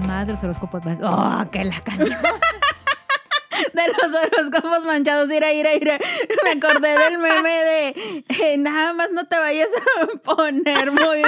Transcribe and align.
los 0.00 0.42
horóscopos 0.42 0.84
más. 0.84 0.98
¡Oh, 1.02 1.44
que 1.50 1.64
la 1.64 1.80
canción! 1.80 2.18
De 3.82 3.92
los 3.92 4.14
horóscopos 4.14 4.84
manchados. 4.84 5.30
Ira, 5.32 5.52
ira, 5.52 5.74
ira. 5.74 5.98
Me 6.44 6.50
acordé 6.50 6.96
del 6.98 7.18
meme 7.18 7.50
de 7.50 8.24
eh, 8.40 8.56
nada 8.58 8.92
más 8.92 9.10
no 9.12 9.26
te 9.26 9.36
vayas 9.38 9.68
a 10.02 10.06
poner 10.18 10.90
muy 10.92 11.22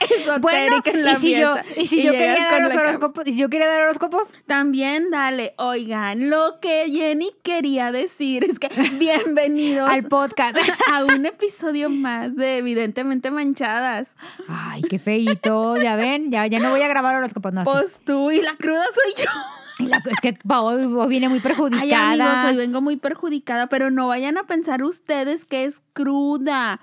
esotérica 0.00 0.38
Bueno, 0.40 0.82
en 0.84 1.04
la 1.04 1.12
y 1.12 1.16
si 1.16 1.36
yo, 1.36 1.54
fiesta. 1.54 1.80
y 1.80 1.86
si 1.86 2.02
yo 2.02 2.12
quería 2.12 2.48
dar 2.50 2.62
los 2.62 2.74
horóscopos, 2.74 3.26
y 3.26 3.32
si 3.32 3.38
yo 3.38 3.48
quería 3.48 3.68
dar 3.68 3.82
horóscopos, 3.82 4.28
También 4.46 5.10
dale, 5.10 5.54
oigan, 5.58 6.30
lo 6.30 6.60
que 6.60 6.86
Jenny 6.90 7.32
quería 7.42 7.92
decir 7.92 8.44
es 8.44 8.58
que 8.58 8.68
bienvenidos 8.98 9.90
al 9.90 10.04
podcast. 10.04 10.56
a 10.92 11.04
un 11.04 11.26
episodio 11.26 11.90
más 11.90 12.36
de 12.36 12.58
Evidentemente 12.58 13.30
Manchadas. 13.30 14.08
Ay, 14.48 14.82
qué 14.82 14.98
feito. 14.98 15.76
Ya 15.76 15.96
ven, 15.96 16.30
ya, 16.30 16.46
ya 16.46 16.58
no 16.58 16.70
voy 16.70 16.82
a 16.82 16.88
grabar 16.88 17.16
horóscopos. 17.16 17.52
No. 17.52 17.64
Pues 17.64 18.00
tú 18.04 18.30
y 18.30 18.40
la 18.42 18.56
cruda 18.56 18.84
soy 18.94 19.24
yo. 19.24 19.30
La- 19.78 20.02
es 20.10 20.20
que 20.22 20.34
hoy 20.48 21.08
viene 21.08 21.28
muy 21.28 21.38
Ay, 21.38 21.42
perjudicada. 21.42 22.12
amigos, 22.32 22.44
hoy 22.50 22.56
vengo 22.56 22.80
muy 22.80 22.96
perjudicada, 22.96 23.68
pero 23.68 23.90
no 23.90 24.08
vayan 24.08 24.38
a 24.38 24.44
pensar 24.44 24.82
ustedes 24.82 25.44
que 25.44 25.64
es 25.64 25.82
cruda. 25.92 26.80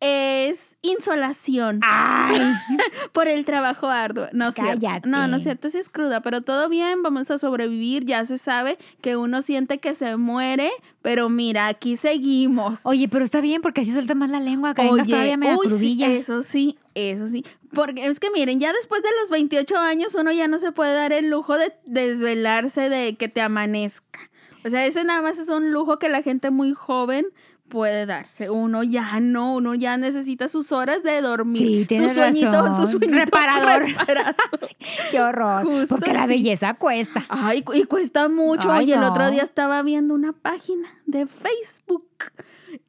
Es 0.00 0.76
insolación 0.82 1.80
Ay, 1.82 2.40
por 3.12 3.26
el 3.26 3.44
trabajo 3.44 3.88
arduo. 3.88 4.28
No 4.32 4.48
es 4.48 4.54
cierto. 4.54 4.80
Cállate. 4.80 5.08
No, 5.08 5.26
no 5.26 5.36
es 5.36 5.42
cierto, 5.42 5.68
sí 5.68 5.78
es 5.78 5.90
cruda, 5.90 6.20
pero 6.20 6.42
todo 6.42 6.68
bien, 6.68 7.02
vamos 7.02 7.30
a 7.32 7.38
sobrevivir. 7.38 8.04
Ya 8.04 8.24
se 8.24 8.38
sabe 8.38 8.78
que 9.00 9.16
uno 9.16 9.42
siente 9.42 9.78
que 9.78 9.94
se 9.94 10.16
muere, 10.16 10.70
pero 11.02 11.28
mira, 11.28 11.66
aquí 11.66 11.96
seguimos. 11.96 12.80
oye, 12.84 13.08
pero 13.08 13.24
está 13.24 13.40
bien 13.40 13.60
porque 13.60 13.80
así 13.80 13.92
suelta 13.92 14.14
más 14.14 14.30
la 14.30 14.40
lengua. 14.40 14.74
Que 14.74 14.86
todavía 14.86 15.36
media 15.36 15.56
uy, 15.56 15.68
sí, 15.70 16.04
eso 16.04 16.42
sí, 16.42 16.78
eso 16.94 17.26
sí. 17.26 17.44
Porque 17.74 18.06
es 18.06 18.20
que 18.20 18.30
miren, 18.30 18.60
ya 18.60 18.72
después 18.72 19.02
de 19.02 19.08
los 19.20 19.30
28 19.30 19.76
años 19.78 20.14
uno 20.14 20.30
ya 20.30 20.46
no 20.46 20.58
se 20.58 20.70
puede 20.70 20.94
dar 20.94 21.12
el 21.12 21.28
lujo 21.28 21.58
de 21.58 21.72
desvelarse 21.86 22.88
de 22.88 23.16
que 23.16 23.28
te 23.28 23.40
amanezca. 23.40 24.20
O 24.64 24.70
sea, 24.70 24.86
ese 24.86 25.04
nada 25.04 25.22
más 25.22 25.38
es 25.38 25.48
un 25.48 25.72
lujo 25.72 25.98
que 25.98 26.08
la 26.08 26.22
gente 26.22 26.50
muy 26.50 26.72
joven 26.74 27.26
puede 27.68 28.06
darse. 28.06 28.50
Uno 28.50 28.82
ya 28.82 29.20
no, 29.20 29.54
uno 29.54 29.74
ya 29.74 29.96
necesita 29.96 30.48
sus 30.48 30.72
horas 30.72 31.02
de 31.02 31.20
dormir. 31.20 31.62
Sí, 31.80 31.84
tienes 31.86 32.12
su 32.12 32.16
sueñito, 32.18 32.50
razón. 32.50 32.86
su 32.86 32.98
sueñito 32.98 33.24
Reparador. 33.24 33.82
reparador. 33.82 34.34
Qué 35.10 35.20
horror. 35.20 35.64
Justo 35.64 35.96
porque 35.96 36.12
la 36.12 36.26
belleza 36.26 36.74
cuesta. 36.74 37.24
Ay, 37.28 37.64
y 37.74 37.84
cuesta 37.84 38.28
mucho. 38.28 38.70
Ay, 38.72 38.84
Oye, 38.84 38.94
el 38.94 39.02
otro 39.02 39.30
día 39.30 39.42
estaba 39.42 39.82
viendo 39.82 40.14
una 40.14 40.32
página 40.32 40.88
de 41.06 41.26
Facebook 41.26 42.06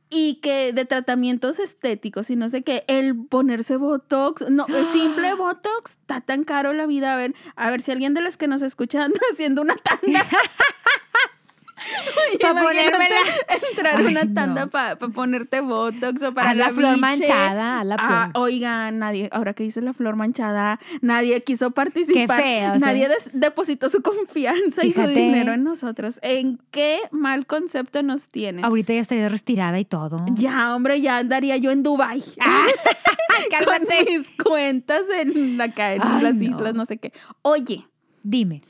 y 0.10 0.36
que 0.36 0.74
de 0.74 0.86
tratamientos 0.86 1.60
estéticos 1.60 2.30
y 2.32 2.36
no 2.36 2.50
sé 2.50 2.64
qué, 2.64 2.84
el 2.88 3.16
ponerse 3.28 3.78
Botox, 3.78 4.50
no, 4.50 4.66
el 4.68 4.86
simple 4.88 5.34
Botox, 5.36 5.92
está 5.92 6.22
tan 6.22 6.44
caro 6.44 6.74
la 6.74 6.86
vida. 6.88 7.14
A 7.14 7.18
ver, 7.18 7.36
a 7.56 7.70
ver 7.70 7.82
si 7.82 7.92
alguien 7.92 8.14
de 8.14 8.22
las 8.22 8.38
que 8.38 8.48
nos 8.48 8.62
escuchan 8.62 9.12
haciendo 9.32 9.62
una 9.62 9.76
tanda. 9.76 10.26
Oye, 12.52 12.54
Pa' 12.54 12.62
imagínate 12.88 12.90
ponérmela. 12.90 13.68
Entrar 13.70 13.96
Ay, 14.00 14.06
una 14.06 14.24
no. 14.26 14.34
tanda 14.34 14.68
para 14.68 14.96
poner 14.98 15.48
Botox 15.62 16.24
o 16.24 16.34
para 16.34 16.52
Haz 16.52 16.58
la 16.58 16.68
la 16.68 16.74
flor 16.74 16.98
manchada, 16.98 17.80
haz 17.80 17.86
la 17.86 17.96
Ah, 18.00 18.32
oigan, 18.36 19.00
nadie, 19.00 19.30
ahora 19.32 19.54
que 19.54 19.64
dice 19.64 19.82
la 19.82 19.94
flor 19.94 20.16
manchada, 20.16 20.80
nadie 21.02 21.42
quiso 21.44 21.72
participar. 21.72 22.42
feo, 22.42 22.76
nadie 22.78 23.08
des- 23.10 23.30
depositó 23.34 23.90
su 23.90 24.02
confianza 24.04 24.86
y 24.86 24.94
su 24.94 25.02
dinero 25.08 25.54
en 25.54 25.64
nosotros. 25.64 26.20
¿En 26.22 26.60
qué 26.72 27.00
mal 27.12 27.46
concepto 27.46 28.02
nos 28.04 28.30
tienen? 28.30 28.64
Ahorita 28.66 28.94
ya 28.94 29.02
estaría 29.02 29.30
retirada 29.30 29.80
y 29.80 29.86
todo. 29.86 30.26
Ya, 30.34 30.76
hombre, 30.76 31.02
ya 31.02 31.18
andaría 31.18 31.58
yo 31.58 31.72
en 31.72 31.84
Dubai 31.84 32.24
Ah, 32.40 32.66
con 33.66 33.88
mis 34.06 34.30
cuentas 34.44 35.04
en 35.10 35.60
acá 35.62 35.94
en 35.94 36.02
Ay, 36.04 36.22
las 36.22 36.36
no. 36.36 36.44
islas, 36.44 36.76
no 36.76 36.86
sé 36.86 36.98
qué. 36.98 37.14
Oye, 37.42 37.86
Dime. 38.24 38.64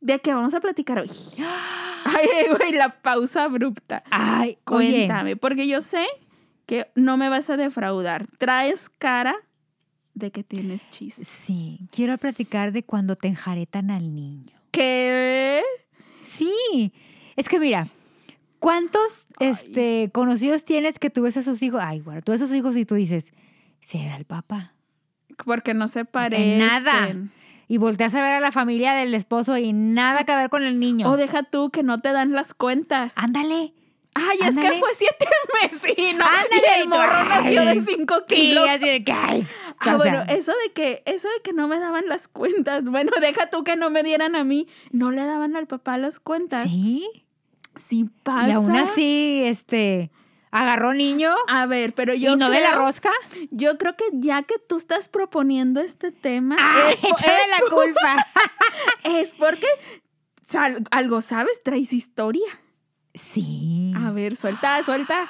¿de 0.00 0.18
qué 0.20 0.32
vamos 0.34 0.54
a 0.54 0.60
platicar 0.60 0.98
hoy? 1.00 1.10
Ay, 2.04 2.54
güey, 2.56 2.72
la 2.72 3.00
pausa 3.00 3.44
abrupta. 3.44 4.02
Ay, 4.10 4.58
oye. 4.64 5.06
Cuéntame, 5.06 5.36
porque 5.36 5.66
yo 5.68 5.80
sé 5.80 6.06
que 6.66 6.90
no 6.94 7.16
me 7.16 7.28
vas 7.28 7.48
a 7.50 7.56
defraudar. 7.56 8.26
Traes 8.38 8.90
cara 8.98 9.34
de 10.14 10.30
que 10.30 10.42
tienes 10.42 10.90
chiste. 10.90 11.24
Sí, 11.24 11.88
quiero 11.90 12.18
platicar 12.18 12.72
de 12.72 12.82
cuando 12.82 13.16
te 13.16 13.28
enjaretan 13.28 13.90
al 13.90 14.14
niño. 14.14 14.60
¿Qué? 14.70 15.62
Sí, 16.24 16.92
es 17.36 17.48
que 17.48 17.58
mira, 17.58 17.88
¿cuántos 18.58 19.26
Ay, 19.38 19.48
este, 19.48 20.10
conocidos 20.12 20.64
tienes 20.64 20.98
que 20.98 21.10
tú 21.10 21.22
ves 21.22 21.36
a 21.36 21.42
sus 21.42 21.62
hijos? 21.62 21.80
Ay, 21.82 22.00
bueno, 22.00 22.20
tú 22.22 22.32
ves 22.32 22.42
a 22.42 22.46
sus 22.46 22.56
hijos 22.56 22.76
y 22.76 22.84
tú 22.84 22.96
dices, 22.96 23.32
¿será 23.80 24.16
el 24.16 24.24
papá? 24.24 24.74
Porque 25.44 25.72
no 25.72 25.88
se 25.88 26.04
parecen. 26.04 26.58
nada. 26.58 27.14
Y 27.68 27.76
volteas 27.76 28.14
a 28.14 28.22
ver 28.22 28.32
a 28.32 28.40
la 28.40 28.50
familia 28.50 28.94
del 28.94 29.14
esposo 29.14 29.56
y 29.58 29.72
nada 29.74 30.24
que 30.24 30.34
ver 30.34 30.48
con 30.50 30.64
el 30.64 30.78
niño. 30.78 31.10
O 31.10 31.16
deja 31.18 31.42
tú 31.42 31.70
que 31.70 31.82
no 31.82 32.00
te 32.00 32.12
dan 32.12 32.32
las 32.32 32.54
cuentas. 32.54 33.12
Ándale. 33.16 33.74
Ay, 34.14 34.38
es 34.48 34.56
que 34.56 34.72
fue 34.72 34.88
siete 34.94 35.26
meses. 35.62 35.92
y 35.96 36.14
no- 36.14 36.24
Ándale, 36.24 36.62
y 36.76 36.80
el 36.80 36.88
morro 36.88 37.24
nació 37.28 37.64
de 37.66 37.82
cinco 37.86 38.16
Sí, 38.26 38.34
kilos. 38.34 38.68
así 38.68 38.88
de 38.88 39.04
que, 39.04 39.12
ay. 39.12 39.46
Ah, 39.68 39.74
o 39.80 39.84
sea, 39.84 39.96
bueno, 39.96 40.22
eso 40.28 40.52
de 40.66 40.72
que, 40.72 41.02
eso 41.06 41.28
de 41.28 41.40
que 41.44 41.52
no 41.52 41.68
me 41.68 41.78
daban 41.78 42.08
las 42.08 42.26
cuentas. 42.26 42.82
Bueno, 42.90 43.12
deja 43.20 43.48
tú 43.50 43.62
que 43.64 43.76
no 43.76 43.90
me 43.90 44.02
dieran 44.02 44.34
a 44.34 44.42
mí. 44.44 44.66
No 44.90 45.10
le 45.12 45.24
daban 45.24 45.54
al 45.54 45.66
papá 45.66 45.98
las 45.98 46.18
cuentas. 46.18 46.64
sí. 46.64 47.06
Sí 47.76 48.06
pasa. 48.24 48.48
Y 48.48 48.52
aún 48.52 48.74
así, 48.74 49.42
este, 49.44 50.10
agarró 50.50 50.94
niño 50.94 51.34
A 51.46 51.66
ver, 51.66 51.94
pero 51.94 52.14
yo 52.14 52.34
y 52.34 52.36
no 52.36 52.50
ve 52.50 52.60
la 52.60 52.72
rosca. 52.72 53.10
Yo 53.50 53.76
creo 53.78 53.96
que 53.96 54.04
ya 54.12 54.42
que 54.42 54.54
tú 54.58 54.76
estás 54.76 55.08
proponiendo 55.08 55.80
este 55.80 56.10
tema, 56.12 56.56
Ay, 56.58 56.94
es, 56.94 57.50
la 57.50 57.68
culpa. 57.70 58.26
es 59.04 59.34
porque 59.34 59.66
sal- 60.46 60.84
algo 60.90 61.20
sabes, 61.20 61.62
traes 61.62 61.92
historia. 61.92 62.46
Sí. 63.14 63.92
A 63.96 64.10
ver, 64.10 64.36
suelta, 64.36 64.82
suelta. 64.84 65.28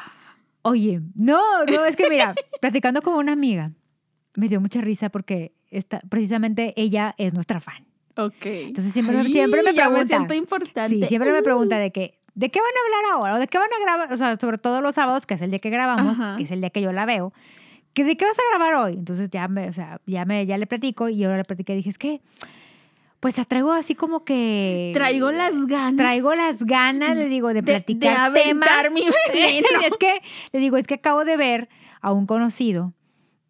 Oye, 0.63 1.01
no, 1.15 1.65
no, 1.65 1.85
es 1.85 1.97
que 1.97 2.11
mira, 2.11 2.35
platicando 2.61 3.01
con 3.03 3.15
una 3.15 3.33
amiga, 3.33 3.73
me 4.35 4.49
dio 4.49 4.61
mucha 4.61 4.81
risa 4.81 5.09
porque 5.09 5.55
esta, 5.71 6.01
precisamente 6.09 6.75
ella 6.77 7.15
es 7.19 7.33
nuestra 7.33 7.61
fan. 7.61 7.87
Ok. 8.17 8.45
Entonces 8.45 8.93
siempre, 8.93 9.17
Ay, 9.19 9.33
siempre 9.33 9.63
me 9.63 9.73
ya 9.73 9.85
pregunta. 9.85 10.01
me 10.01 10.05
siento 10.07 10.35
importante. 10.35 10.89
Sí, 10.97 11.07
siempre 11.07 11.31
me 11.33 11.41
Uh. 11.41 11.45
pregunta 11.45 11.79
de 11.79 11.93
que, 11.93 12.18
¿de 12.39 12.51
qué 12.51 12.61
van 12.61 12.69
a 12.71 12.81
hablar 12.99 13.15
ahora? 13.17 13.35
¿O 13.35 13.39
de 13.39 13.49
qué 13.49 13.59
van 13.59 13.69
a 13.73 13.83
grabar? 13.83 14.13
O 14.13 14.17
sea, 14.17 14.37
sobre 14.41 14.59
todo 14.59 14.81
los 14.81 14.95
sábados, 14.95 15.27
que 15.27 15.35
es 15.35 15.43
el 15.43 15.51
día 15.51 15.59
que 15.59 15.71
grabamos, 15.71 16.19
Ajá. 16.19 16.37
que 16.37 16.45
es 16.45 16.51
el 16.51 16.61
día 16.61 16.71
que 16.71 16.81
yo 16.81 16.93
la 16.93 17.05
veo. 17.05 17.33
que 17.95 18.05
¿De 18.05 18.17
qué 18.17 18.25
vas 18.25 18.39
a 18.39 18.43
grabar 18.57 18.75
hoy? 18.85 18.95
Entonces 18.95 19.29
ya 19.31 19.49
me, 19.49 19.69
o 19.69 19.73
sea, 19.73 20.01
ya 20.07 20.25
me, 20.25 20.47
ya 20.47 20.57
le 20.57 20.67
platico 20.67 21.09
y 21.09 21.25
ahora 21.25 21.39
le 21.39 21.45
platiqué. 21.45 21.75
Dije, 21.75 21.91
es 21.91 21.99
que, 21.99 22.21
pues 23.21 23.35
traigo 23.49 23.73
así 23.73 23.97
como 23.97 24.25
que... 24.25 24.93
Traigo 24.95 25.33
las 25.33 25.67
ganas 25.67 25.97
Traigo 25.97 26.33
las 26.37 26.63
ganas, 26.65 27.17
le 27.17 27.27
digo, 27.29 27.49
de 27.49 27.55
de, 27.55 27.63
de 27.63 27.73
platicar 27.73 28.33
temas. 28.33 28.43
aventar 28.69 28.91
mi 28.93 29.03
veneno. 29.35 29.69
es 29.85 29.97
que, 29.99 30.21
le 30.53 30.61
digo, 30.61 30.77
es 30.77 30.87
que 30.87 30.95
acabo 30.95 31.25
de 31.25 31.37
ver 31.37 31.69
a 32.01 32.13
un 32.13 32.27
conocido 32.27 32.93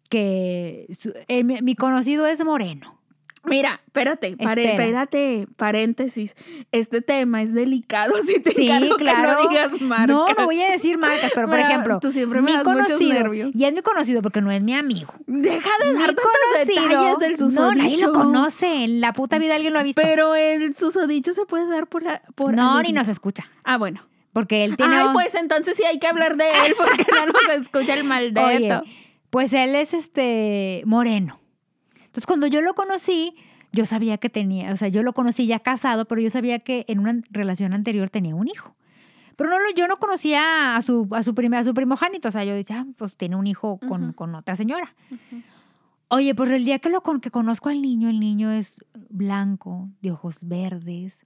que 0.09 0.87
su- 0.99 1.13
eh, 1.27 1.43
mi, 1.43 1.61
mi 1.61 1.75
conocido 1.75 2.25
es 2.25 2.43
moreno. 2.43 2.98
Mira, 3.45 3.81
espérate, 3.87 4.35
pare- 4.37 4.71
espérate, 4.71 5.47
paréntesis. 5.55 6.35
Este 6.71 7.01
tema 7.01 7.41
es 7.41 7.53
delicado, 7.53 8.13
si 8.25 8.39
te 8.39 8.51
Sí, 8.51 8.67
claro. 8.67 8.97
que 8.97 9.05
no 9.05 9.49
digas 9.49 9.81
marcas. 9.81 10.07
No, 10.07 10.27
no 10.27 10.45
voy 10.45 10.61
a 10.61 10.71
decir 10.71 10.97
marcas, 10.97 11.31
pero 11.33 11.47
por 11.47 11.55
Mira, 11.57 11.69
ejemplo, 11.69 11.99
tú 12.01 12.11
siempre 12.11 12.41
me 12.41 12.51
das 12.53 12.65
muchos 12.65 12.99
nervios. 13.01 13.55
Y 13.55 13.65
es 13.65 13.73
mi 13.73 13.81
conocido 13.81 14.21
porque 14.21 14.41
no 14.41 14.51
es 14.51 14.61
mi 14.61 14.73
amigo. 14.75 15.13
Deja 15.25 15.69
de 15.83 15.93
dar 15.93 16.07
tantos 16.07 16.25
conocido, 16.53 16.89
detalles 16.89 17.19
del 17.19 17.37
susodicho. 17.37 17.61
No, 17.75 17.75
nadie 17.83 17.97
lo 17.97 18.13
conoce. 18.13 18.83
En 18.83 19.01
la 19.01 19.13
puta 19.13 19.37
vida 19.39 19.55
alguien 19.55 19.73
lo 19.73 19.79
ha 19.79 19.83
visto. 19.83 20.01
Pero 20.01 20.35
el 20.35 20.75
susodicho 20.75 21.31
se 21.33 21.45
puede 21.45 21.65
dar 21.67 21.87
por 21.87 22.03
la... 22.03 22.21
Por 22.35 22.53
no, 22.53 22.81
ni 22.81 22.91
nos 22.91 23.07
escucha. 23.07 23.45
Ah, 23.63 23.77
bueno. 23.77 24.05
Porque 24.33 24.63
él 24.63 24.77
tiene. 24.77 24.95
Ay, 24.97 25.07
un- 25.07 25.13
pues 25.13 25.33
entonces 25.33 25.75
sí 25.75 25.83
hay 25.85 25.97
que 25.97 26.05
hablar 26.07 26.37
de 26.37 26.45
él 26.67 26.75
porque 26.77 27.03
no 27.13 27.25
nos 27.27 27.61
escucha 27.61 27.93
el 27.95 28.03
maldito. 28.05 28.41
Oye, 28.45 28.81
pues 29.31 29.53
él 29.53 29.75
es 29.75 29.93
este 29.93 30.83
moreno. 30.85 31.39
Entonces, 32.09 32.25
cuando 32.25 32.47
yo 32.47 32.61
lo 32.61 32.73
conocí, 32.73 33.35
yo 33.71 33.85
sabía 33.85 34.17
que 34.17 34.29
tenía, 34.29 34.73
o 34.73 34.77
sea, 34.77 34.87
yo 34.87 35.03
lo 35.03 35.13
conocí 35.13 35.45
ya 35.45 35.59
casado, 35.59 36.05
pero 36.05 36.19
yo 36.21 36.29
sabía 36.31 36.59
que 36.59 36.85
en 36.87 36.99
una 36.99 37.21
relación 37.29 37.73
anterior 37.73 38.09
tenía 38.09 38.33
un 38.35 38.47
hijo. 38.47 38.75
Pero 39.35 39.51
no, 39.51 39.59
lo- 39.59 39.71
yo 39.75 39.87
no 39.87 39.97
conocía 39.97 40.75
a 40.75 40.81
su, 40.81 41.07
a 41.11 41.21
su, 41.23 41.33
primer, 41.35 41.59
a 41.59 41.63
su 41.63 41.73
primogénito. 41.73 42.27
O 42.27 42.31
sea, 42.31 42.43
yo 42.43 42.53
decía, 42.53 42.79
ah, 42.85 42.91
pues 42.97 43.15
tiene 43.15 43.35
un 43.35 43.45
hijo 43.47 43.79
con, 43.87 44.11
con 44.13 44.33
otra 44.35 44.55
señora. 44.55 44.93
Oye, 46.09 46.33
pues 46.33 46.49
el 46.51 46.65
día 46.65 46.79
que 46.79 46.89
lo 46.89 47.01
con, 47.01 47.21
que 47.21 47.29
conozco 47.29 47.69
al 47.69 47.81
niño, 47.81 48.09
el 48.09 48.19
niño 48.19 48.51
es 48.51 48.83
blanco, 49.09 49.87
de 50.01 50.11
ojos 50.11 50.39
verdes, 50.47 51.19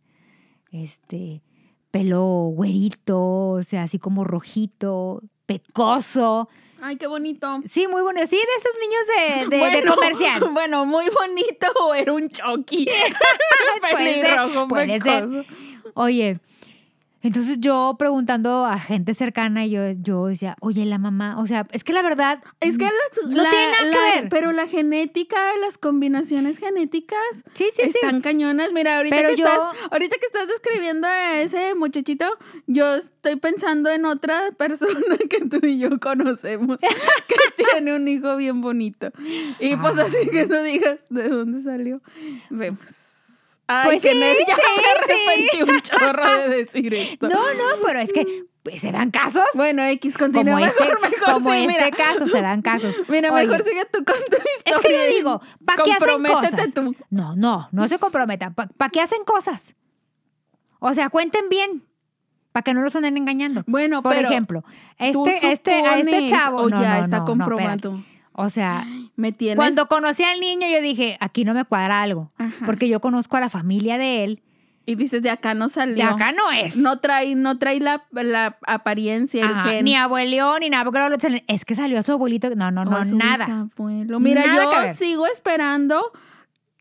este, 0.72 1.42
pelo 1.92 2.24
güerito, 2.54 3.20
o 3.52 3.64
sea, 3.64 3.84
así 3.84 3.98
como 4.00 4.26
rojito, 4.26 5.24
pecoso. 5.46 6.50
Ay, 6.86 6.98
qué 6.98 7.08
bonito. 7.08 7.62
Sí, 7.66 7.88
muy 7.88 8.02
bueno. 8.02 8.20
Sí, 8.28 8.36
de 8.36 8.42
esos 8.58 8.76
niños 8.82 9.50
de, 9.50 9.56
de, 9.56 9.56
de 9.56 9.60
Bueno, 9.60 9.96
comercial. 9.96 10.50
Bueno, 10.52 10.86
muy 10.86 11.06
bonito 11.10 11.68
o 11.80 11.94
era 11.94 12.12
un 12.12 12.28
choqui. 12.30 12.86
Puede 13.92 14.22
ser, 14.22 14.38
puede 14.68 15.00
ser. 15.00 15.46
Oye, 15.94 16.40
Entonces 17.24 17.58
yo 17.60 17.96
preguntando 17.98 18.66
a 18.66 18.78
gente 18.78 19.14
cercana, 19.14 19.66
yo, 19.66 19.80
yo 20.02 20.28
decía, 20.28 20.58
oye, 20.60 20.86
la 20.86 20.98
mamá, 20.98 21.40
o 21.40 21.48
sea, 21.48 21.66
es 21.72 21.84
que 21.86 21.94
la 21.94 22.02
verdad... 22.02 22.44
Es 22.60 22.78
que 22.78 22.84
la, 22.84 22.92
No 23.30 23.44
la- 23.44 23.50
tiene 23.50 23.72
nada 23.72 23.92
que 24.14 24.20
ver. 24.22 24.30
Pero 24.30 24.52
la 24.52 24.68
genética, 24.68 25.38
las 25.62 25.78
combinaciones 25.78 26.58
genéticas 26.60 27.18
Sí, 27.54 27.66
sí, 27.74 27.84
sí. 27.84 27.92
están 27.96 28.20
cañonas. 28.20 28.74
Mira, 28.74 28.98
ahorita 28.98 29.16
Pero 29.16 29.30
que 29.30 29.36
yo- 29.38 29.48
estás, 29.48 29.62
ahorita 29.92 30.18
que 30.20 30.26
estás 30.26 30.48
describiendo 30.50 31.08
a 31.08 31.40
ese 31.40 31.76
muchachito, 31.76 32.26
yo 32.68 32.96
estoy 32.96 33.38
pensando 33.38 33.90
en 33.90 34.04
otra 34.06 34.52
persona 34.58 35.16
que 35.30 35.40
tú 35.48 35.66
y 35.66 35.80
yo 35.80 35.98
conocemos 36.02 36.78
que 37.28 37.64
tiene 37.64 37.96
un 37.96 38.06
hijo 38.10 38.36
bien 38.36 38.60
bonito. 38.60 39.12
Y 39.62 39.78
pues 39.78 39.98
así 39.98 40.18
Ay. 40.24 40.30
que 40.30 40.46
no 40.46 40.62
digas 40.62 41.06
de 41.10 41.30
dónde 41.30 41.62
salió. 41.62 42.02
Vemos. 42.50 43.13
Ay, 43.68 43.86
Pues 43.86 44.02
que 44.04 44.14
sí, 44.14 44.20
nerd, 44.20 44.38
ya 44.48 44.56
sí, 44.56 44.62
me 44.78 45.14
arrepentí 45.14 45.64
un 45.72 45.82
chorro 45.82 46.38
de 46.38 46.50
decir 46.50 46.94
esto. 46.94 47.28
No, 47.30 47.36
no, 47.54 47.64
pero 47.86 48.00
es 48.00 48.12
que 48.12 48.44
pues, 48.62 48.82
se 48.82 48.92
dan 48.92 49.10
casos. 49.12 49.46
Bueno, 49.56 49.84
X, 49.86 50.18
como 50.18 50.34
continúa 50.34 50.62
este, 50.62 50.84
mejor, 50.84 51.02
mejor. 51.02 51.34
como 51.34 51.54
este 51.54 51.68
mira. 51.68 51.92
caso, 51.92 52.28
se 52.28 52.42
dan 52.42 52.62
casos. 52.62 52.96
Mira, 53.10 53.32
Oye, 53.34 53.46
mejor 53.46 53.64
sigue 53.64 53.86
tú 53.92 54.04
con 54.04 54.16
tu 54.30 54.36
Es 54.38 54.44
historia. 54.66 54.80
que 54.90 55.10
yo 55.10 55.16
digo, 55.16 55.42
¿para 55.66 55.84
qué 55.84 55.92
hacen 55.94 56.24
cosas? 56.24 56.74
tú. 56.74 56.96
No, 57.10 57.36
no, 57.36 57.68
no 57.72 57.88
se 57.88 58.00
comprometan. 58.00 58.54
¿Para 58.54 58.90
qué 58.90 59.02
hacen 59.02 59.24
cosas? 59.26 59.74
O 60.80 60.94
sea, 60.94 61.10
cuenten 61.10 61.50
bien. 61.50 61.84
Para 62.52 62.64
que 62.64 62.74
no 62.76 62.82
los 62.84 62.96
anden 62.96 63.18
engañando. 63.18 63.64
Bueno, 63.66 64.04
Por 64.04 64.14
pero 64.14 64.30
ejemplo, 64.30 64.64
este, 65.00 65.52
este, 65.52 65.72
a 65.74 65.98
este 65.98 66.28
chavo. 66.30 66.58
o 66.64 66.70
no, 66.70 66.80
ya 66.82 66.98
no, 67.00 67.04
está 67.04 67.20
no, 67.20 67.26
comprobado. 67.26 68.00
O 68.34 68.50
sea, 68.50 68.86
Me 69.16 69.32
tienes. 69.32 69.58
cuando 69.58 69.88
conocí 69.88 70.24
al 70.24 70.40
niño, 70.40 70.68
yo 70.68 70.82
dije, 70.82 71.18
aquí 71.20 71.46
no 71.46 71.54
me 71.54 71.66
cuadra 71.66 72.02
algo. 72.02 72.32
Ajá. 72.38 72.66
Porque 72.66 72.88
yo 72.88 73.00
conozco 73.00 73.38
a 73.38 73.40
la 73.40 73.50
familia 73.50 73.98
de 73.98 74.24
él. 74.24 74.42
Y 74.86 74.96
dices, 74.96 75.22
de 75.22 75.30
acá 75.30 75.54
no 75.54 75.70
salió. 75.70 75.96
De 75.96 76.04
acá 76.04 76.34
no 76.34 76.52
es. 76.52 76.76
No 76.76 77.00
trae, 77.00 77.36
no 77.36 77.58
trae 77.58 77.80
la, 77.80 78.04
la 78.12 78.58
apariencia, 78.68 79.46
el 79.46 79.56
gen. 79.62 79.86
ni 79.86 79.96
abuelo, 79.96 80.60
ni 80.60 80.70
nada. 80.70 80.84
Porque 80.84 81.44
es 81.48 81.64
que 81.64 81.74
salió 81.76 81.98
a 82.00 82.04
su 82.04 82.12
abuelito. 82.12 82.54
No, 82.56 82.70
no, 82.70 82.84
no, 82.84 83.02
nada. 83.16 83.70
Mira, 84.20 84.46
Nada 84.46 84.88
yo 84.88 84.94
sigo 84.96 85.26
esperando 85.28 86.12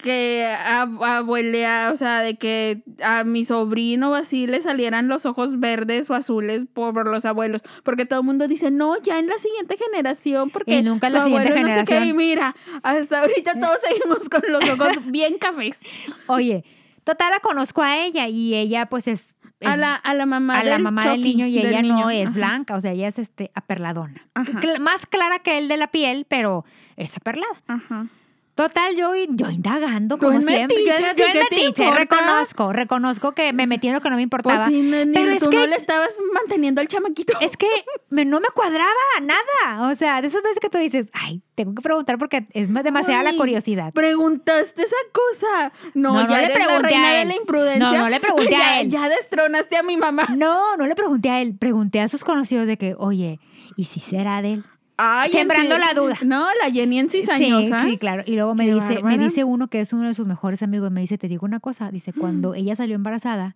que 0.02 0.44
a, 0.46 0.82
abuelea, 0.82 1.90
o 1.93 1.96
sea, 1.96 2.20
de 2.20 2.37
que 2.37 2.82
a 3.02 3.25
mi 3.25 3.44
sobrino 3.44 4.10
o 4.10 4.14
así 4.14 4.46
le 4.46 4.60
salieran 4.60 5.08
los 5.08 5.25
ojos 5.26 5.58
verdes 5.60 6.10
o 6.10 6.14
azules 6.14 6.66
por 6.72 7.06
los 7.08 7.25
abuelos. 7.25 7.62
Porque 7.84 8.04
todo 8.04 8.20
el 8.20 8.26
mundo 8.26 8.49
dice, 8.49 8.70
no, 8.70 9.00
ya 9.00 9.19
en 9.19 9.28
la 9.28 9.38
siguiente 9.38 9.76
generación, 9.78 10.50
porque 10.50 10.78
Y 10.78 10.82
nunca 10.82 11.06
en 11.06 11.14
la 11.14 11.25
siguiente 11.25 11.49
abuelo 11.49 11.69
no 11.69 11.75
sé 11.75 11.81
qué". 11.84 11.94
generación. 11.94 12.08
Y 12.08 12.12
mira, 12.12 12.54
hasta 12.82 13.20
ahorita 13.20 13.58
todos 13.58 13.78
seguimos 13.88 14.28
con 14.28 14.43
los 14.49 14.69
ojos 14.69 15.06
bien 15.06 15.38
cafés. 15.38 15.81
Oye, 16.26 16.64
total 17.05 17.31
la 17.31 17.40
conozco 17.40 17.82
a 17.82 18.05
ella 18.05 18.28
y 18.28 18.55
ella 18.55 18.87
pues 18.87 19.08
es... 19.08 19.37
es 19.60 19.69
A 19.69 19.76
la, 19.76 19.94
a 19.94 20.14
la 20.14 20.26
mamá, 20.26 20.58
a 20.58 20.64
la 20.64 20.72
del 20.72 20.82
mamá 20.82 21.05
del 21.06 21.20
niño 21.22 21.46
y 21.46 21.55
del 21.55 21.66
ella 21.66 21.82
no 21.82 21.94
niño. 21.94 22.10
es 22.10 22.28
Ajá. 22.28 22.37
blanca, 22.37 22.76
o 22.76 22.81
sea, 22.81 22.93
ella 22.93 23.08
es 23.08 23.19
este 23.19 23.50
aperladona. 23.55 24.26
Ajá. 24.34 24.60
Más 24.81 25.06
clara 25.06 25.38
que 25.38 25.58
él 25.58 25.69
de 25.69 25.76
la 25.76 25.87
piel, 25.88 26.26
pero 26.28 26.64
es 26.96 27.16
aperlada. 27.16 27.55
Ajá. 27.66 28.06
Total, 28.54 28.94
yo, 28.94 29.14
yo 29.31 29.49
indagando 29.49 30.19
como 30.19 30.38
siempre. 30.43 30.76
Yo, 30.84 30.93
metiche, 30.93 31.00
yo 31.02 31.06
¿a 31.06 31.14
qué 31.14 31.25
te 31.32 31.56
metiche, 31.56 31.90
reconozco, 31.90 32.70
reconozco 32.72 33.32
que 33.32 33.54
me 33.54 33.66
metí 33.66 33.88
en 33.88 33.94
lo 33.94 34.02
que 34.02 34.10
no 34.10 34.16
me 34.16 34.28
Pues 34.28 34.43
importaba. 34.43 34.66
sí, 34.66 34.82
no, 34.82 35.04
ni- 35.06 35.12
Pero 35.14 35.31
es 35.31 35.38
tú 35.40 35.49
que- 35.49 35.56
no 35.56 35.66
le 35.69 35.76
estabas 35.76 36.14
manteniendo 36.34 36.82
al 36.82 36.88
chamaquito. 36.88 37.32
Es 37.40 37.56
que 37.56 37.66
me- 38.10 38.26
no 38.26 38.40
me 38.40 38.49
cuadraba 38.54 38.93
nada. 39.22 39.88
O 39.90 39.94
sea, 39.94 40.20
de 40.20 40.28
esas 40.28 40.43
veces 40.43 40.60
que 40.60 40.69
tú 40.69 40.76
dices, 40.76 41.08
ay, 41.14 41.40
tengo 41.54 41.75
que 41.75 41.81
preguntar 41.81 42.19
porque 42.19 42.46
es 42.52 42.72
demasiada 42.72 43.22
la 43.22 43.32
curiosidad. 43.32 43.93
Preguntaste 43.94 44.82
esa 44.82 44.96
cosa. 45.12 45.72
No, 45.94 46.12
No, 46.12 46.22
no 46.25 46.28
ya 46.28 46.37
le 46.38 46.44
eres 46.44 46.58
la 46.58 46.64
pregunté 46.66 46.88
reina 46.88 47.08
a 47.08 47.12
de 47.14 47.22
él. 47.22 47.28
la 47.28 47.37
imprudencia. 47.37 47.93
No, 47.93 47.98
no 47.98 48.08
le 48.10 48.20
pregunté 48.50 48.55
a 48.56 48.58
ya, 48.58 48.81
él. 48.81 48.90
Ya 48.90 49.08
destronaste 49.08 49.76
a 49.78 49.82
mi 49.82 49.96
mamá. 49.96 50.26
No, 50.37 50.76
no 50.76 50.87
le 50.87 50.94
pregunté 50.94 51.31
a 51.31 51.40
él, 51.40 51.56
pregunté 51.58 52.00
a 52.00 52.08
sus 52.08 52.22
conocidos 52.22 52.66
de 52.66 52.76
que, 52.76 52.94
oye, 52.98 53.40
¿y 53.76 53.84
si 53.84 54.00
será 54.00 54.43
de 54.43 54.52
él? 54.55 54.64
Ay, 54.97 55.31
Sembrando 55.31 55.75
en 55.75 55.81
la 55.81 55.94
duda. 55.94 56.15
No, 56.23 56.47
la 56.62 56.71
Jenny 56.71 56.99
en 56.99 57.09
cizañosa. 57.11 57.83
Sí, 57.83 57.91
sí, 57.91 57.99
claro. 57.99 58.23
Y 58.27 58.35
luego 58.35 58.55
me 58.55 58.67
Qué 58.67 58.75
dice, 58.75 59.03
me 59.03 59.19
dice 59.19 59.43
uno 59.44 59.69
que 59.69 59.81
es 59.81 59.93
uno 59.93 60.06
de 60.09 60.15
sus 60.15 60.27
mejores 60.27 60.62
amigos, 60.62 60.91
me 60.91 61.00
dice, 61.00 61.19
te 61.19 61.29
digo 61.29 61.47
una 61.47 61.61
cosa, 61.61 61.91
dice, 61.91 62.12
cuando 62.12 62.55
ella 62.55 62.77
salió 62.77 62.94
embarazada, 62.94 63.55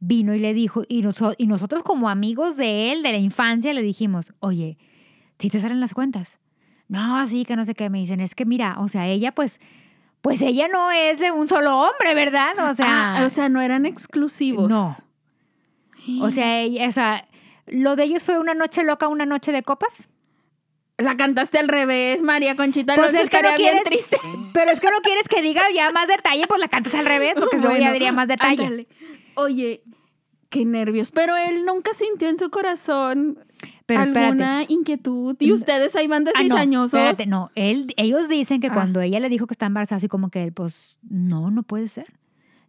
vino 0.00 0.34
y 0.34 0.38
le 0.38 0.54
dijo, 0.54 0.84
y, 0.88 1.02
noso- 1.02 1.34
y 1.36 1.46
nosotros 1.48 1.82
como 1.82 2.08
amigos 2.08 2.56
de 2.56 2.92
él, 2.92 3.02
de 3.02 3.12
la 3.12 3.18
infancia, 3.18 3.74
le 3.74 3.82
dijimos, 3.82 4.32
oye, 4.38 4.78
si 5.38 5.50
te 5.50 5.58
salen 5.58 5.80
las 5.80 5.92
cuentas. 5.92 6.38
No, 6.86 7.26
sí, 7.26 7.44
que 7.44 7.54
no 7.56 7.64
sé 7.64 7.74
qué. 7.74 7.90
Me 7.90 7.98
dicen, 7.98 8.20
es 8.20 8.34
que 8.34 8.46
mira, 8.46 8.76
o 8.78 8.88
sea, 8.88 9.06
ella 9.08 9.32
pues, 9.34 9.60
pues 10.22 10.40
ella 10.40 10.68
no 10.68 10.90
es 10.90 11.18
de 11.18 11.30
un 11.32 11.48
solo 11.48 11.76
hombre, 11.80 12.14
¿verdad? 12.14 12.52
O 12.70 12.74
sea, 12.74 13.18
Ah, 13.18 13.24
o 13.26 13.28
sea, 13.28 13.48
no 13.48 13.60
eran 13.60 13.84
exclusivos. 13.86 14.70
No. 14.70 14.96
o 16.22 16.30
sea, 16.30 16.60
ella, 16.60 16.88
o 16.88 16.92
sea, 16.92 17.28
lo 17.66 17.96
de 17.96 18.04
ellos 18.04 18.22
fue 18.24 18.38
una 18.38 18.54
noche 18.54 18.84
loca, 18.84 19.08
una 19.08 19.26
noche 19.26 19.52
de 19.52 19.62
copas. 19.62 20.08
La 20.98 21.16
cantaste 21.16 21.58
al 21.58 21.68
revés, 21.68 22.22
María 22.22 22.56
Conchita. 22.56 22.94
Pues 22.96 23.14
es 23.14 23.30
que 23.30 23.40
no 23.40 23.48
estaría 23.48 23.56
bien 23.72 23.82
triste. 23.84 24.16
Pero 24.52 24.70
es 24.72 24.80
que 24.80 24.88
no 24.90 24.98
quieres 25.02 25.28
que 25.28 25.40
diga 25.42 25.62
ya 25.74 25.92
más 25.92 26.08
detalle, 26.08 26.44
pues 26.48 26.60
la 26.60 26.68
cantas 26.68 26.94
al 26.94 27.06
revés, 27.06 27.34
porque 27.38 27.58
luego 27.58 27.76
ya 27.76 27.92
diría 27.92 28.10
más 28.12 28.26
detalle. 28.28 28.64
ándale. 28.64 28.88
Oye, 29.34 29.82
qué 30.48 30.64
nervios. 30.64 31.12
Pero 31.12 31.36
él 31.36 31.64
nunca 31.64 31.92
sintió 31.94 32.28
en 32.28 32.36
su 32.38 32.50
corazón 32.50 33.38
Pero 33.86 34.02
espérate. 34.02 34.26
alguna 34.26 34.64
inquietud. 34.66 35.36
Y 35.38 35.52
ustedes 35.52 35.94
ahí 35.94 36.08
van 36.08 36.24
de 36.24 36.32
Ah, 36.34 36.38
no, 36.42 36.44
cizañosos. 36.48 36.94
espérate, 37.00 37.26
no, 37.26 37.50
él, 37.54 37.94
ellos 37.96 38.28
dicen 38.28 38.60
que 38.60 38.66
Ah. 38.66 38.74
cuando 38.74 39.00
ella 39.00 39.20
le 39.20 39.28
dijo 39.28 39.46
que 39.46 39.54
está 39.54 39.66
embarazada, 39.66 39.98
así 39.98 40.08
como 40.08 40.30
que 40.30 40.42
él, 40.42 40.52
pues, 40.52 40.98
no, 41.08 41.52
no 41.52 41.62
puede 41.62 41.86
ser. 41.86 42.06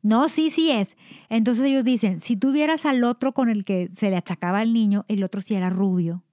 No, 0.03 0.29
sí, 0.29 0.51
sí 0.51 0.69
es. 0.71 0.95
Entonces 1.29 1.65
ellos 1.65 1.83
dicen, 1.83 2.21
si 2.21 2.37
tuvieras 2.37 2.85
al 2.85 3.03
otro 3.03 3.33
con 3.33 3.49
el 3.49 3.65
que 3.65 3.89
se 3.95 4.11
le 4.11 4.17
achacaba 4.17 4.59
al 4.59 4.71
niño, 4.71 5.03
el 5.07 5.23
otro 5.23 5.41
sí 5.41 5.55
era 5.55 5.69
rubio, 5.71 6.23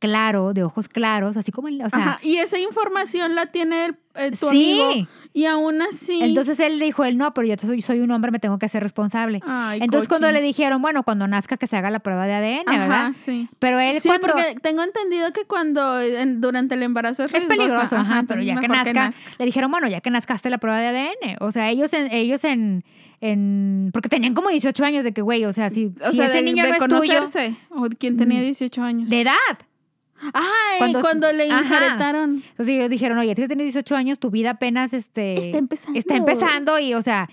claro, 0.00 0.52
de 0.54 0.64
ojos 0.64 0.88
claros, 0.88 1.36
así 1.36 1.52
como, 1.52 1.68
el, 1.68 1.80
o 1.82 1.88
sea, 1.90 1.98
Ajá, 2.00 2.18
Y 2.22 2.38
esa 2.38 2.58
información 2.58 3.34
la 3.36 3.46
tiene 3.46 3.84
el- 3.86 3.96
eh, 4.16 4.32
tu 4.32 4.50
sí. 4.50 4.80
amigo. 4.80 5.08
Y 5.32 5.44
aún 5.44 5.80
así. 5.82 6.20
Entonces 6.20 6.58
él 6.58 6.80
dijo, 6.80 7.04
él 7.04 7.16
no, 7.16 7.32
pero 7.32 7.46
yo 7.46 7.54
soy, 7.56 7.80
soy 7.82 8.00
un 8.00 8.10
hombre, 8.10 8.32
me 8.32 8.40
tengo 8.40 8.58
que 8.58 8.66
hacer 8.66 8.82
responsable. 8.82 9.40
Ay, 9.46 9.78
Entonces 9.80 10.08
cuando 10.08 10.32
le 10.32 10.40
dijeron, 10.40 10.82
bueno, 10.82 11.04
cuando 11.04 11.28
nazca 11.28 11.56
que 11.56 11.68
se 11.68 11.76
haga 11.76 11.90
la 11.90 12.00
prueba 12.00 12.26
de 12.26 12.32
ADN, 12.34 12.64
Ajá, 12.68 12.78
¿verdad? 12.80 13.10
sí. 13.14 13.48
Pero 13.60 13.78
él 13.78 14.00
Sí, 14.00 14.08
cuando... 14.08 14.26
porque 14.26 14.56
tengo 14.60 14.82
entendido 14.82 15.32
que 15.32 15.44
cuando 15.44 16.00
en- 16.00 16.40
durante 16.40 16.74
el 16.74 16.82
embarazo 16.82 17.22
es, 17.24 17.32
Es 17.32 17.44
peligroso, 17.44 17.96
ajá, 17.96 18.24
pero 18.26 18.42
ya 18.42 18.56
que 18.58 18.66
nazca, 18.66 19.12
le 19.38 19.44
dijeron, 19.44 19.70
bueno, 19.70 19.86
ya 19.86 20.00
que 20.00 20.10
nazcaste 20.10 20.50
la 20.50 20.58
prueba 20.58 20.80
de 20.80 20.88
ADN. 20.88 21.36
O 21.38 21.52
sea, 21.52 21.70
ellos 21.70 21.92
en, 21.92 22.10
ellos 22.12 22.42
en, 22.42 22.82
en 23.20 23.90
porque 23.92 24.08
tenían 24.08 24.34
como 24.34 24.48
18 24.48 24.84
años 24.84 25.04
de 25.04 25.12
que, 25.12 25.22
güey, 25.22 25.44
o 25.44 25.52
sea, 25.52 25.70
si, 25.70 25.92
O 26.04 26.10
si 26.10 26.16
sea, 26.16 26.26
ese 26.26 26.38
de, 26.38 26.42
niño 26.42 26.64
de 26.64 26.70
no 26.70 26.76
es 26.76 27.00
tuyo. 27.00 27.24
O 27.70 27.88
quien 27.98 28.16
tenía 28.16 28.40
Mm. 28.40 28.44
18 28.44 28.82
años. 28.82 29.10
de 29.10 29.20
edad. 29.20 29.32
Ay, 30.34 30.78
Cuando- 30.78 31.00
cuando, 31.00 31.32
le 31.32 31.50
ajá. 31.50 31.62
injertaron. 31.62 32.30
Entonces 32.50 32.68
ellos 32.68 32.90
dijeron, 32.90 33.18
oye, 33.18 33.34
si 33.34 33.46
tienes 33.46 33.64
18 33.66 33.96
años, 33.96 34.18
tu 34.18 34.30
vida 34.30 34.50
apenas 34.50 34.92
este, 34.92 35.34
Está 35.46 35.58
empezando. 35.58 35.98
está 35.98 36.16
empezando 36.16 36.78
y, 36.78 36.94
o 36.94 37.02
sea, 37.02 37.28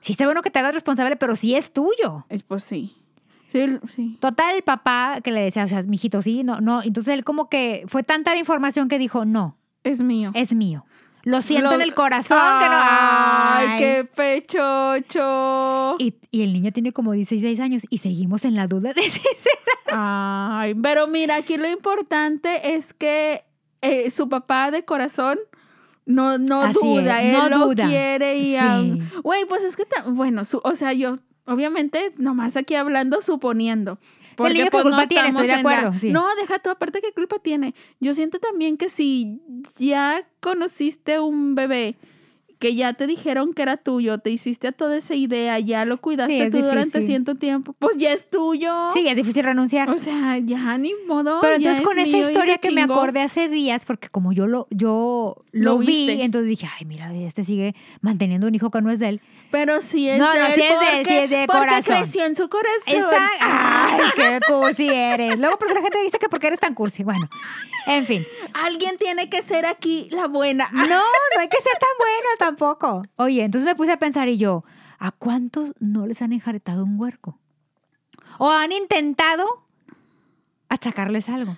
sí 0.00 0.12
está 0.12 0.24
bueno 0.24 0.42
que 0.42 0.50
te 0.50 0.58
hagas 0.58 0.74
responsable, 0.74 1.16
pero 1.16 1.36
sí 1.36 1.54
es 1.54 1.72
tuyo. 1.72 2.26
Eh, 2.28 2.40
Pues 2.46 2.64
sí. 2.64 2.96
Sí, 3.50 3.78
sí. 3.88 4.16
Total, 4.18 4.56
el 4.56 4.62
papá 4.62 5.18
que 5.22 5.30
le 5.30 5.42
decía, 5.42 5.64
o 5.64 5.68
sea, 5.68 5.82
mijito, 5.82 6.22
sí, 6.22 6.42
no, 6.42 6.60
no. 6.62 6.82
Entonces 6.82 7.12
él 7.14 7.22
como 7.22 7.50
que 7.50 7.84
fue 7.86 8.02
tanta 8.02 8.32
la 8.32 8.38
información 8.40 8.88
que 8.88 8.98
dijo, 8.98 9.26
no, 9.26 9.56
Es 9.84 10.00
mío. 10.00 10.30
es 10.34 10.54
mío. 10.54 10.86
Lo 11.24 11.40
siento 11.42 11.68
Lo- 11.70 11.74
en 11.76 11.82
el 11.82 11.94
corazón 11.94 12.38
que 12.60 12.66
no. 12.68 12.74
Ay, 12.74 13.66
Ay. 13.70 13.78
qué 13.78 14.04
pechocho. 14.14 15.96
Y, 15.98 16.14
y 16.30 16.42
el 16.42 16.52
niño 16.52 16.72
tiene 16.72 16.92
como 16.92 17.12
16 17.12 17.60
años 17.60 17.82
y 17.90 17.98
seguimos 17.98 18.44
en 18.44 18.54
la 18.56 18.66
duda 18.66 18.92
de 18.92 19.02
si 19.10 19.20
será. 19.20 20.58
Ay, 20.60 20.74
pero 20.74 21.06
mira, 21.06 21.36
aquí 21.36 21.56
lo 21.56 21.68
importante 21.68 22.74
es 22.74 22.92
que 22.94 23.44
eh, 23.82 24.10
su 24.10 24.28
papá 24.28 24.70
de 24.70 24.84
corazón 24.84 25.38
no, 26.06 26.38
no 26.38 26.62
Así 26.62 26.78
duda, 26.82 27.22
es, 27.22 27.34
él 27.34 27.40
no 27.40 27.48
lo 27.48 27.58
duda. 27.68 27.86
quiere 27.86 28.36
y... 28.38 28.56
Sí. 28.56 28.98
Güey, 29.22 29.44
pues 29.46 29.64
es 29.64 29.76
que, 29.76 29.84
bueno, 30.08 30.44
su- 30.44 30.60
o 30.64 30.74
sea, 30.74 30.92
yo, 30.92 31.16
obviamente, 31.46 32.12
nomás 32.16 32.56
aquí 32.56 32.74
hablando, 32.74 33.20
suponiendo. 33.22 33.98
Porque, 34.36 34.54
qué 34.54 34.70
pues, 34.70 34.82
culpa 34.82 35.06
tiene, 35.06 35.28
estoy 35.28 35.46
de 35.46 35.52
la- 35.52 35.58
acuerdo, 35.58 35.92
sí. 36.00 36.10
No, 36.10 36.24
deja 36.36 36.58
tú, 36.58 36.70
aparte, 36.70 37.00
¿qué 37.00 37.12
culpa 37.12 37.38
tiene? 37.38 37.74
Yo 38.00 38.14
siento 38.14 38.38
también 38.38 38.76
que 38.78 38.88
si 38.88 39.40
ya 39.78 40.26
conociste 40.40 41.20
un 41.20 41.54
bebé 41.54 41.96
que 42.62 42.76
ya 42.76 42.92
te 42.92 43.08
dijeron 43.08 43.54
que 43.54 43.62
era 43.62 43.76
tuyo, 43.76 44.18
te 44.18 44.30
hiciste 44.30 44.68
a 44.68 44.72
toda 44.72 44.96
esa 44.96 45.16
idea, 45.16 45.58
ya 45.58 45.84
lo 45.84 46.00
cuidaste 46.00 46.44
Sí, 46.44 46.50
tú 46.52 46.62
durante 46.62 47.02
cierto 47.02 47.34
tiempo, 47.34 47.74
pues 47.80 47.96
ya 47.96 48.12
es 48.12 48.30
tuyo. 48.30 48.72
Sí, 48.94 49.08
es 49.08 49.16
difícil 49.16 49.42
renunciar. 49.42 49.90
O 49.90 49.98
sea, 49.98 50.38
ya 50.38 50.78
ni 50.78 50.94
modo. 51.08 51.40
Pero 51.40 51.56
entonces 51.56 51.80
es 51.80 51.84
con 51.84 51.98
esa 51.98 52.16
historia 52.16 52.58
que 52.58 52.70
me 52.70 52.82
acordé 52.82 53.20
hace 53.22 53.48
días, 53.48 53.84
porque 53.84 54.08
como 54.10 54.32
yo 54.32 54.46
lo, 54.46 54.68
yo 54.70 55.42
lo, 55.50 55.72
Lo 55.72 55.78
vi, 55.78 55.86
viste. 56.06 56.22
entonces 56.22 56.48
dije, 56.50 56.68
ay, 56.78 56.86
mira, 56.86 57.12
este 57.12 57.42
sigue 57.44 57.74
manteniendo 58.00 58.46
un 58.46 58.54
hijo 58.54 58.70
que 58.70 58.80
no 58.80 58.92
es 58.92 59.00
de 59.00 59.08
él. 59.08 59.20
Pero 59.50 59.80
sí 59.80 60.08
es 60.08 60.20
No, 60.20 60.32
de 60.32 60.38
no, 60.38 60.46
él 60.46 60.52
sí 60.54 60.60
es 60.62 60.68
de 60.68 60.72
él, 60.72 60.78
porque, 60.98 61.04
sí 61.08 61.16
es 61.18 61.30
de 61.30 61.46
porque 61.48 61.58
corazón. 61.58 61.96
creció 61.96 62.24
en 62.24 62.36
su 62.36 62.48
corazón. 62.48 62.72
Exacto. 62.86 63.46
Ay, 63.50 64.00
qué 64.16 64.38
cursi 64.46 64.88
eres. 64.88 65.36
Luego, 65.38 65.58
pues 65.58 65.74
la 65.74 65.82
gente 65.82 65.98
dice 66.04 66.18
que 66.20 66.28
porque 66.28 66.46
eres 66.46 66.60
tan 66.60 66.74
cursi. 66.74 67.02
Bueno, 67.02 67.28
en 67.86 68.06
fin. 68.06 68.24
Alguien 68.54 68.96
tiene 68.98 69.28
que 69.28 69.42
ser 69.42 69.66
aquí 69.66 70.06
la 70.10 70.28
buena. 70.28 70.70
No, 70.72 70.86
no 70.86 71.40
hay 71.40 71.48
que 71.48 71.56
ser 71.58 71.74
tan 71.78 71.90
buenas 71.98 72.38
tampoco. 72.56 73.02
Oye, 73.16 73.44
entonces 73.44 73.66
me 73.66 73.74
puse 73.74 73.92
a 73.92 73.98
pensar 73.98 74.28
y 74.28 74.36
yo, 74.38 74.64
¿a 74.98 75.12
cuántos 75.12 75.72
no 75.80 76.06
les 76.06 76.22
han 76.22 76.32
enjaretado 76.32 76.84
un 76.84 76.98
huerco? 76.98 77.38
o 78.38 78.50
han 78.50 78.72
intentado 78.72 79.44
achacarles 80.68 81.28
algo. 81.28 81.56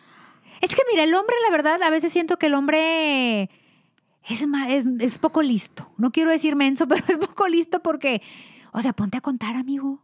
Es 0.61 0.75
que 0.75 0.83
mira, 0.91 1.05
el 1.05 1.15
hombre, 1.15 1.35
la 1.45 1.51
verdad, 1.51 1.83
a 1.83 1.91
veces 1.91 2.13
siento 2.13 2.39
que 2.39 2.47
el 2.47 2.55
hombre 2.55 3.51
es, 4.29 4.43
es, 4.69 4.87
es 5.01 5.19
poco 5.19 5.43
listo. 5.43 5.91
No 5.99 6.11
quiero 6.11 6.31
decir 6.31 6.57
menso, 6.57 6.87
pero 6.89 7.03
es 7.09 7.19
poco 7.19 7.49
listo 7.49 7.81
porque, 7.83 8.23
o 8.73 8.83
sea, 8.83 8.93
ponte 8.93 9.19
a 9.19 9.21
contar, 9.21 9.57
amigo. 9.57 10.03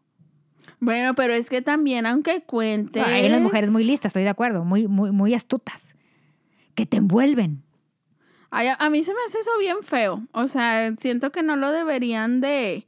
Bueno, 0.78 1.14
pero 1.14 1.34
es 1.34 1.50
que 1.50 1.62
también, 1.62 2.06
aunque 2.06 2.42
cuentes. 2.42 3.04
Hay 3.04 3.26
unas 3.26 3.40
mujeres 3.40 3.70
muy 3.70 3.84
listas, 3.84 4.10
estoy 4.10 4.22
de 4.22 4.30
acuerdo, 4.30 4.64
muy, 4.64 4.86
muy, 4.86 5.10
muy 5.10 5.34
astutas, 5.34 5.94
que 6.74 6.86
te 6.86 6.98
envuelven. 6.98 7.62
Ay, 8.50 8.68
a, 8.68 8.74
a 8.74 8.90
mí 8.90 9.02
se 9.02 9.12
me 9.14 9.20
hace 9.26 9.38
eso 9.38 9.50
bien 9.58 9.82
feo. 9.82 10.22
O 10.32 10.46
sea, 10.46 10.92
siento 10.98 11.30
que 11.32 11.42
no 11.42 11.56
lo 11.56 11.70
deberían 11.72 12.40
de, 12.40 12.86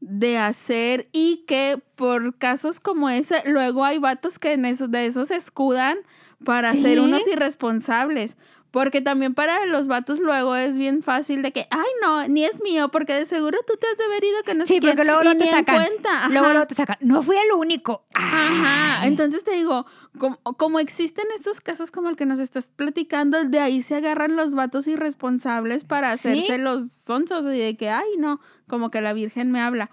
de 0.00 0.38
hacer 0.38 1.08
y 1.12 1.44
que 1.46 1.82
por 1.96 2.36
casos 2.38 2.80
como 2.80 3.08
ese, 3.10 3.42
luego 3.46 3.84
hay 3.84 3.98
vatos 3.98 4.38
que 4.38 4.52
en 4.52 4.64
eso, 4.64 4.88
de 4.88 5.06
esos 5.06 5.28
se 5.28 5.36
escudan 5.36 5.98
para 6.44 6.72
Sí. 6.72 6.82
ser 6.82 7.00
unos 7.00 7.26
irresponsables. 7.26 8.36
Porque 8.70 9.00
también 9.00 9.34
para 9.34 9.66
los 9.66 9.88
vatos 9.88 10.20
luego 10.20 10.54
es 10.54 10.76
bien 10.78 11.02
fácil 11.02 11.42
de 11.42 11.50
que, 11.50 11.66
ay, 11.70 11.88
no, 12.02 12.28
ni 12.28 12.44
es 12.44 12.62
mío, 12.62 12.88
porque 12.92 13.14
de 13.14 13.26
seguro 13.26 13.58
tú 13.66 13.72
te 13.80 13.88
has 13.88 13.96
de 13.96 14.04
haber 14.04 14.22
ido 14.22 14.40
que 14.44 14.54
no 14.54 14.64
sé 14.64 14.74
Sí, 14.74 14.78
quién", 14.80 14.92
porque 14.92 15.04
luego 15.04 15.24
no 15.24 15.36
te 15.36 15.50
sacan. 15.50 15.74
cuenta. 15.74 16.28
Luego, 16.28 16.50
luego 16.50 16.66
te 16.68 16.76
sacan. 16.76 16.96
No 17.00 17.24
fui 17.24 17.34
el 17.36 17.52
único. 17.56 18.04
Ajá, 18.14 19.06
entonces 19.08 19.42
te 19.42 19.50
digo, 19.50 19.86
como, 20.18 20.36
como 20.56 20.80
existen 20.80 21.24
estos 21.34 21.60
casos 21.60 21.90
como 21.90 22.08
el 22.08 22.16
que 22.16 22.26
nos 22.26 22.40
estás 22.40 22.70
platicando, 22.70 23.44
de 23.44 23.60
ahí 23.60 23.80
se 23.82 23.94
agarran 23.96 24.36
los 24.36 24.54
vatos 24.54 24.86
irresponsables 24.88 25.84
para 25.84 26.16
Sí. 26.16 26.28
hacerse 26.28 26.58
los 26.58 26.90
sonsos 26.90 27.44
y 27.46 27.58
de 27.58 27.76
que, 27.76 27.90
ay, 27.90 28.08
no, 28.18 28.40
como 28.68 28.90
que 28.90 29.00
la 29.00 29.12
Virgen 29.12 29.52
me 29.52 29.60
habla. 29.60 29.90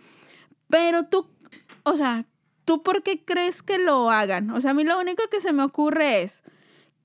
Pero 0.69 1.05
tú, 1.05 1.27
o 1.83 1.95
sea, 1.95 2.25
¿tú 2.65 2.83
por 2.83 3.03
qué 3.03 3.23
crees 3.23 3.63
que 3.63 3.77
lo 3.77 4.09
hagan? 4.11 4.49
O 4.51 4.59
sea, 4.59 4.71
a 4.71 4.73
mí 4.73 4.83
lo 4.83 4.99
único 4.99 5.23
que 5.29 5.39
se 5.39 5.53
me 5.53 5.63
ocurre 5.63 6.23
es 6.23 6.43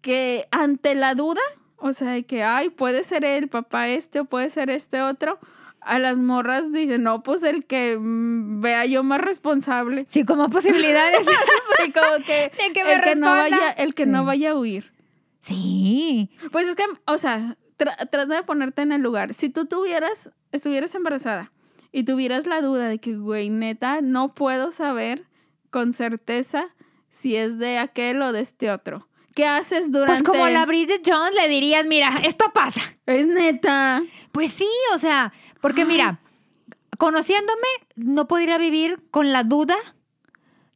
que 0.01 0.49
ante 0.51 0.95
la 0.95 1.15
duda, 1.15 1.41
o 1.77 1.93
sea, 1.93 2.11
de 2.13 2.25
que, 2.25 2.43
ay, 2.43 2.71
puede 2.71 3.05
ser 3.05 3.25
el 3.25 3.49
papá 3.49 3.89
este 3.89 4.21
o 4.21 4.25
puede 4.25 4.51
ser 4.51 4.71
este 4.71 5.03
otro, 5.03 5.39
a 5.85 5.99
las 5.99 6.19
morras 6.19 6.73
dicen, 6.73 7.03
no, 7.03 7.23
pues 7.23 7.43
el 7.43 7.65
que 7.67 7.97
mm, 7.99 8.61
vea 8.61 8.87
yo 8.87 9.03
más 9.03 9.21
responsable. 9.21 10.07
Sí, 10.09 10.25
como 10.25 10.49
posibilidades. 10.51 11.27
Sí, 11.85 11.91
como 11.93 12.25
que, 12.25 12.53
De 12.67 12.73
que 12.73 12.85
me 12.85 12.93
el 12.95 13.01
que 13.03 13.15
no 13.17 13.27
vaya, 13.27 13.71
el 13.71 13.95
que 13.95 14.07
no 14.07 14.21
Sí. 14.21 14.27
vaya 14.27 14.51
a 14.51 14.55
huir. 14.57 14.93
sí. 15.41 16.31
Pues 16.53 16.69
es 16.69 16.77
que, 16.77 16.85
o 17.07 17.19
sea, 17.19 17.57
tra- 17.79 17.97
trata 18.11 18.35
de 18.35 18.43
ponerte 18.43 18.83
en 18.83 18.93
el 18.93 19.03
lugar. 19.03 19.35
Si 19.35 19.49
tú 19.49 19.67
tuvieras, 19.67 20.31
estuvieras 20.53 20.95
embarazada 20.95 21.51
y 21.91 22.05
tuvieras 22.05 22.47
la 22.47 22.61
duda 22.61 22.89
de 22.89 22.99
que, 22.99 23.17
güey, 23.17 23.51
neta, 23.51 24.01
no 24.01 24.29
puedo 24.29 24.71
saber 24.71 25.25
con 25.71 25.93
certeza 25.93 26.69
si 27.09 27.37
es 27.37 27.59
de 27.59 27.79
aquel 27.79 28.23
o 28.23 28.33
de 28.33 28.41
este 28.41 28.71
otro. 28.71 29.09
¿Qué 29.35 29.47
haces 29.47 29.91
durante? 29.91 30.13
Pues 30.13 30.23
como 30.23 30.47
la 30.49 30.67
Bridget 30.67 31.03
Jones 31.05 31.35
le 31.35 31.49
dirías, 31.49 31.87
mira, 31.87 32.21
esto 32.23 32.53
pasa. 32.55 32.81
Es 33.07 33.27
neta. 33.27 34.03
Pues 34.31 34.53
sí, 34.53 34.69
o 34.95 34.99
sea, 34.99 35.33
porque 35.63 35.87
mira, 35.87 36.21
conociéndome, 36.99 37.67
no 37.97 38.29
podría 38.29 38.59
vivir 38.59 39.03
con 39.11 39.33
la 39.33 39.43
duda 39.45 39.77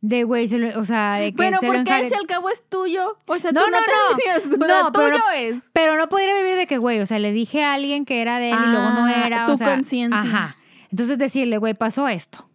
de, 0.00 0.24
güey, 0.24 0.46
se 0.48 0.58
lo- 0.58 0.78
o 0.80 0.84
sea, 0.84 1.16
de 1.16 1.32
que 1.32 1.36
Pero 1.36 1.58
se 1.60 1.66
porque 1.66 1.90
al 1.90 2.26
cabo 2.26 2.48
es 2.48 2.62
tuyo. 2.68 3.18
O 3.26 3.38
sea, 3.38 3.50
No, 3.52 3.64
tú 3.64 3.70
no, 3.70 3.76
no, 3.78 3.86
no. 3.86 4.16
tendrías 4.16 4.50
duda. 4.58 4.82
No, 4.82 4.92
pero 4.92 5.08
tuyo 5.10 5.18
no- 5.18 5.30
es. 5.32 5.62
Pero 5.72 5.96
no 5.96 6.08
podría 6.08 6.34
vivir 6.36 6.56
de 6.56 6.66
que, 6.66 6.78
güey, 6.78 7.00
o 7.00 7.06
sea, 7.06 7.18
le 7.18 7.32
dije 7.32 7.64
a 7.64 7.74
alguien 7.74 8.04
que 8.04 8.22
era 8.22 8.38
de 8.38 8.50
él 8.50 8.56
y 8.58 8.70
luego 8.70 8.90
no 8.90 9.06
Ah, 9.06 9.26
era. 9.26 9.44
o 9.44 9.46
tu 9.48 9.56
sea, 9.58 9.74
conciencia. 9.74 10.20
Ajá. 10.20 10.56
Entonces 10.90 11.18
decirle, 11.18 11.58
güey, 11.58 11.74
pasó 11.74 12.06
esto. 12.08 12.48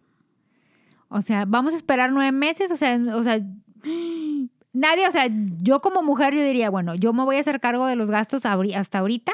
O 1.08 1.20
sea, 1.20 1.44
vamos 1.46 1.74
a 1.74 1.76
esperar 1.76 2.10
nueve 2.10 2.32
meses, 2.32 2.70
o 2.70 2.76
sea, 2.76 2.98
o 3.14 3.22
sea, 3.22 3.38
nadie, 4.72 5.06
o 5.06 5.10
sea, 5.12 5.26
yo 5.62 5.80
como 5.82 6.02
mujer 6.02 6.34
yo 6.34 6.42
diría, 6.42 6.70
bueno, 6.70 6.94
yo 6.94 7.12
me 7.12 7.24
voy 7.24 7.36
a 7.36 7.40
hacer 7.40 7.60
cargo 7.60 7.86
de 7.86 7.96
los 7.96 8.10
gastos 8.10 8.42
hasta 8.46 8.98
ahorita, 8.98 9.32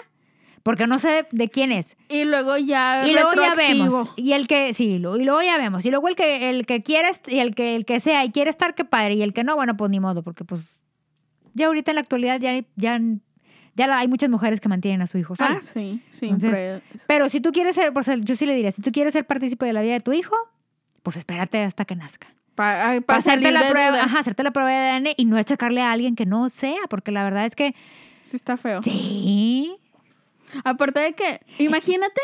porque 0.68 0.86
no 0.86 0.98
sé 0.98 1.26
de 1.32 1.48
quién 1.48 1.72
es. 1.72 1.96
Y 2.10 2.26
luego 2.26 2.58
ya. 2.58 3.08
Y 3.08 3.12
luego 3.14 3.30
ya 3.34 3.54
vemos. 3.54 4.10
Y 4.16 4.34
el 4.34 4.46
que, 4.46 4.74
sí, 4.74 4.98
lo- 4.98 5.16
y 5.16 5.24
luego 5.24 5.40
ya 5.40 5.56
vemos. 5.56 5.86
Y 5.86 5.90
luego 5.90 6.08
el 6.08 6.14
que, 6.14 6.50
el 6.50 6.66
que 6.66 6.82
quiere, 6.82 7.08
y 7.26 7.38
el 7.38 7.54
que, 7.54 7.74
el 7.74 7.86
que 7.86 8.00
sea 8.00 8.22
y 8.26 8.30
quiere 8.32 8.50
estar, 8.50 8.74
qué 8.74 8.84
padre. 8.84 9.14
Y 9.14 9.22
el 9.22 9.32
que 9.32 9.44
no, 9.44 9.56
bueno, 9.56 9.78
pues 9.78 9.90
ni 9.90 9.98
modo, 9.98 10.22
porque 10.22 10.44
pues 10.44 10.82
ya 11.54 11.68
ahorita 11.68 11.92
en 11.92 11.94
la 11.94 12.00
actualidad 12.02 12.38
ya, 12.38 12.52
ya, 12.76 13.00
ya 13.76 13.98
hay 13.98 14.08
muchas 14.08 14.28
mujeres 14.28 14.60
que 14.60 14.68
mantienen 14.68 15.00
a 15.00 15.06
su 15.06 15.16
hijo 15.16 15.34
solo. 15.36 15.54
Ah, 15.56 15.60
sí, 15.62 16.02
siempre. 16.10 16.82
Pero 17.06 17.30
si 17.30 17.40
tú 17.40 17.50
quieres 17.50 17.74
ser, 17.74 17.94
pues 17.94 18.06
yo 18.20 18.36
sí 18.36 18.44
le 18.44 18.54
diría, 18.54 18.70
si 18.70 18.82
tú 18.82 18.92
quieres 18.92 19.14
ser 19.14 19.26
partícipe 19.26 19.64
de 19.64 19.72
la 19.72 19.80
vida 19.80 19.94
de 19.94 20.00
tu 20.00 20.12
hijo, 20.12 20.36
pues 21.02 21.16
espérate 21.16 21.62
hasta 21.62 21.86
que 21.86 21.96
nazca. 21.96 22.26
Para, 22.54 22.90
ay, 22.90 23.00
Para 23.00 23.06
para 23.06 23.18
hacerte 23.20 23.52
la 23.52 23.70
prueba, 23.70 23.88
dudas. 23.92 24.04
ajá, 24.04 24.18
hacerte 24.18 24.42
la 24.42 24.50
prueba 24.50 24.68
de 24.70 24.76
ADN 24.90 25.14
y 25.16 25.24
no 25.24 25.38
achacarle 25.38 25.80
a 25.80 25.92
alguien 25.92 26.14
que 26.14 26.26
no 26.26 26.50
sea, 26.50 26.80
porque 26.90 27.10
la 27.10 27.24
verdad 27.24 27.46
es 27.46 27.56
que 27.56 27.74
Sí, 28.24 28.36
está 28.36 28.58
feo. 28.58 28.82
sí. 28.82 29.74
Aparte 30.64 31.00
de 31.00 31.14
que, 31.14 31.40
imagínate, 31.58 32.20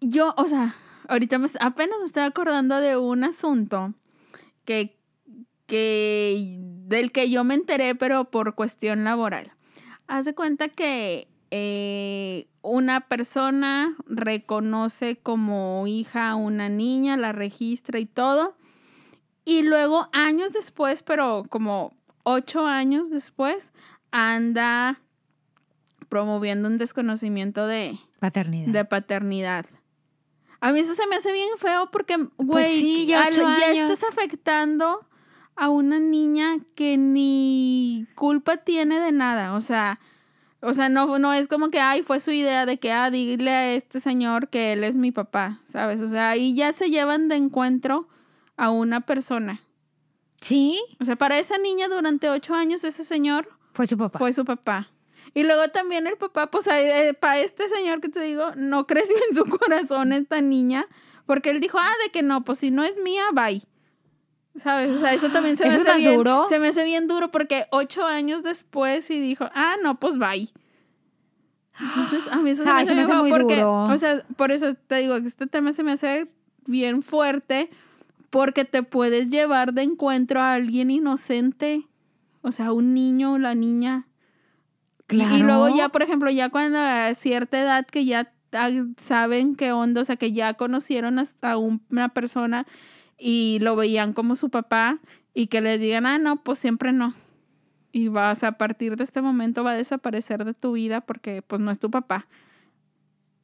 yo, 0.00 0.34
o 0.36 0.46
sea, 0.46 0.74
ahorita 1.08 1.38
me- 1.38 1.48
apenas 1.60 1.98
me 1.98 2.04
estoy 2.04 2.22
acordando 2.22 2.76
de 2.80 2.96
un 2.96 3.24
asunto 3.24 3.94
que, 4.64 4.96
que, 5.66 6.56
del 6.60 7.12
que 7.12 7.30
yo 7.30 7.44
me 7.44 7.54
enteré, 7.54 7.94
pero 7.94 8.26
por 8.30 8.54
cuestión 8.54 9.04
laboral. 9.04 9.52
Haz 10.06 10.24
de 10.24 10.34
cuenta 10.34 10.68
que 10.68 11.28
eh, 11.50 12.48
una 12.62 13.00
persona 13.08 13.96
reconoce 14.06 15.16
como 15.16 15.86
hija 15.86 16.30
a 16.30 16.36
una 16.36 16.68
niña, 16.68 17.16
la 17.16 17.32
registra 17.32 17.98
y 17.98 18.06
todo. 18.06 18.56
Y 19.44 19.62
luego, 19.62 20.08
años 20.12 20.52
después, 20.52 21.02
pero 21.02 21.42
como 21.48 21.94
ocho 22.22 22.66
años 22.66 23.10
después, 23.10 23.72
anda 24.10 25.00
promoviendo 26.08 26.68
un 26.68 26.78
desconocimiento 26.78 27.66
de, 27.66 27.98
Paternidad. 28.20 28.72
de 28.72 28.84
paternidad. 28.84 29.66
A 30.60 30.72
mí 30.72 30.80
eso 30.80 30.94
se 30.94 31.06
me 31.06 31.16
hace 31.16 31.32
bien 31.32 31.50
feo 31.58 31.90
porque, 31.90 32.16
güey, 32.36 32.80
sí, 32.80 33.06
ya 33.06 33.30
ya 33.30 33.72
estás 33.72 34.02
afectando 34.04 35.06
a 35.54 35.68
una 35.68 35.98
niña 35.98 36.58
que 36.74 36.96
ni 36.96 38.06
culpa 38.14 38.58
tiene 38.58 38.98
de 39.00 39.12
nada. 39.12 39.54
O 39.54 39.60
sea, 39.60 40.00
o 40.60 40.72
sea, 40.72 40.88
no, 40.88 41.18
no 41.18 41.32
es 41.32 41.46
como 41.46 41.68
que, 41.68 41.78
ay, 41.80 42.02
fue 42.02 42.18
su 42.18 42.32
idea 42.32 42.66
de 42.66 42.78
que, 42.78 42.90
ah, 42.90 43.10
dile 43.10 43.50
a 43.52 43.72
este 43.74 44.00
señor 44.00 44.48
que 44.48 44.72
él 44.72 44.82
es 44.82 44.96
mi 44.96 45.12
papá, 45.12 45.60
¿sabes? 45.64 46.02
O 46.02 46.06
sea, 46.08 46.30
ahí 46.30 46.54
ya 46.54 46.72
se 46.72 46.90
llevan 46.90 47.28
de 47.28 47.36
encuentro 47.36 48.08
a 48.56 48.70
una 48.70 49.02
persona. 49.02 49.62
Sí, 50.40 50.80
O 51.00 51.04
sea, 51.04 51.16
para 51.16 51.38
esa 51.38 51.58
niña 51.58 51.88
durante 51.88 52.30
ocho 52.30 52.54
años 52.54 52.84
ese 52.84 53.04
señor 53.04 53.48
fue 53.72 53.86
su 53.86 53.96
papá. 53.98 54.18
fue 54.18 54.32
su 54.32 54.44
papá. 54.44 54.88
Y 55.34 55.42
luego 55.44 55.68
también 55.68 56.06
el 56.06 56.16
papá, 56.16 56.50
pues 56.50 56.66
para 57.20 57.38
este 57.38 57.68
señor 57.68 58.00
que 58.00 58.08
te 58.08 58.20
digo, 58.20 58.52
no 58.56 58.86
creció 58.88 59.16
en 59.28 59.34
su 59.36 59.44
corazón 59.44 60.12
esta 60.12 60.40
niña, 60.40 60.86
porque 61.26 61.50
él 61.50 61.60
dijo, 61.60 61.78
ah, 61.78 61.92
de 62.04 62.10
que 62.10 62.22
no, 62.22 62.44
pues 62.44 62.58
si 62.58 62.70
no 62.70 62.84
es 62.84 62.96
mía, 62.98 63.24
bye. 63.32 63.62
¿Sabes? 64.56 64.90
O 64.96 64.98
sea, 64.98 65.14
eso 65.14 65.30
también 65.30 65.56
se 65.56 65.64
me 65.64 65.70
¿Eso 65.70 65.82
es 65.82 65.86
hace 65.86 65.98
bien 65.98 66.16
duro? 66.16 66.44
Se 66.48 66.58
me 66.58 66.68
hace 66.68 66.84
bien 66.84 67.06
duro 67.06 67.30
porque 67.30 67.66
ocho 67.70 68.04
años 68.04 68.42
después 68.42 69.08
y 69.10 69.20
dijo, 69.20 69.48
ah, 69.54 69.76
no, 69.82 70.00
pues 70.00 70.18
bye. 70.18 70.48
Entonces, 71.80 72.24
a 72.28 72.36
mí 72.38 72.50
eso 72.50 72.64
se 72.64 72.70
me 72.70 72.74
Ay, 72.76 72.82
hace, 72.82 72.88
se 72.88 72.94
me 72.96 73.02
hace 73.02 73.14
muy 73.14 73.30
porque, 73.30 73.56
duro. 73.56 73.84
o 73.84 73.98
sea, 73.98 74.24
por 74.36 74.50
eso 74.50 74.72
te 74.88 74.96
digo 74.96 75.20
que 75.20 75.28
este 75.28 75.46
tema 75.46 75.72
se 75.72 75.84
me 75.84 75.92
hace 75.92 76.26
bien 76.66 77.02
fuerte 77.04 77.70
porque 78.30 78.64
te 78.64 78.82
puedes 78.82 79.30
llevar 79.30 79.72
de 79.72 79.82
encuentro 79.82 80.40
a 80.40 80.54
alguien 80.54 80.90
inocente, 80.90 81.86
o 82.42 82.50
sea, 82.50 82.72
un 82.72 82.94
niño 82.94 83.34
o 83.34 83.38
la 83.38 83.54
niña. 83.54 84.07
Y- 85.08 85.16
Claro. 85.16 85.36
Y, 85.36 85.42
luego 85.42 85.74
ya, 85.76 85.88
por 85.88 86.02
ejemplo, 86.02 86.30
ya 86.30 86.50
cuando 86.50 86.78
a 86.78 87.14
cierta 87.14 87.58
edad 87.58 87.86
que 87.86 88.04
ya 88.04 88.32
saben 88.96 89.54
qué 89.56 89.72
onda, 89.72 90.02
o 90.02 90.04
sea, 90.04 90.16
que 90.16 90.32
ya 90.32 90.54
conocieron 90.54 91.18
un- 91.18 91.82
una 91.90 92.08
persona 92.10 92.66
y 93.18 93.58
lo 93.60 93.74
veían 93.76 94.12
como 94.12 94.34
su 94.34 94.50
papá 94.50 94.98
y 95.34 95.46
que 95.48 95.60
les 95.60 95.80
digan, 95.80 96.06
ah, 96.06 96.18
no, 96.18 96.42
pues 96.42 96.58
siempre 96.58 96.92
no. 96.92 97.14
Y 97.90 98.08
vas 98.08 98.44
a 98.44 98.52
partir 98.52 98.96
de 98.96 99.04
este 99.04 99.22
momento 99.22 99.64
va 99.64 99.72
a 99.72 99.76
desaparecer 99.76 100.44
de 100.44 100.54
tu 100.54 100.72
vida 100.72 101.00
porque 101.00 101.42
pues 101.42 101.60
no 101.60 101.70
es 101.70 101.78
tu 101.78 101.90
papá. 101.90 102.26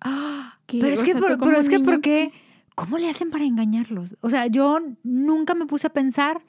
Ah, 0.00 0.58
¿Qué? 0.66 0.80
Pero 0.80 0.92
es 0.94 1.00
O 1.00 1.04
que, 1.04 1.14
por, 1.14 1.38
pero 1.38 1.58
es 1.58 1.68
que, 1.68 1.78
niño, 1.78 1.90
¿por 1.90 2.00
qué? 2.00 2.30
¿Cómo 2.74 2.98
le 2.98 3.08
hacen 3.08 3.30
para 3.30 3.44
engañarlos? 3.44 4.16
O 4.20 4.28
sea, 4.28 4.46
yo 4.48 4.78
nunca 5.02 5.54
me 5.54 5.66
puse 5.66 5.86
a 5.86 5.90
pensar 5.90 6.42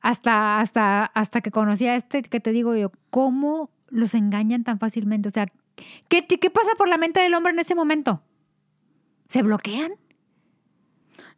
hasta, 0.00 0.60
hasta, 0.60 1.04
hasta 1.04 1.40
que 1.42 1.50
conocí 1.50 1.86
a 1.86 1.94
este 1.94 2.22
que 2.22 2.40
te 2.40 2.50
digo 2.52 2.74
yo, 2.74 2.90
¿cómo 3.10 3.70
los 3.92 4.14
engañan 4.14 4.64
tan 4.64 4.78
fácilmente? 4.80 5.28
O 5.28 5.32
sea, 5.32 5.46
¿qué, 6.08 6.26
qué 6.26 6.50
pasa 6.50 6.70
por 6.76 6.88
la 6.88 6.98
mente 6.98 7.20
del 7.20 7.34
hombre 7.34 7.52
en 7.52 7.60
ese 7.60 7.74
momento? 7.76 8.22
¿Se 9.28 9.42
bloquean? 9.42 9.92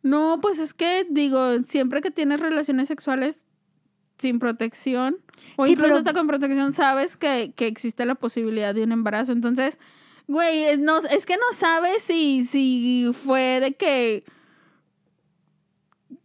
No, 0.03 0.39
pues 0.41 0.59
es 0.59 0.75
que 0.75 1.07
digo, 1.11 1.63
siempre 1.65 2.01
que 2.01 2.11
tienes 2.11 2.41
relaciones 2.41 2.89
sexuales 2.89 3.41
sin 4.19 4.39
protección, 4.39 5.17
o 5.57 5.67
Sí, 5.67 5.73
incluso 5.73 5.89
pero- 5.89 5.99
hasta 5.99 6.13
con 6.15 6.27
protección, 6.27 6.73
sabes 6.73 7.17
que, 7.17 7.53
que 7.57 7.67
existe 7.67 8.05
la 8.07 8.15
posibilidad 8.15 8.75
de 8.75 8.85
un 8.85 8.93
embarazo. 8.93 9.33
Entonces, 9.33 9.79
güey, 10.29 10.65
es, 10.65 10.79
no, 10.79 10.99
es 10.99 11.27
que 11.27 11.37
no 11.37 11.43
sabes 11.53 12.03
si, 12.03 12.45
si 12.45 13.11
fue 13.13 13.61
de 13.61 13.75
que 13.75 14.25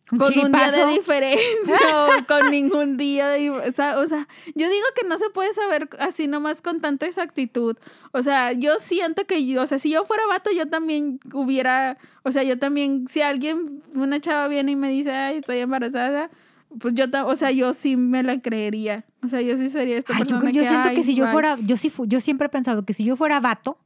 Con 0.09 0.39
un 0.39 0.51
día 0.51 0.71
de 0.71 0.85
diferencia 0.93 1.77
o 2.21 2.25
con 2.25 2.49
ningún 2.51 2.97
día 2.97 3.27
de 3.27 3.49
o 3.51 3.71
sea, 3.71 3.99
o 3.99 4.07
sea, 4.07 4.27
yo 4.55 4.67
digo 4.69 4.85
que 4.99 5.07
no 5.07 5.17
se 5.17 5.29
puede 5.29 5.53
saber 5.53 5.87
así 5.99 6.27
nomás 6.27 6.61
con 6.61 6.81
tanta 6.81 7.05
exactitud. 7.05 7.77
O 8.11 8.21
sea, 8.23 8.51
yo 8.53 8.79
siento 8.79 9.25
que 9.25 9.45
yo, 9.45 9.61
o 9.61 9.67
sea, 9.67 9.77
si 9.77 9.91
yo 9.91 10.05
fuera 10.05 10.23
vato, 10.27 10.49
yo 10.51 10.67
también 10.67 11.19
hubiera, 11.33 11.97
o 12.23 12.31
sea, 12.31 12.41
yo 12.43 12.57
también, 12.57 13.07
si 13.07 13.21
alguien, 13.21 13.83
una 13.93 14.19
chava 14.19 14.47
viene 14.47 14.71
y 14.71 14.75
me 14.75 14.89
dice, 14.89 15.11
ay, 15.11 15.37
estoy 15.37 15.59
embarazada, 15.59 16.31
pues 16.79 16.93
yo, 16.95 17.05
o 17.25 17.35
sea, 17.35 17.51
yo 17.51 17.73
sí 17.73 17.95
me 17.95 18.23
la 18.23 18.41
creería. 18.41 19.05
O 19.23 19.27
sea, 19.27 19.41
yo 19.41 19.57
sí 19.57 19.69
sería 19.69 19.97
esta 19.97 20.13
Ay, 20.13 20.19
yo, 20.23 20.25
persona 20.39 20.51
yo 20.51 20.63
siento 20.63 20.89
"Ay, 20.89 20.95
que 20.95 21.03
si 21.03 21.13
yo 21.13 21.25
bye". 21.25 21.33
fuera, 21.33 21.57
yo 21.61 21.77
sí, 21.77 21.89
fu- 21.89 22.05
yo 22.05 22.19
siempre 22.19 22.47
he 22.47 22.49
pensado 22.49 22.83
que 22.85 22.93
si 22.93 23.03
yo 23.03 23.15
fuera 23.15 23.39
vato, 23.39 23.77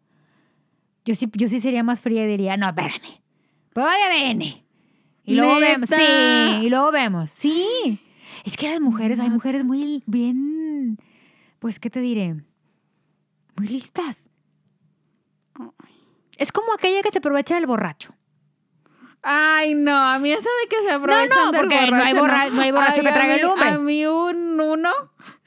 yo 1.06 1.16
sí, 1.16 1.28
yo 1.34 1.48
sí 1.50 1.60
sería 1.60 1.84
más 1.84 2.00
fría 2.02 2.24
y 2.24 2.28
diría, 2.28 2.56
no, 2.56 2.68
espérame, 2.70 3.20
prueba 3.74 3.92
de 3.94 4.04
ADN. 4.04 4.63
Y 5.26 5.36
luego 5.36 5.60
vemos, 5.60 5.90
sí, 5.90 6.66
y 6.66 6.70
luego 6.70 6.92
vemos, 6.92 7.32
sí. 7.32 8.00
Es 8.44 8.58
que 8.58 8.70
las 8.70 8.82
mujeres, 8.82 9.20
hay 9.20 9.30
mujeres 9.30 9.64
muy 9.66 10.04
bien, 10.06 10.98
pues, 11.60 11.80
¿qué 11.80 11.90
te 11.90 12.02
diré? 12.02 12.36
Muy 13.56 13.68
listas. 13.68 14.28
Es 16.38 16.52
como 16.52 16.74
aquella 16.74 17.02
que 17.04 17.12
se 17.12 17.20
aprovecha 17.20 17.56
del 17.56 17.68
borracho. 17.68 18.14
Ay, 19.22 19.74
no, 19.76 19.96
a 19.96 20.20
mí 20.20 20.32
eso 20.34 20.50
de 20.64 20.70
que 20.70 20.84
se 20.84 20.92
aprovechan 20.92 21.30
no, 21.46 21.52
del 21.52 21.62
porque 21.62 21.76
no 21.92 22.04
hay 22.04 22.14
borracho, 22.14 22.20
borra- 22.20 22.50
no 22.50 22.62
hay 22.62 22.72
borracho 22.72 23.02
que 23.02 23.08
Ay, 23.08 23.14
a 23.14 23.16
trague 23.16 23.36
mí- 23.36 23.42
lumbre. 23.42 23.70
A 23.70 23.78
mí 23.78 24.06
un 24.06 24.60
uno 24.60 24.90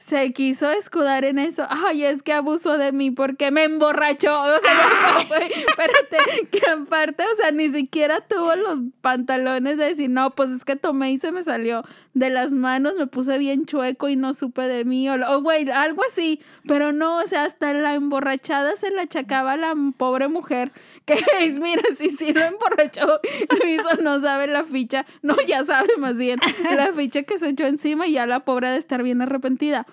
se 0.07 0.31
quiso 0.31 0.69
escudar 0.71 1.25
en 1.25 1.37
eso. 1.37 1.65
Ay, 1.69 2.05
es 2.05 2.23
que 2.23 2.31
abusó 2.31 2.77
de 2.77 2.93
mí 2.93 3.11
porque 3.11 3.51
me 3.51 3.65
emborrachó. 3.65 4.39
O 4.41 4.59
sea, 4.59 5.19
fue- 5.27 5.45
espérate, 5.47 6.47
que 6.49 6.61
aparte, 6.69 7.23
o 7.23 7.35
sea, 7.35 7.51
ni 7.51 7.69
siquiera 7.69 8.21
tuvo 8.21 8.55
los 8.55 8.79
pantalones 9.01 9.77
de 9.77 9.85
decir, 9.85 10.09
no, 10.09 10.33
pues 10.33 10.49
es 10.51 10.63
que 10.63 10.77
tomé 10.77 11.11
y 11.11 11.17
se 11.19 11.33
me 11.33 11.43
salió 11.43 11.83
de 12.13 12.29
las 12.29 12.51
manos, 12.51 12.93
me 12.97 13.05
puse 13.07 13.37
bien 13.37 13.65
chueco 13.65 14.07
y 14.07 14.15
no 14.15 14.33
supe 14.33 14.61
de 14.63 14.85
mí. 14.85 15.09
O, 15.09 15.41
güey, 15.41 15.69
algo 15.69 16.01
así. 16.07 16.39
Pero 16.65 16.93
no, 16.93 17.17
o 17.17 17.27
sea, 17.27 17.43
hasta 17.43 17.73
la 17.73 17.93
emborrachada 17.93 18.75
se 18.77 18.89
la 18.91 19.01
achacaba 19.03 19.51
a 19.53 19.57
la 19.57 19.75
pobre 19.97 20.29
mujer. 20.29 20.71
Que 21.07 21.17
es, 21.39 21.57
mira, 21.57 21.81
si 21.97 22.09
sí 22.09 22.33
lo 22.33 22.41
emborrachó, 22.41 23.07
lo 23.07 23.69
hizo, 23.69 23.95
no 24.03 24.19
sabe 24.19 24.45
la 24.47 24.63
ficha. 24.65 25.05
No, 25.21 25.35
ya 25.47 25.63
sabe 25.63 25.87
más 25.97 26.19
bien 26.19 26.37
la 26.75 26.91
ficha 26.93 27.23
que 27.23 27.37
se 27.37 27.47
echó 27.49 27.65
encima 27.65 28.05
y 28.07 28.11
ya 28.11 28.25
la 28.27 28.41
pobre 28.41 28.69
de 28.69 28.77
estar 28.77 29.01
bien 29.03 29.21
arrepentida. 29.21 29.87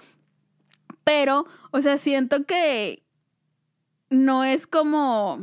Pero, 1.04 1.46
o 1.70 1.80
sea, 1.80 1.96
siento 1.98 2.44
que 2.46 3.04
no 4.10 4.42
es 4.44 4.66
como 4.66 5.38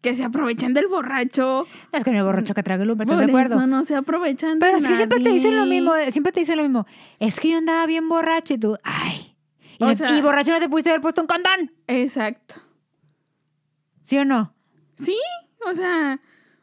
que 0.00 0.14
se 0.16 0.24
aprovechan 0.24 0.74
del 0.74 0.88
borracho. 0.88 1.66
Es 1.92 2.02
que 2.02 2.10
no 2.10 2.18
hay 2.18 2.24
borracho 2.24 2.54
que 2.54 2.62
lumbre, 2.84 3.04
¿estás 3.04 3.06
Por 3.06 3.24
de 3.24 3.30
acuerdo? 3.30 3.54
eso 3.56 3.66
no 3.68 3.84
se 3.84 3.94
aprovechan 3.94 4.58
de 4.58 4.66
Pero 4.66 4.78
es 4.78 4.86
que 4.88 4.96
siempre 4.96 5.20
te 5.20 5.30
dicen 5.30 5.56
lo 5.56 5.66
mismo, 5.66 5.92
siempre 6.10 6.32
te 6.32 6.40
dicen 6.40 6.56
lo 6.56 6.64
mismo. 6.64 6.86
Es 7.20 7.38
que 7.38 7.50
yo 7.50 7.58
andaba 7.58 7.86
bien 7.86 8.08
borracho 8.08 8.54
y 8.54 8.58
tú, 8.58 8.76
ay. 8.82 9.36
Y, 9.78 9.84
O 9.84 9.86
no- 9.86 9.94
sea- 9.94 10.10
y 10.18 10.20
borracho 10.20 10.50
no 10.50 10.58
te 10.58 10.68
pudiste 10.68 10.90
haber 10.90 11.00
puesto 11.02 11.20
un 11.20 11.28
condón, 11.28 11.70
Exacto. 11.86 12.56
¿Sí 14.02 14.18
o 14.18 14.24
no? 14.24 14.54
Sí, 14.96 15.18
o 15.66 15.72
sea, 15.72 16.20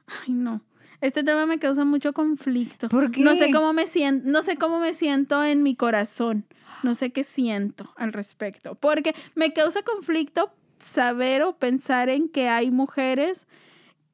ay 0.08 0.34
no. 0.34 0.62
Este 1.02 1.24
tema 1.24 1.46
me 1.46 1.60
causa 1.60 1.86
mucho 1.86 2.14
conflicto. 2.14 2.90
¿Por 2.90 3.12
qué? 3.12 3.22
No 3.22 3.34
sé 3.36 3.52
cómo 3.52 3.72
me 3.74 3.86
siento, 3.86 4.30
no 4.30 4.42
sé 4.42 4.58
cómo 4.58 4.80
me 4.80 4.94
siento 4.94 5.44
en 5.44 5.64
mi 5.64 5.76
corazón. 5.76 6.46
No 6.84 6.94
sé 6.94 7.12
qué 7.12 7.24
siento 7.24 7.92
al 7.98 8.14
respecto, 8.14 8.76
porque 8.76 9.14
me 9.36 9.52
causa 9.52 9.82
conflicto 9.84 10.52
saber 10.78 11.44
o 11.44 11.58
pensar 11.58 12.08
en 12.08 12.30
que 12.30 12.48
hay 12.48 12.72
mujeres 12.72 13.48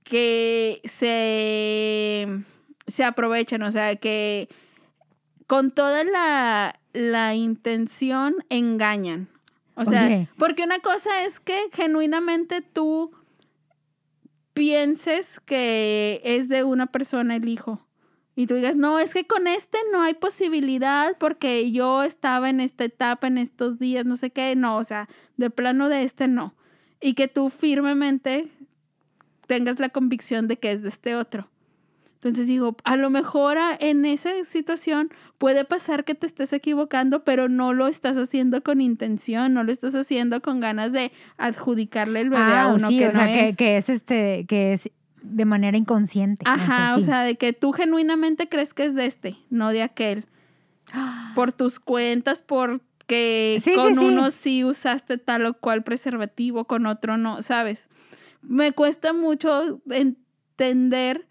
que 0.03 0.81
se, 0.83 2.27
se 2.87 3.03
aprovechan, 3.03 3.61
o 3.63 3.71
sea, 3.71 3.95
que 3.97 4.49
con 5.47 5.71
toda 5.71 6.03
la, 6.03 6.79
la 6.93 7.35
intención 7.35 8.35
engañan. 8.49 9.27
O 9.75 9.85
sea, 9.85 10.05
Oye. 10.05 10.29
porque 10.37 10.63
una 10.63 10.79
cosa 10.79 11.23
es 11.23 11.39
que 11.39 11.69
genuinamente 11.73 12.61
tú 12.61 13.11
pienses 14.55 15.39
que 15.41 16.21
es 16.23 16.49
de 16.49 16.63
una 16.63 16.87
persona 16.87 17.35
el 17.35 17.47
hijo. 17.47 17.85
Y 18.35 18.47
tú 18.47 18.55
digas, 18.55 18.75
no, 18.75 18.99
es 18.99 19.13
que 19.13 19.27
con 19.27 19.47
este 19.47 19.77
no 19.91 20.01
hay 20.01 20.15
posibilidad 20.15 21.15
porque 21.19 21.71
yo 21.71 22.03
estaba 22.03 22.49
en 22.49 22.59
esta 22.59 22.85
etapa, 22.85 23.27
en 23.27 23.37
estos 23.37 23.77
días, 23.79 24.05
no 24.05 24.15
sé 24.15 24.31
qué, 24.31 24.55
no, 24.55 24.77
o 24.77 24.83
sea, 24.83 25.07
de 25.37 25.49
plano 25.49 25.87
de 25.89 26.03
este 26.03 26.27
no. 26.27 26.55
Y 26.99 27.13
que 27.13 27.27
tú 27.27 27.49
firmemente 27.49 28.49
tengas 29.45 29.79
la 29.79 29.89
convicción 29.89 30.47
de 30.47 30.57
que 30.57 30.71
es 30.71 30.81
de 30.81 30.89
este 30.89 31.15
otro. 31.15 31.49
Entonces 32.25 32.47
digo, 32.47 32.75
a 32.83 32.95
lo 32.97 33.11
mejor 33.11 33.57
en 33.79 34.03
esa 34.05 34.31
situación 34.45 35.09
puede 35.37 35.63
pasar 35.63 36.05
que 36.05 36.15
te 36.15 36.25
estés 36.25 36.53
equivocando, 36.53 37.23
pero 37.23 37.49
no 37.49 37.71
lo 37.71 37.85
estás 37.85 38.17
haciendo 38.17 38.63
con 38.63 38.81
intención, 38.81 39.53
no 39.53 39.63
lo 39.63 39.71
estás 39.71 39.93
haciendo 39.93 40.41
con 40.41 40.59
ganas 40.59 40.91
de 40.91 41.11
adjudicarle 41.37 42.21
el 42.21 42.31
bebé 42.31 42.41
a 42.41 42.63
Ah, 42.63 42.73
uno 42.73 42.87
sí, 42.89 42.97
que 42.97 43.07
o 43.07 43.11
sea, 43.11 43.27
no 43.27 43.33
que, 43.33 43.45
es. 43.45 43.57
que 43.57 43.77
es 43.77 43.89
este, 43.89 44.45
que 44.47 44.73
es 44.73 44.89
de 45.21 45.45
manera 45.45 45.77
inconsciente. 45.77 46.43
no 46.45 46.55
sé, 46.55 46.61
Ajá, 46.61 46.95
o 46.95 46.99
sea, 46.99 47.21
de 47.21 47.35
que 47.35 47.53
tú 47.53 47.73
genuinamente 47.73 48.49
crees 48.49 48.73
que 48.73 48.85
es 48.85 48.95
de 48.95 49.05
este, 49.05 49.35
no 49.51 49.69
de 49.69 49.83
aquel. 49.83 50.25
Por 51.35 51.51
tus 51.51 51.79
cuentas, 51.79 52.41
porque 52.41 53.61
sí, 53.63 53.75
con 53.75 53.95
sí. 53.95 54.03
uno 54.03 54.31
sí 54.31 54.63
usaste 54.63 55.19
tal 55.19 55.45
o 55.45 55.53
cual 55.53 55.83
preservativo, 55.83 56.65
con 56.65 56.87
otro 56.87 57.17
no, 57.17 57.43
¿sabes? 57.43 57.87
Me 58.41 58.71
cuesta 58.71 59.13
mucho 59.13 59.79
entender 59.91 61.27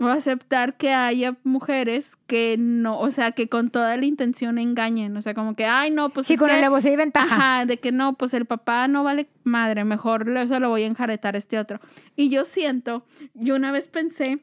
o 0.00 0.06
aceptar 0.06 0.76
que 0.76 0.92
haya 0.92 1.36
mujeres 1.42 2.12
que 2.28 2.56
no, 2.58 3.00
o 3.00 3.10
sea, 3.10 3.32
que 3.32 3.48
con 3.48 3.70
toda 3.70 3.96
la 3.96 4.04
intención 4.06 4.58
engañen, 4.58 5.16
o 5.16 5.22
sea, 5.22 5.34
como 5.34 5.56
que, 5.56 5.64
ay, 5.66 5.90
no, 5.90 6.10
pues 6.10 6.26
sí, 6.26 6.34
es 6.34 6.38
con 6.38 6.48
que... 6.48 6.54
alevosía 6.54 6.92
y 6.92 6.96
ventaja. 6.96 7.34
Ajá, 7.34 7.66
de 7.66 7.78
que 7.78 7.90
no, 7.90 8.14
pues 8.14 8.32
el 8.34 8.44
papá 8.46 8.86
no 8.86 9.02
vale 9.02 9.28
madre, 9.44 9.84
mejor 9.84 10.28
le- 10.28 10.46
se 10.46 10.60
lo 10.60 10.68
voy 10.68 10.84
a 10.84 10.86
enjaretar 10.86 11.34
a 11.34 11.38
este 11.38 11.58
otro. 11.58 11.80
Y 12.14 12.28
yo 12.28 12.44
siento, 12.44 13.04
yo 13.34 13.56
una 13.56 13.72
vez 13.72 13.88
pensé 13.88 14.38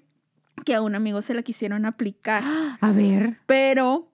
que 0.66 0.76
a 0.76 0.82
un 0.82 0.94
amigo 0.96 1.22
se 1.22 1.34
la 1.34 1.42
quisieron 1.42 1.86
aplicar, 1.86 2.44
A 2.82 2.92
ver. 2.92 3.38
pero, 3.46 4.10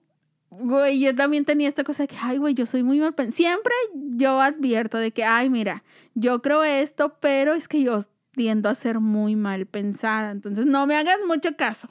güey, 0.50 1.00
yo 1.00 1.14
también 1.16 1.44
tenía 1.44 1.66
esta 1.68 1.82
cosa 1.84 2.04
de 2.04 2.08
que, 2.08 2.16
ay, 2.22 2.38
güey, 2.38 2.54
yo 2.54 2.66
soy 2.66 2.82
muy 2.82 3.00
mal 3.00 3.14
pensada. 3.14 3.36
Siempre 3.36 3.72
yo 4.16 4.40
advierto 4.40 4.98
de 4.98 5.10
que, 5.12 5.24
ay, 5.24 5.50
mira, 5.50 5.82
yo 6.14 6.42
creo 6.42 6.62
esto, 6.62 7.16
pero 7.20 7.54
es 7.54 7.68
que 7.68 7.82
yo 7.82 7.98
tiendo 8.32 8.68
a 8.68 8.74
ser 8.74 9.00
muy 9.00 9.36
mal 9.36 9.66
pensada, 9.66 10.30
entonces 10.30 10.66
no 10.66 10.86
me 10.86 10.96
hagas 10.96 11.18
mucho 11.26 11.56
caso. 11.56 11.88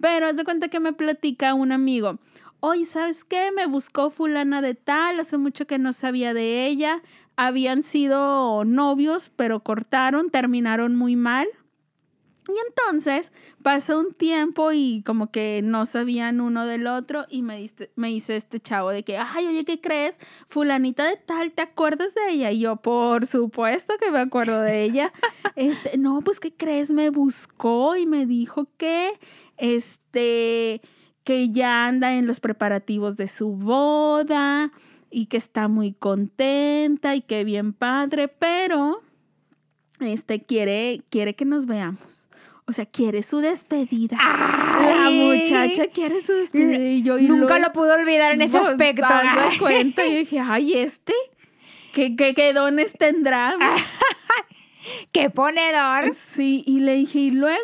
Pero 0.00 0.26
haz 0.26 0.36
de 0.36 0.44
cuenta 0.44 0.68
que 0.68 0.80
me 0.80 0.92
platica 0.92 1.54
un 1.54 1.72
amigo. 1.72 2.18
Oye, 2.60 2.84
¿sabes 2.84 3.24
qué? 3.24 3.50
Me 3.52 3.66
buscó 3.66 4.10
fulana 4.10 4.60
de 4.60 4.74
tal, 4.74 5.20
hace 5.20 5.38
mucho 5.38 5.66
que 5.66 5.78
no 5.78 5.92
sabía 5.92 6.34
de 6.34 6.66
ella. 6.66 7.02
Habían 7.36 7.82
sido 7.82 8.64
novios, 8.64 9.30
pero 9.34 9.60
cortaron, 9.60 10.30
terminaron 10.30 10.96
muy 10.96 11.14
mal. 11.14 11.46
Y 12.48 12.52
entonces 12.66 13.30
pasó 13.62 14.00
un 14.00 14.14
tiempo 14.14 14.72
y 14.72 15.02
como 15.04 15.30
que 15.30 15.60
no 15.62 15.84
sabían 15.84 16.40
uno 16.40 16.64
del 16.64 16.86
otro 16.86 17.26
y 17.28 17.42
me, 17.42 17.60
diste- 17.60 17.90
me 17.94 18.10
hizo 18.10 18.32
este 18.32 18.58
chavo 18.58 18.88
de 18.88 19.02
que, 19.02 19.18
ay, 19.18 19.46
oye, 19.46 19.64
¿qué 19.66 19.80
crees? 19.82 20.18
Fulanita 20.46 21.04
de 21.04 21.16
tal, 21.16 21.52
¿te 21.52 21.60
acuerdas 21.62 22.14
de 22.14 22.30
ella? 22.32 22.50
Y 22.50 22.60
yo, 22.60 22.76
por 22.76 23.26
supuesto 23.26 23.94
que 24.00 24.10
me 24.10 24.20
acuerdo 24.20 24.62
de 24.62 24.82
ella. 24.84 25.12
Este, 25.56 25.98
no, 25.98 26.20
pues, 26.22 26.40
¿qué 26.40 26.54
crees? 26.54 26.90
Me 26.90 27.10
buscó 27.10 27.96
y 27.96 28.06
me 28.06 28.26
dijo 28.26 28.68
que, 28.76 29.10
este, 29.56 30.80
que 31.24 31.50
ya 31.50 31.86
anda 31.86 32.14
en 32.14 32.26
los 32.26 32.40
preparativos 32.40 33.16
de 33.16 33.28
su 33.28 33.50
boda 33.56 34.72
y 35.10 35.26
que 35.26 35.36
está 35.36 35.68
muy 35.68 35.92
contenta 35.92 37.14
y 37.16 37.20
que 37.22 37.44
bien 37.44 37.72
padre, 37.72 38.28
pero 38.28 39.02
este 40.00 40.42
quiere 40.44 41.02
quiere 41.10 41.34
que 41.34 41.44
nos 41.44 41.66
veamos. 41.66 42.27
O 42.68 42.72
sea, 42.72 42.84
quiere 42.84 43.22
su 43.22 43.38
despedida. 43.38 44.18
La 44.18 45.08
muchacha 45.10 45.86
quiere 45.86 46.20
su 46.20 46.34
despedida 46.34 46.84
y 46.84 47.02
yo 47.02 47.18
y 47.18 47.26
Nunca 47.26 47.58
lo 47.58 47.72
pudo 47.72 47.94
olvidar 47.94 48.32
en 48.32 48.42
ese 48.42 48.58
aspecto. 48.58 49.06
Ay. 49.08 49.58
cuenta 49.58 50.06
y 50.06 50.14
dije, 50.14 50.38
ay, 50.38 50.74
este, 50.74 51.14
¿qué, 51.94 52.14
qué, 52.14 52.34
qué 52.34 52.52
dones 52.52 52.92
tendrá? 52.92 53.56
¡Qué 55.12 55.30
ponedor! 55.30 56.14
Sí, 56.14 56.62
y 56.66 56.80
le 56.80 56.94
dije, 56.94 57.18
y 57.20 57.30
luego 57.30 57.58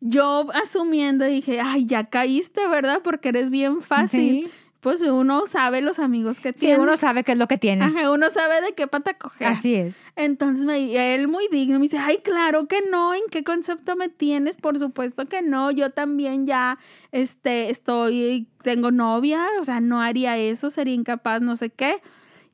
yo 0.00 0.48
asumiendo 0.54 1.26
dije, 1.26 1.60
ay, 1.60 1.84
ya 1.84 2.04
caíste, 2.08 2.66
¿verdad? 2.66 3.02
Porque 3.04 3.28
eres 3.28 3.50
bien 3.50 3.82
fácil. 3.82 4.44
Sí. 4.44 4.50
Pues 4.80 5.02
uno 5.02 5.44
sabe 5.44 5.82
los 5.82 5.98
amigos 5.98 6.40
que 6.40 6.52
Sí, 6.52 6.60
tiene. 6.60 6.78
uno 6.82 6.96
sabe 6.96 7.22
qué 7.22 7.32
es 7.32 7.38
lo 7.38 7.46
que 7.48 7.58
tiene. 7.58 7.84
Ajá, 7.84 8.10
uno 8.10 8.30
sabe 8.30 8.62
de 8.62 8.72
qué 8.72 8.86
pata 8.86 9.12
coger. 9.14 9.46
Así 9.48 9.74
es. 9.74 9.94
Entonces 10.16 10.64
me, 10.64 11.14
él 11.14 11.28
muy 11.28 11.48
digno 11.52 11.78
me 11.78 11.82
dice, 11.82 11.98
ay, 11.98 12.18
claro 12.24 12.66
que 12.66 12.78
no, 12.90 13.12
¿en 13.12 13.20
qué 13.30 13.44
concepto 13.44 13.94
me 13.96 14.08
tienes? 14.08 14.56
Por 14.56 14.78
supuesto 14.78 15.26
que 15.26 15.42
no, 15.42 15.70
yo 15.70 15.90
también 15.90 16.46
ya 16.46 16.78
este, 17.12 17.68
estoy, 17.70 18.48
tengo 18.62 18.90
novia, 18.90 19.46
o 19.60 19.64
sea, 19.64 19.80
no 19.80 20.00
haría 20.00 20.38
eso, 20.38 20.70
sería 20.70 20.94
incapaz, 20.94 21.42
no 21.42 21.56
sé 21.56 21.68
qué. 21.70 22.00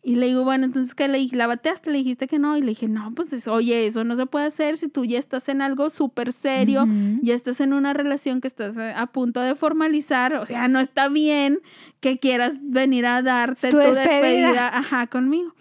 Y 0.08 0.14
le 0.14 0.26
digo, 0.28 0.44
bueno, 0.44 0.66
entonces, 0.66 0.94
¿qué 0.94 1.08
le 1.08 1.18
dije? 1.18 1.34
¿La 1.34 1.48
bateaste? 1.48 1.90
Le 1.90 1.98
dijiste 1.98 2.28
que 2.28 2.38
no. 2.38 2.56
Y 2.56 2.60
le 2.60 2.68
dije, 2.68 2.86
no, 2.86 3.12
pues, 3.12 3.48
oye, 3.48 3.88
eso 3.88 4.04
no 4.04 4.14
se 4.14 4.24
puede 4.26 4.46
hacer 4.46 4.76
si 4.76 4.88
tú 4.88 5.04
ya 5.04 5.18
estás 5.18 5.48
en 5.48 5.60
algo 5.60 5.90
súper 5.90 6.32
serio, 6.32 6.84
Ujú. 6.84 7.18
ya 7.22 7.34
estás 7.34 7.60
en 7.60 7.72
una 7.72 7.92
relación 7.92 8.40
que 8.40 8.46
estás 8.46 8.76
eh, 8.76 8.92
a 8.94 9.08
punto 9.08 9.40
de 9.40 9.56
formalizar. 9.56 10.34
O 10.34 10.46
sea, 10.46 10.68
no 10.68 10.78
está 10.78 11.08
bien 11.08 11.58
que 11.98 12.20
quieras 12.20 12.54
venir 12.62 13.04
a 13.04 13.20
darte 13.22 13.70
Tu 13.70 13.78
tu, 13.78 13.82
despedida. 13.82 14.12
despedida, 14.20 14.78
ajá, 14.78 15.08
conmigo. 15.08 15.52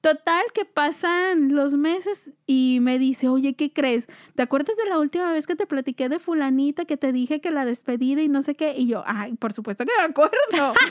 Total, 0.00 0.42
que 0.52 0.64
pasan 0.64 1.54
los 1.54 1.74
meses 1.76 2.32
y 2.44 2.78
me 2.82 2.98
dice, 2.98 3.28
oye, 3.28 3.54
¿qué 3.54 3.72
crees? 3.72 4.08
¿Te 4.34 4.42
acuerdas 4.42 4.74
de 4.82 4.90
la 4.90 4.98
última 4.98 5.30
vez 5.30 5.46
que 5.46 5.54
te 5.54 5.64
platiqué 5.64 6.08
de 6.08 6.18
fulanita 6.18 6.86
que 6.86 6.96
te 6.96 7.12
dije 7.12 7.40
que 7.40 7.52
la 7.52 7.64
despedida 7.64 8.20
y 8.20 8.28
no 8.28 8.42
sé 8.42 8.56
qué? 8.56 8.74
Y 8.76 8.88
yo, 8.88 9.04
ay, 9.06 9.34
por 9.34 9.52
supuesto 9.52 9.84
que 9.84 9.92
me 9.96 10.04
acuerdo. 10.06 10.32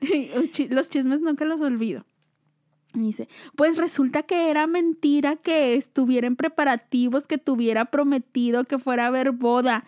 Uh, 0.36 0.72
los 0.74 0.88
chismes 0.88 1.20
nunca 1.20 1.44
los 1.44 1.60
olvido. 1.62 2.06
Y 2.94 2.98
dice, 3.00 3.28
pues 3.56 3.76
resulta 3.78 4.22
que 4.24 4.50
era 4.50 4.66
mentira 4.66 5.36
que 5.36 5.74
estuviera 5.74 6.26
en 6.26 6.36
preparativos, 6.36 7.26
que 7.26 7.38
tuviera 7.38 7.84
prometido 7.86 8.64
que 8.64 8.78
fuera 8.78 9.06
a 9.06 9.10
ver 9.10 9.30
boda. 9.32 9.84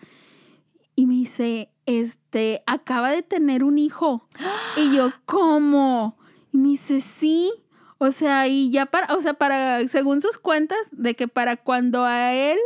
Y 0.95 1.05
me 1.05 1.15
dice, 1.15 1.69
este, 1.85 2.61
acaba 2.65 3.11
de 3.11 3.21
tener 3.23 3.63
un 3.63 3.77
hijo. 3.77 4.27
Y 4.77 4.95
yo, 4.95 5.11
¿cómo? 5.25 6.17
Y 6.53 6.57
me 6.57 6.69
dice, 6.69 7.01
sí. 7.01 7.51
O 7.97 8.11
sea, 8.11 8.47
y 8.47 8.69
ya 8.71 8.85
para, 8.85 9.13
o 9.15 9.21
sea, 9.21 9.33
para, 9.33 9.87
según 9.87 10.21
sus 10.21 10.37
cuentas, 10.37 10.77
de 10.91 11.15
que 11.15 11.27
para 11.27 11.57
cuando 11.57 12.03
a 12.05 12.33
él 12.33 12.59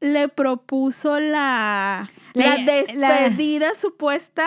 le 0.00 0.28
propuso 0.28 1.18
la, 1.20 2.10
La- 2.34 2.56
la, 2.56 2.56
la- 2.58 2.72
despedida 2.72 3.74
supuesta, 3.74 4.46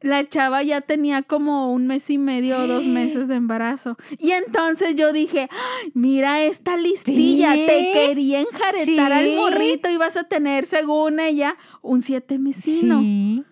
la 0.00 0.28
chava 0.28 0.62
ya 0.62 0.80
tenía 0.80 1.22
como 1.22 1.72
un 1.72 1.86
mes 1.88 2.08
y 2.10 2.18
medio 2.18 2.58
o 2.58 2.66
dos 2.66 2.86
meses 2.86 3.26
de 3.28 3.34
embarazo. 3.34 3.96
Y 4.18 4.30
entonces 4.30 4.94
yo 4.94 5.12
dije, 5.12 5.48
"Ay, 5.50 5.90
mira 5.94 6.42
esta 6.42 6.76
listilla, 6.76 7.54
Sí. 7.54 7.64
te 7.66 7.90
quería 7.92 8.40
enjaretar 8.40 9.12
al 9.12 9.34
morrito 9.36 9.90
y 9.90 9.96
vas 9.96 10.16
a 10.16 10.24
tener, 10.24 10.66
según 10.66 11.18
ella, 11.20 11.56
un 11.82 12.02
siete 12.02 12.38
mesino. 12.38 13.00
Sí. 13.00 13.44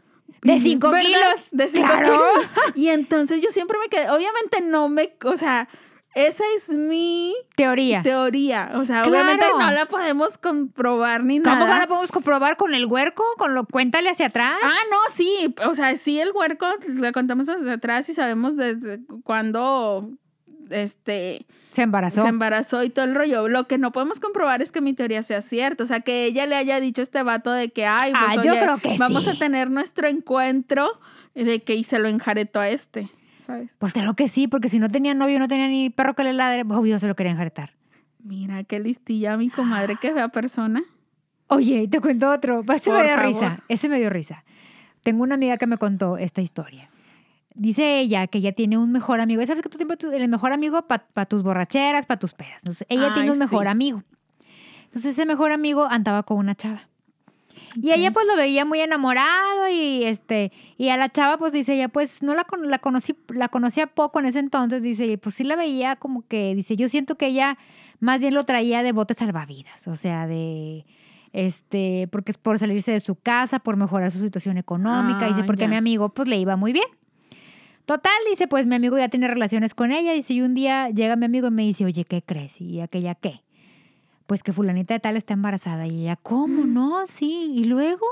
De 0.43 0.61
cinco 0.61 0.91
¿Verdad? 0.91 1.07
kilos. 1.09 1.49
De 1.51 1.67
cinco 1.69 1.89
Claro. 1.89 2.13
kilos. 2.13 2.51
Y 2.77 2.89
entonces 2.89 3.43
yo 3.43 3.51
siempre 3.51 3.79
me 3.81 3.89
quedé, 3.89 4.09
obviamente 4.11 4.61
no 4.63 4.89
me, 4.89 5.13
o 5.25 5.37
sea, 5.37 5.69
esa 6.17 6.43
es 6.57 6.71
mi 6.71 7.35
Teoría. 7.55 8.03
teoría. 8.03 8.73
O 8.75 8.85
sea, 8.85 9.03
Claro. 9.03 9.11
obviamente 9.11 9.45
no 9.59 9.71
la 9.71 9.87
podemos 9.87 10.39
comprobar 10.39 11.23
ni 11.23 11.41
¿Cómo 11.41 11.55
nada. 11.55 11.75
que 11.75 11.81
la 11.83 11.87
podemos 11.87 12.11
comprobar 12.11 12.57
con 12.57 12.75
el 12.75 12.87
huerco? 12.87 13.23
Con 13.39 13.55
lo 13.55 13.67
cuéntale 13.67 14.11
hacia 14.11 14.27
atrás. 14.27 14.59
Ah, 14.63 14.75
no, 14.91 14.97
sí. 15.15 15.55
O 15.69 15.75
sea, 15.75 15.95
sí, 15.97 16.19
el 16.19 16.33
huerco 16.33 16.67
le 16.89 17.13
contamos 17.13 17.47
desde 17.47 17.71
atrás 17.71 18.09
y 18.09 18.15
sabemos 18.15 18.57
desde 18.57 18.99
cuándo 19.23 20.11
este, 20.71 21.47
Se 21.75 21.83
embarazó. 21.83 22.23
se 22.23 22.29
embarazó 22.29 22.83
y 22.83 22.91
todo 22.91 23.05
el 23.05 23.15
rollo. 23.15 23.47
Lo 23.49 23.69
que 23.69 23.79
no 23.79 23.93
podemos 23.93 24.19
comprobar 24.19 24.63
es 24.63 24.73
que 24.73 24.81
mi 24.81 24.95
teoría 24.95 25.23
sea 25.23 25.41
cierta. 25.43 25.85
O 25.85 25.87
sea, 25.87 26.01
que 26.01 26.25
ella 26.25 26.47
le 26.47 26.57
haya 26.57 26.81
dicho 26.81 27.03
a 27.03 27.05
este 27.05 27.23
vato 27.23 27.53
de 27.53 27.69
que, 27.71 27.87
ay, 27.87 28.13
pues 28.13 28.39
Ah, 28.39 28.43
yo 28.43 28.53
creo 28.59 28.79
que 28.79 28.97
vamos 28.99 29.25
sí. 29.25 29.31
a 29.31 29.39
tener 29.39 29.71
nuestro 29.71 30.09
encuentro 30.09 30.99
de 31.35 31.63
que 31.63 31.75
y 31.75 31.85
se 31.85 31.99
lo 31.99 32.09
enjaretó 32.09 32.59
a 32.61 32.69
este, 32.71 33.11
¿sabes? 33.47 33.77
Pues 33.79 33.93
claro 33.93 34.15
que 34.15 34.29
sí, 34.29 34.49
porque 34.49 34.69
si 34.69 34.79
no 34.79 34.89
tenía 34.89 35.15
novio, 35.15 35.39
no 35.39 35.49
tenía 35.49 35.69
ni 35.69 35.91
perro 35.91 36.15
que 36.15 36.25
le 36.25 36.33
ladre, 36.33 36.63
obvio 36.63 36.99
se 36.99 37.07
lo 37.07 37.15
querían 37.15 37.35
enjaretar. 37.37 37.71
Mira, 38.23 38.65
qué 38.65 38.81
listilla 38.81 39.37
mi 39.37 39.51
comadre 39.51 39.97
que 39.97 40.13
vea 40.13 40.29
persona. 40.29 40.83
Oye, 41.49 41.87
te 41.89 42.01
cuento 42.01 42.31
otro. 42.31 42.65
Ese 42.75 42.91
me 42.91 43.05
dio 43.05 43.15
favor. 43.15 43.27
risa. 43.27 43.61
Ese 43.69 43.89
me 43.89 43.99
dio 43.99 44.11
risa. 44.11 44.45
Tengo 45.03 45.23
una 45.23 45.37
amiga 45.37 45.57
que 45.59 45.69
me 45.69 45.79
contó 45.79 46.17
esta 46.17 46.41
historia. 46.41 46.91
Dice 47.55 48.01
ella 48.01 48.27
que 48.27 48.39
ella 48.39 48.53
tiene 48.53 48.77
un 48.77 48.91
mejor 48.91 49.21
amigo. 49.21 49.47
¿Sabes 49.47 49.63
que 49.63 49.69
tú 49.69 49.79
tienes 49.79 50.21
el 50.21 50.29
mejor 50.29 50.53
amigo 50.53 50.83
para 50.89 51.27
tus 51.27 51.43
borracheras, 51.45 52.05
para 52.05 52.19
tus 52.19 52.35
pedas? 52.35 52.59
Entonces, 52.59 52.87
ella 52.91 53.07
Ay, 53.09 53.15
tiene 53.15 53.31
un 53.31 53.39
mejor 53.39 53.69
amigo. 53.69 54.03
Entonces, 54.87 55.13
ese 55.13 55.25
mejor 55.25 55.53
amigo 55.53 55.87
andaba 55.89 56.25
con 56.25 56.39
una 56.39 56.57
chava. 56.57 56.89
Y 57.81 57.93
ella 57.93 58.11
pues 58.11 58.27
lo 58.27 58.37
veía 58.37 58.65
muy 58.65 58.81
enamorado 58.81 59.69
y 59.69 60.05
este 60.05 60.53
y 60.79 60.89
a 60.89 60.97
la 60.97 61.11
chava 61.11 61.37
pues 61.37 61.53
dice 61.53 61.75
ella 61.75 61.89
pues 61.89 62.23
no 62.23 62.35
la, 62.35 62.47
la 62.62 62.79
conocí 62.79 63.15
la 63.29 63.49
conocía 63.49 63.87
poco 63.87 64.19
en 64.19 64.27
ese 64.27 64.39
entonces 64.39 64.83
dice 64.83 65.07
y 65.07 65.17
pues 65.17 65.35
sí 65.35 65.45
la 65.45 65.57
veía 65.57 65.97
como 65.97 66.27
que 66.27 66.55
dice 66.55 66.77
yo 66.77 66.89
siento 66.89 67.17
que 67.17 67.27
ella 67.27 67.59
más 68.01 68.21
bien 68.21 68.35
lo 68.35 68.45
traía 68.45 68.83
de 68.83 68.93
bote 68.93 69.15
salvavidas 69.15 69.87
o 69.89 69.97
sea 69.97 70.27
de 70.27 70.87
este 71.33 72.09
porque 72.11 72.33
es 72.33 72.39
por 72.39 72.59
salirse 72.59 72.93
de 72.93 73.01
su 73.01 73.15
casa 73.17 73.59
por 73.59 73.77
mejorar 73.77 74.11
su 74.11 74.21
situación 74.21 74.57
económica 74.57 75.27
dice 75.27 75.43
Ah, 75.43 75.47
porque 75.47 75.65
a 75.65 75.69
mi 75.69 75.77
amigo 75.77 76.09
pues 76.09 76.29
le 76.29 76.39
iba 76.39 76.57
muy 76.57 76.73
bien. 76.73 76.87
Total 77.85 78.12
dice 78.31 78.49
pues 78.49 78.67
mi 78.67 78.75
amigo 78.75 78.99
ya 78.99 79.09
tiene 79.09 79.29
relaciones 79.29 79.75
con 79.75 79.93
ella 79.93 80.12
dice 80.12 80.33
y 80.33 80.41
un 80.41 80.55
día 80.55 80.89
llega 80.91 81.15
mi 81.15 81.27
amigo 81.27 81.49
y 81.49 81.51
me 81.51 81.62
dice 81.62 81.85
oye 81.85 82.05
qué 82.05 82.23
crees 82.23 82.61
y 82.61 82.81
aquella 82.81 83.15
qué 83.15 83.43
pues 84.27 84.43
que 84.43 84.53
fulanita 84.53 84.95
de 84.95 85.01
tal 85.01 85.17
está 85.17 85.35
embarazada. 85.35 85.87
Y 85.87 86.03
ella, 86.03 86.17
¿cómo? 86.17 86.67
No, 86.67 87.07
sí. 87.07 87.53
¿Y 87.55 87.65
luego? 87.65 88.05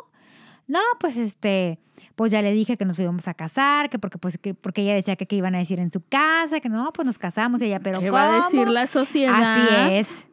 No, 0.66 0.80
pues 0.98 1.16
este, 1.16 1.78
pues 2.14 2.32
ya 2.32 2.40
le 2.42 2.52
dije 2.52 2.76
que 2.76 2.84
nos 2.84 2.98
íbamos 2.98 3.28
a 3.28 3.34
casar, 3.34 3.90
que 3.90 3.98
porque, 3.98 4.18
pues, 4.18 4.38
que, 4.38 4.54
porque 4.54 4.82
ella 4.82 4.94
decía 4.94 5.16
que 5.16 5.26
qué 5.26 5.36
iban 5.36 5.54
a 5.54 5.58
decir 5.58 5.78
en 5.80 5.90
su 5.90 6.00
casa, 6.08 6.60
que 6.60 6.68
no, 6.68 6.90
pues 6.92 7.06
nos 7.06 7.18
casamos. 7.18 7.60
Y 7.60 7.66
ella, 7.66 7.80
pero 7.80 8.00
¿Qué 8.00 8.06
¿cómo? 8.06 8.18
va 8.18 8.36
a 8.36 8.42
decir 8.44 8.68
la 8.68 8.86
sociedad? 8.86 9.34
Así 9.34 9.94
es. 9.94 10.24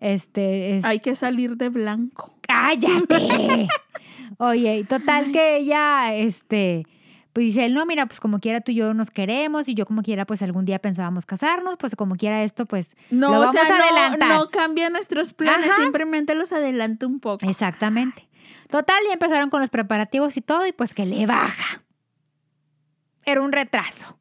Este, 0.00 0.78
es, 0.78 0.84
Hay 0.84 1.00
que 1.00 1.14
salir 1.14 1.56
de 1.56 1.68
blanco. 1.68 2.32
cállate. 2.40 3.68
Oye, 4.38 4.84
total 4.88 5.32
que 5.32 5.58
ella, 5.58 6.14
este, 6.14 6.84
pues 7.32 7.46
dice 7.46 7.64
él, 7.64 7.74
no, 7.74 7.86
mira, 7.86 8.06
pues 8.06 8.20
como 8.20 8.40
quiera 8.40 8.60
tú 8.60 8.72
y 8.72 8.76
yo 8.76 8.92
nos 8.94 9.10
queremos 9.10 9.68
y 9.68 9.74
yo 9.74 9.86
como 9.86 10.02
quiera, 10.02 10.26
pues 10.26 10.42
algún 10.42 10.64
día 10.64 10.78
pensábamos 10.80 11.26
casarnos, 11.26 11.76
pues 11.78 11.94
como 11.96 12.16
quiera 12.16 12.42
esto, 12.42 12.66
pues 12.66 12.96
No, 13.10 13.30
lo 13.30 13.36
o 13.36 13.40
vamos 13.40 13.52
sea, 13.52 13.64
a 13.66 13.78
no, 13.78 13.84
adelantar. 13.84 14.28
no 14.28 14.50
cambia 14.50 14.90
nuestros 14.90 15.32
planes, 15.32 15.70
Ajá. 15.70 15.82
simplemente 15.82 16.34
los 16.34 16.52
adelanto 16.52 17.06
un 17.06 17.20
poco. 17.20 17.48
Exactamente. 17.48 18.28
Total, 18.68 18.96
ya 19.06 19.14
empezaron 19.14 19.50
con 19.50 19.60
los 19.60 19.70
preparativos 19.70 20.36
y 20.36 20.40
todo, 20.42 20.66
y 20.66 20.72
pues 20.72 20.94
que 20.94 21.04
le 21.06 21.26
baja. 21.26 21.82
Era 23.24 23.42
un 23.42 23.52
retraso. 23.52 24.16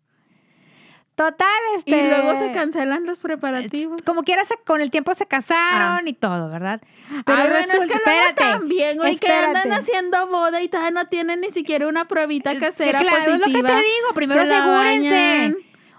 Total, 1.20 1.48
este. 1.76 1.98
Y 1.98 2.02
luego 2.08 2.34
se 2.36 2.50
cancelan 2.54 3.06
los 3.06 3.20
preparativos. 3.20 4.02
Como 4.04 4.24
quiera, 4.24 4.46
se- 4.46 4.56
con 4.66 4.80
el 4.80 4.90
tiempo 4.90 5.14
se 5.16 5.26
casaron 5.26 6.08
y 6.08 6.14
todo, 6.14 6.50
¿verdad? 6.50 6.80
Ay, 7.12 7.24
bueno, 7.26 7.56
es 7.58 7.68
que 7.68 7.72
resulta- 7.78 8.00
luego 8.06 8.36
también, 8.36 8.98
güey, 8.98 9.18
que 9.18 9.30
andan 9.30 9.56
espérate. 9.58 9.82
haciendo 9.82 10.28
boda 10.28 10.62
y 10.62 10.70
todavía 10.70 10.92
no 10.92 11.08
tienen 11.10 11.42
ni 11.42 11.50
siquiera 11.50 11.90
una 11.90 12.08
pruebita 12.08 12.58
casera 12.58 13.00
claro, 13.00 13.18
es 13.18 13.28
lo 13.28 13.34
que 13.34 13.52
te 13.52 13.52
positiva. 13.52 13.70
digo. 13.82 14.14
Primero 14.16 14.42
Se 14.44 14.54
asegúrense. 14.56 15.10
bañan. 15.10 15.56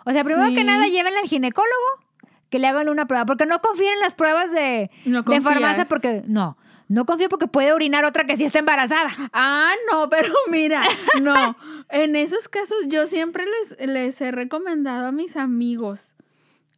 O 0.06 0.10
sea, 0.10 0.24
primero 0.24 0.54
que 0.54 0.64
nada, 0.64 0.86
llévenla 0.86 1.20
al 1.20 1.28
ginecólogo 1.28 2.06
que 2.48 2.58
le 2.58 2.66
hagan 2.68 2.88
una 2.88 3.04
prueba. 3.06 3.26
Porque 3.26 3.44
no 3.44 3.60
confíen 3.60 3.92
en 3.92 4.00
las 4.00 4.14
pruebas 4.14 4.50
de, 4.52 4.90
No 5.04 5.20
de 5.22 5.40
farmacia, 5.42 5.84
porque 5.84 6.22
no. 6.26 6.56
No 6.88 7.04
confío 7.04 7.28
porque 7.28 7.46
puede 7.46 7.72
orinar 7.72 8.04
otra 8.04 8.24
que 8.24 8.36
sí 8.38 8.44
está 8.46 8.58
embarazada. 8.60 9.10
Ah, 9.34 9.70
no, 9.92 10.08
pero 10.08 10.32
mira, 10.50 10.82
no. 11.20 11.34
En 11.90 12.16
esos 12.16 12.48
casos 12.48 12.78
yo 12.88 13.06
siempre 13.06 13.44
les, 13.46 13.88
les 13.88 14.20
he 14.20 14.30
recomendado 14.30 15.06
a 15.06 15.12
mis 15.12 15.36
amigos 15.36 16.14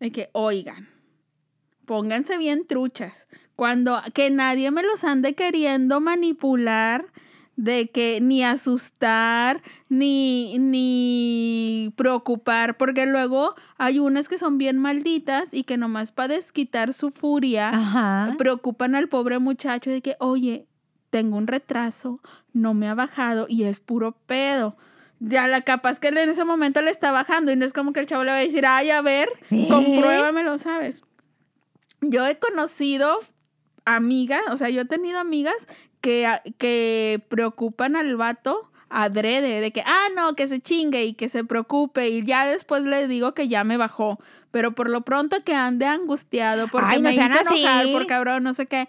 de 0.01 0.11
que, 0.11 0.31
oigan, 0.33 0.89
pónganse 1.85 2.39
bien 2.39 2.67
truchas. 2.67 3.29
Cuando 3.55 4.01
que 4.15 4.31
nadie 4.31 4.71
me 4.71 4.83
los 4.83 5.05
ande 5.05 5.35
queriendo 5.35 6.01
manipular, 6.01 7.07
de 7.57 7.91
que 7.91 8.21
ni 8.21 8.43
asustar, 8.43 9.63
ni, 9.89 10.59
ni 10.59 11.93
preocupar, 11.97 12.77
porque 12.77 13.07
luego 13.07 13.55
hay 13.77 13.99
unas 13.99 14.29
que 14.29 14.39
son 14.39 14.59
bien 14.59 14.79
malditas 14.79 15.53
y 15.53 15.65
que 15.65 15.77
nomás 15.77 16.13
para 16.13 16.35
desquitar 16.35 16.95
su 16.95 17.11
furia 17.11 17.69
Ajá. 17.69 18.35
preocupan 18.39 18.95
al 18.95 19.09
pobre 19.09 19.39
muchacho 19.39 19.91
de 19.91 20.01
que, 20.01 20.17
oye, 20.19 20.67
tengo 21.11 21.37
un 21.37 21.47
retraso, 21.47 22.21
no 22.55 22.73
me 22.73 22.89
ha 22.89 22.95
bajado 22.95 23.47
y 23.49 23.65
es 23.65 23.81
puro 23.81 24.13
pedo. 24.27 24.77
Ya 25.25 25.47
la 25.47 25.61
capaz 25.61 26.01
que 26.01 26.09
en 26.09 26.19
ese 26.19 26.45
momento 26.45 26.83
le 26.83 26.91
está 26.91 27.13
bajando 27.13 27.53
y 27.53 27.57
no 27.57 27.65
es 27.65 27.73
como 27.73 27.93
que 27.93 28.01
el 28.01 28.07
chavo 28.07 28.25
le 28.25 28.33
va 28.33 28.39
a 28.39 28.41
decir, 28.41 28.67
ay, 28.67 28.91
a 28.91 29.03
ver, 29.03 29.29
¿Eh? 29.51 29.69
compruébamelo, 29.71 30.59
¿sabes? 30.59 31.05
Yo 32.01 32.27
he 32.27 32.39
conocido 32.39 33.21
amigas, 33.85 34.43
o 34.51 34.57
sea, 34.57 34.69
yo 34.69 34.81
he 34.81 34.85
tenido 34.85 35.19
amigas 35.21 35.55
que, 36.01 36.27
a- 36.27 36.43
que 36.59 37.23
preocupan 37.29 37.95
al 37.95 38.17
vato 38.17 38.69
adrede, 38.89 39.61
de 39.61 39.71
que, 39.71 39.83
ah, 39.87 40.09
no, 40.17 40.35
que 40.35 40.47
se 40.49 40.61
chingue 40.61 41.05
y 41.05 41.15
que 41.15 41.29
se 41.29 41.45
preocupe 41.45 42.09
y 42.09 42.25
ya 42.25 42.45
después 42.47 42.85
le 42.85 43.07
digo 43.09 43.33
que 43.33 43.49
ya 43.49 43.65
me 43.65 43.77
bajó, 43.77 44.19
pero 44.51 44.73
por 44.73 44.91
lo 44.91 45.01
pronto 45.03 45.43
que 45.45 45.55
ande 45.55 45.87
angustiado 45.87 46.69
porque 46.69 46.89
Ay, 46.97 46.99
no 46.99 47.09
me 47.09 47.13
hizo 47.15 47.23
enojar, 47.23 47.85
así. 47.85 47.93
por 47.93 48.07
cabrón, 48.07 48.43
no 48.43 48.53
sé 48.53 48.67
qué. 48.67 48.89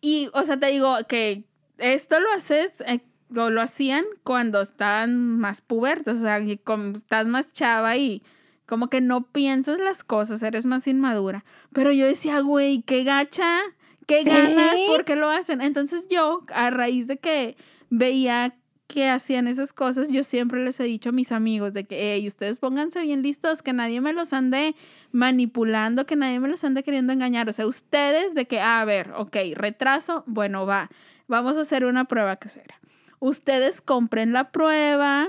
Y, 0.00 0.30
o 0.32 0.44
sea, 0.44 0.56
te 0.58 0.68
digo 0.68 0.96
que 1.08 1.44
esto 1.78 2.18
lo 2.20 2.30
haces, 2.32 2.72
eh, 2.86 3.00
o 3.44 3.50
lo 3.50 3.60
hacían 3.60 4.04
cuando 4.22 4.60
estaban 4.60 5.38
más 5.38 5.60
pubertos, 5.60 6.18
o 6.18 6.22
sea, 6.22 6.40
y 6.40 6.56
como 6.58 6.92
estás 6.92 7.26
más 7.26 7.52
chava 7.52 7.96
y 7.96 8.22
como 8.66 8.88
que 8.88 9.00
no 9.00 9.26
piensas 9.26 9.78
las 9.78 10.02
cosas, 10.02 10.42
eres 10.42 10.66
más 10.66 10.86
inmadura. 10.88 11.44
Pero 11.72 11.92
yo 11.92 12.06
decía, 12.06 12.40
güey, 12.40 12.82
qué 12.82 13.04
gacha, 13.04 13.58
qué 14.06 14.24
Sí. 14.24 14.30
ganas, 14.30 14.74
¿por 14.88 15.04
qué 15.04 15.16
lo 15.16 15.28
hacen? 15.30 15.60
Entonces 15.60 16.06
yo, 16.08 16.42
a 16.52 16.70
raíz 16.70 17.06
de 17.06 17.18
que 17.18 17.56
veía 17.90 18.56
que 18.88 19.08
hacían 19.08 19.48
esas 19.48 19.72
cosas, 19.72 20.12
yo 20.12 20.22
siempre 20.22 20.64
les 20.64 20.78
he 20.78 20.84
dicho 20.84 21.08
a 21.08 21.12
mis 21.12 21.32
amigos 21.32 21.74
de 21.74 21.84
que, 21.84 22.14
hey, 22.14 22.26
ustedes 22.26 22.58
pónganse 22.60 23.00
bien 23.02 23.20
listos, 23.22 23.62
que 23.62 23.72
nadie 23.72 24.00
me 24.00 24.12
los 24.12 24.32
ande 24.32 24.76
manipulando, 25.10 26.06
que 26.06 26.14
nadie 26.14 26.38
me 26.38 26.48
los 26.48 26.62
ande 26.62 26.82
queriendo 26.84 27.12
engañar. 27.12 27.48
O 27.48 27.52
sea, 27.52 27.66
ustedes 27.66 28.34
de 28.34 28.46
que, 28.46 28.60
a 28.60 28.84
ver, 28.84 29.12
ok, 29.16 29.36
retraso, 29.54 30.22
bueno, 30.26 30.66
va, 30.66 30.88
vamos 31.26 31.56
a 31.56 31.62
hacer 31.62 31.84
una 31.84 32.04
prueba 32.04 32.36
casera. 32.36 32.80
Ustedes 33.18 33.80
compren 33.80 34.32
la 34.32 34.50
prueba, 34.50 35.28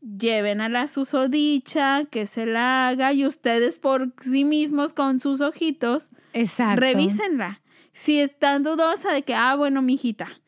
lleven 0.00 0.60
a 0.60 0.68
la 0.68 0.86
susodicha, 0.88 2.04
que 2.04 2.26
se 2.26 2.46
la 2.46 2.88
haga 2.88 3.12
y 3.12 3.24
ustedes 3.26 3.78
por 3.78 4.12
sí 4.22 4.44
mismos 4.44 4.92
con 4.92 5.20
sus 5.20 5.40
ojitos, 5.40 6.10
Exacto. 6.32 6.80
revísenla. 6.80 7.60
Si 7.92 8.20
están 8.20 8.62
dudosa 8.62 9.12
de 9.12 9.22
que, 9.22 9.34
ah, 9.34 9.54
bueno, 9.54 9.82
mijita, 9.82 10.40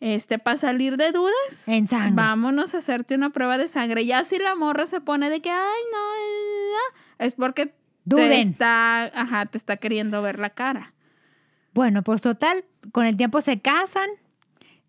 este, 0.00 0.38
para 0.38 0.56
salir 0.56 0.96
de 0.96 1.12
dudas, 1.12 1.68
En 1.68 1.86
sangre. 1.88 2.12
vámonos 2.14 2.74
a 2.74 2.78
hacerte 2.78 3.14
una 3.14 3.30
prueba 3.30 3.58
de 3.58 3.68
sangre. 3.68 4.04
Ya 4.06 4.24
si 4.24 4.38
la 4.38 4.54
morra 4.54 4.86
se 4.86 5.00
pone 5.00 5.30
de 5.30 5.40
que, 5.40 5.50
ay, 5.50 5.82
no, 5.92 6.14
eh, 6.14 7.26
es 7.26 7.34
porque 7.34 7.74
te 8.08 8.40
está, 8.40 9.02
ajá, 9.04 9.46
te 9.46 9.58
está 9.58 9.76
queriendo 9.78 10.22
ver 10.22 10.38
la 10.38 10.50
cara. 10.50 10.94
Bueno, 11.72 12.02
pues 12.02 12.22
total, 12.22 12.64
con 12.92 13.04
el 13.06 13.16
tiempo 13.16 13.40
se 13.40 13.60
casan 13.60 14.08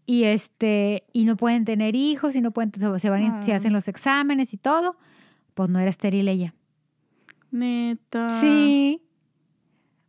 y 0.08 0.24
este 0.24 1.04
y 1.14 1.26
no 1.26 1.36
pueden 1.38 1.66
tener 1.66 1.96
hijos 1.96 2.36
y 2.36 2.42
no 2.42 2.50
pueden 2.52 2.72
se 3.00 3.10
van 3.12 3.24
y 3.24 3.46
se 3.46 3.54
Ah. 3.54 3.58
hacen 3.58 3.74
los 3.74 3.88
exámenes 3.88 4.54
y 4.54 4.58
todo. 4.58 4.98
Pues 5.54 5.70
no 5.70 5.80
era 5.80 5.90
estéril 5.92 6.28
ella. 6.28 6.56
Neta. 7.52 8.30
Sí. 8.42 9.02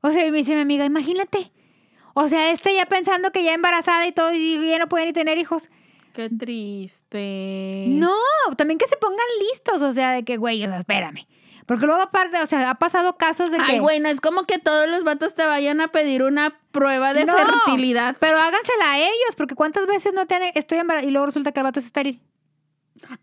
O 0.01 0.11
sea, 0.11 0.27
y 0.27 0.31
me 0.31 0.39
dice 0.39 0.55
mi 0.55 0.61
amiga, 0.61 0.85
imagínate. 0.85 1.53
O 2.15 2.29
sea, 2.29 2.51
este 2.51 2.75
ya 2.75 2.87
pensando 2.87 3.31
que 3.33 3.45
ya 3.45 3.53
embarazada 3.55 4.07
y 4.07 4.13
todo 4.13 4.33
y 4.33 4.67
ya 4.69 4.79
no 4.79 4.89
puede 4.89 5.07
ni 5.07 5.13
tener 5.13 5.37
hijos. 5.39 5.69
Qué 6.15 6.29
triste. 6.31 7.87
No, 7.89 8.15
también 8.57 8.79
que 8.79 8.89
se 8.89 8.97
pongan 8.97 9.19
listos, 9.41 9.83
o 9.83 9.93
sea, 9.93 10.13
de 10.13 10.25
que, 10.25 10.37
güey, 10.37 10.63
o 10.65 10.67
sea, 10.69 10.79
espérame. 10.79 11.27
Porque 11.69 11.85
luego 11.87 12.01
aparte, 12.01 12.41
o 12.41 12.47
sea, 12.47 12.71
ha 12.71 12.75
pasado 12.77 13.17
casos 13.19 13.51
de 13.51 13.59
que... 13.59 13.73
Ay, 13.73 13.79
bueno, 13.81 14.09
es 14.09 14.23
como 14.23 14.45
que 14.45 14.59
todos 14.59 14.89
los 14.89 15.05
vatos 15.05 15.35
te 15.35 15.45
vayan 15.45 15.83
a 15.83 15.89
pedir 15.89 16.23
una 16.23 16.59
prueba 16.73 17.13
de 17.13 17.27
No, 17.27 17.35
fertilidad. 17.37 18.17
Pero 18.19 18.39
hágansela 18.39 18.93
a 18.93 18.99
ellos, 18.99 19.37
porque 19.37 19.55
cuántas 19.55 19.87
veces 19.87 20.15
no 20.15 20.27
te 20.27 20.35
han, 20.35 20.43
estoy 20.55 20.79
embarazada 20.79 21.07
y 21.09 21.13
luego 21.13 21.27
resulta 21.27 21.53
que 21.53 21.61
el 21.61 21.65
vato 21.65 21.79
es 21.81 21.85
estéril. 21.87 22.23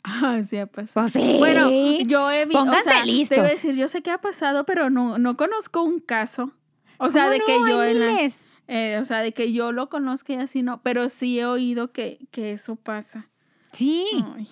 Ah, 0.04 0.40
sí 0.48 0.58
ha 0.58 0.68
pasado. 0.68 1.10
Pues 1.12 1.14
sí. 1.26 1.36
Bueno, 1.40 1.70
yo 2.06 2.30
he 2.32 2.46
visto. 2.46 2.60
Pónganse 2.60 2.88
o 2.88 2.92
sea, 2.94 3.04
listos. 3.06 3.40
A 3.40 3.44
decir, 3.44 3.76
yo 3.76 3.88
sé 3.88 4.02
que 4.04 4.12
ha 4.12 4.20
pasado, 4.22 4.64
pero 4.66 4.90
no, 4.92 5.18
no 5.18 5.36
conozco 5.38 5.82
un 5.82 6.00
caso. 6.00 6.52
O 7.00 7.10
sea, 7.10 7.24
¿Cómo 7.24 7.34
de 7.34 7.40
no? 7.40 7.46
que 7.48 7.54
yo 7.72 7.84
en 7.84 8.00
la- 8.00 8.30
eh, 8.68 8.98
o 9.00 9.04
sea, 9.06 9.20
de 9.22 9.32
que 9.34 9.54
yo 9.54 9.72
lo 9.72 9.90
conozca 9.90 10.34
y 10.34 10.38
así 10.38 10.62
no, 10.62 10.82
pero 10.84 11.10
sí 11.10 11.40
he 11.40 11.46
oído 11.46 11.92
que, 11.92 12.20
que 12.32 12.52
eso 12.54 12.76
pasa. 12.76 13.28
Sí, 13.74 14.06
Ay. 14.36 14.48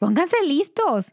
pónganse 0.00 0.36
listos. 0.44 1.06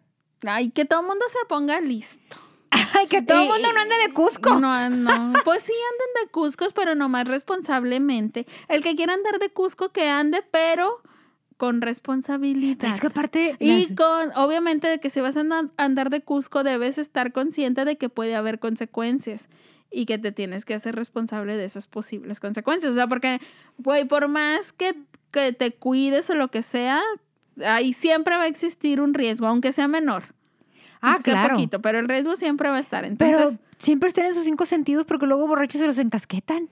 Ay, 0.47 0.69
que 0.69 0.85
todo 0.85 1.01
el 1.01 1.07
mundo 1.07 1.25
se 1.29 1.45
ponga 1.47 1.79
listo. 1.81 2.37
Ay, 2.71 3.07
que 3.07 3.21
todo 3.21 3.39
el 3.41 3.45
Y- 3.45 3.49
mundo 3.49 3.73
no 3.73 3.79
ande 3.81 3.95
de 4.07 4.13
Cusco. 4.13 4.59
No, 4.59 4.89
no. 4.89 5.33
Pues 5.45 5.63
sí 5.63 5.73
anden 5.73 6.25
de 6.25 6.31
Cuscos, 6.31 6.73
pero 6.73 6.95
no 6.95 7.09
más 7.09 7.27
responsablemente. 7.27 8.45
El 8.67 8.81
que 8.83 8.95
quiera 8.95 9.13
andar 9.13 9.39
de 9.39 9.49
Cusco, 9.49 9.91
que 9.91 10.09
ande, 10.09 10.43
pero 10.51 11.01
con 11.57 11.81
responsabilidad. 11.81 12.93
Es 12.93 12.99
que 13.01 13.07
aparte... 13.07 13.55
Y 13.59 13.87
las- 13.89 13.97
con, 13.97 14.31
obviamente, 14.35 14.87
de 14.87 14.99
que 14.99 15.09
si 15.09 15.21
vas 15.21 15.37
a 15.37 15.41
andar- 15.41 15.71
andar 15.77 16.09
de 16.09 16.21
Cusco, 16.21 16.63
debes 16.63 16.97
estar 16.97 17.31
consciente 17.31 17.85
de 17.85 17.97
que 17.97 18.09
puede 18.09 18.35
haber 18.35 18.59
consecuencias 18.59 19.47
y 19.91 20.05
que 20.05 20.17
te 20.17 20.31
tienes 20.31 20.65
que 20.65 20.73
hacer 20.73 20.95
responsable 20.95 21.55
de 21.55 21.65
esas 21.65 21.87
posibles 21.87 22.39
consecuencias. 22.39 22.91
O 22.93 22.95
sea, 22.95 23.07
porque, 23.07 23.39
güey, 23.77 24.05
por 24.05 24.27
más 24.27 24.73
que, 24.73 24.95
que 25.31 25.53
te 25.53 25.71
cuides 25.73 26.29
o 26.31 26.35
lo 26.35 26.49
que 26.49 26.63
sea, 26.63 27.01
ahí 27.65 27.93
siempre 27.93 28.35
va 28.35 28.43
a 28.43 28.47
existir 28.47 29.01
un 29.01 29.13
riesgo, 29.13 29.47
aunque 29.47 29.71
sea 29.71 29.87
menor. 29.87 30.23
ah, 31.01 31.13
aunque 31.13 31.23
sea 31.23 31.33
claro. 31.33 31.55
poquito, 31.55 31.81
pero 31.81 31.99
el 31.99 32.07
riesgo 32.07 32.35
siempre 32.35 32.69
va 32.69 32.77
a 32.77 32.79
estar. 32.79 33.03
Pero 33.17 33.37
Entonces, 33.37 33.59
siempre 33.79 34.07
estén 34.07 34.25
en 34.25 34.33
sus 34.33 34.43
cinco 34.45 34.65
sentidos 34.65 35.05
porque 35.05 35.25
luego 35.25 35.47
borrachos 35.47 35.79
se 35.81 35.87
los 35.87 35.97
encasquetan. 35.97 36.69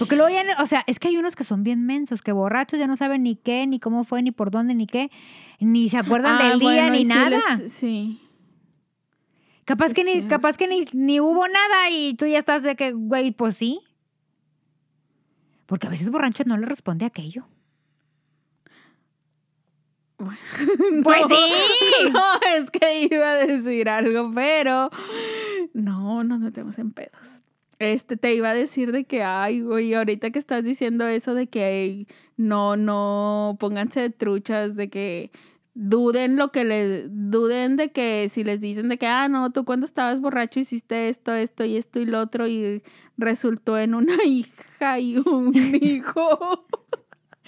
Porque 0.00 0.16
luego 0.16 0.28
ya, 0.28 0.42
o 0.60 0.66
sea, 0.66 0.82
es 0.88 0.98
que 0.98 1.08
hay 1.08 1.16
unos 1.18 1.36
que 1.36 1.44
son 1.44 1.62
bien 1.62 1.86
mensos, 1.86 2.20
que 2.20 2.32
borrachos 2.32 2.78
ya 2.80 2.88
no 2.88 2.96
saben 2.96 3.22
ni 3.22 3.36
qué, 3.36 3.66
ni 3.66 3.78
cómo 3.78 4.02
fue, 4.04 4.20
ni 4.22 4.32
por 4.32 4.50
dónde, 4.50 4.74
ni 4.74 4.86
qué, 4.88 5.10
ni 5.60 5.88
se 5.88 5.98
acuerdan 5.98 6.38
ah, 6.42 6.48
del 6.48 6.58
día, 6.58 6.90
ni 6.90 7.04
sí 7.04 7.12
nada. 7.12 7.56
les- 7.56 7.72
sí. 7.72 8.20
Capaz 9.64 9.88
sí 9.88 9.94
que 9.94 10.04
ni, 10.04 10.22
capaz 10.28 10.56
que 10.56 10.66
ni, 10.66 10.84
ni 10.92 11.20
hubo 11.20 11.46
nada 11.48 11.90
y 11.90 12.14
tú 12.14 12.26
ya 12.26 12.38
estás 12.38 12.62
de 12.64 12.74
que, 12.76 12.92
güey, 12.92 13.30
pues 13.30 13.56
sí. 13.56 13.80
Porque 15.66 15.86
a 15.86 15.90
veces 15.90 16.10
borracho 16.10 16.42
no 16.44 16.56
le 16.56 16.66
responde 16.66 17.04
a 17.04 17.08
aquello. 17.08 17.46
Pues 21.04 21.20
No, 21.22 21.28
sí. 21.28 21.52
No, 22.12 22.22
es 22.56 22.70
que 22.70 23.08
iba 23.10 23.32
a 23.32 23.46
decir 23.46 23.88
algo, 23.88 24.30
pero 24.34 24.90
no, 25.74 26.24
nos 26.24 26.40
metemos 26.40 26.78
en 26.78 26.92
pedos. 26.92 27.42
Este, 27.78 28.16
te 28.16 28.34
iba 28.34 28.50
a 28.50 28.54
decir 28.54 28.90
de 28.92 29.04
que, 29.04 29.22
ay, 29.22 29.60
güey, 29.60 29.92
ahorita 29.92 30.30
que 30.30 30.38
estás 30.38 30.64
diciendo 30.64 31.06
eso 31.06 31.34
de 31.34 31.48
que 31.48 32.06
no, 32.36 32.76
no, 32.76 33.56
pónganse 33.60 34.00
de 34.00 34.10
truchas, 34.10 34.76
de 34.76 34.88
que 34.88 35.30
duden 35.74 36.36
lo 36.36 36.52
que 36.52 36.64
le, 36.64 37.06
duden 37.10 37.76
de 37.76 37.92
que 37.92 38.30
si 38.30 38.44
les 38.44 38.62
dicen 38.62 38.88
de 38.88 38.96
que, 38.96 39.06
ah, 39.06 39.28
no, 39.28 39.52
tú 39.52 39.66
cuando 39.66 39.84
estabas 39.84 40.22
borracho 40.22 40.58
hiciste 40.58 41.10
esto, 41.10 41.34
esto 41.34 41.66
y 41.66 41.76
esto 41.76 42.00
y 42.00 42.06
lo 42.06 42.20
otro 42.20 42.46
y 42.46 42.82
resultó 43.18 43.78
en 43.78 43.94
una 43.94 44.14
hija 44.24 44.98
y 44.98 45.18
un 45.18 45.54
hijo. 45.54 46.66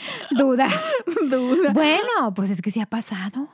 Duda. 0.31 0.69
Duda. 1.29 1.73
bueno, 1.73 2.35
pues 2.35 2.51
es 2.51 2.63
que 2.63 2.71
sí 2.71 2.81
ha 2.81 2.87
pasado. 2.87 3.49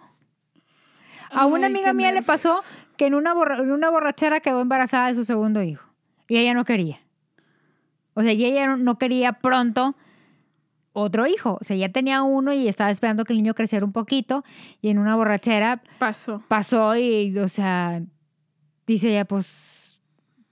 A 1.30 1.46
una 1.46 1.66
Ay, 1.66 1.72
amiga 1.72 1.92
mía 1.92 2.12
le 2.12 2.22
pasó 2.22 2.60
que 2.96 3.06
en 3.06 3.14
una, 3.14 3.34
borra- 3.34 3.58
en 3.60 3.72
una 3.72 3.90
borrachera 3.90 4.40
quedó 4.40 4.60
embarazada 4.60 5.08
de 5.08 5.14
su 5.14 5.24
segundo 5.24 5.62
hijo. 5.62 5.84
Y 6.28 6.36
ella 6.38 6.54
no 6.54 6.64
quería. 6.64 7.00
O 8.14 8.22
sea, 8.22 8.32
y 8.32 8.44
ella 8.44 8.66
no- 8.68 8.76
no 8.76 8.98
quería 8.98 9.32
pronto 9.32 9.96
otro 10.92 11.26
hijo. 11.26 11.58
O 11.60 11.64
sea, 11.64 11.76
ya 11.76 11.88
tenía 11.90 12.22
uno 12.22 12.52
y 12.52 12.68
estaba 12.68 12.90
esperando 12.90 13.24
que 13.24 13.32
el 13.32 13.38
niño 13.42 13.54
creciera 13.54 13.84
un 13.84 13.90
poquito. 13.92 14.44
Y 14.80 14.90
en 14.90 14.98
una 14.98 15.16
borrachera 15.16 15.82
Pasó. 15.98 16.40
pasó 16.46 16.94
y, 16.96 17.36
o 17.38 17.48
sea, 17.48 18.00
dice 18.86 19.10
ella, 19.10 19.24
pues, 19.24 19.83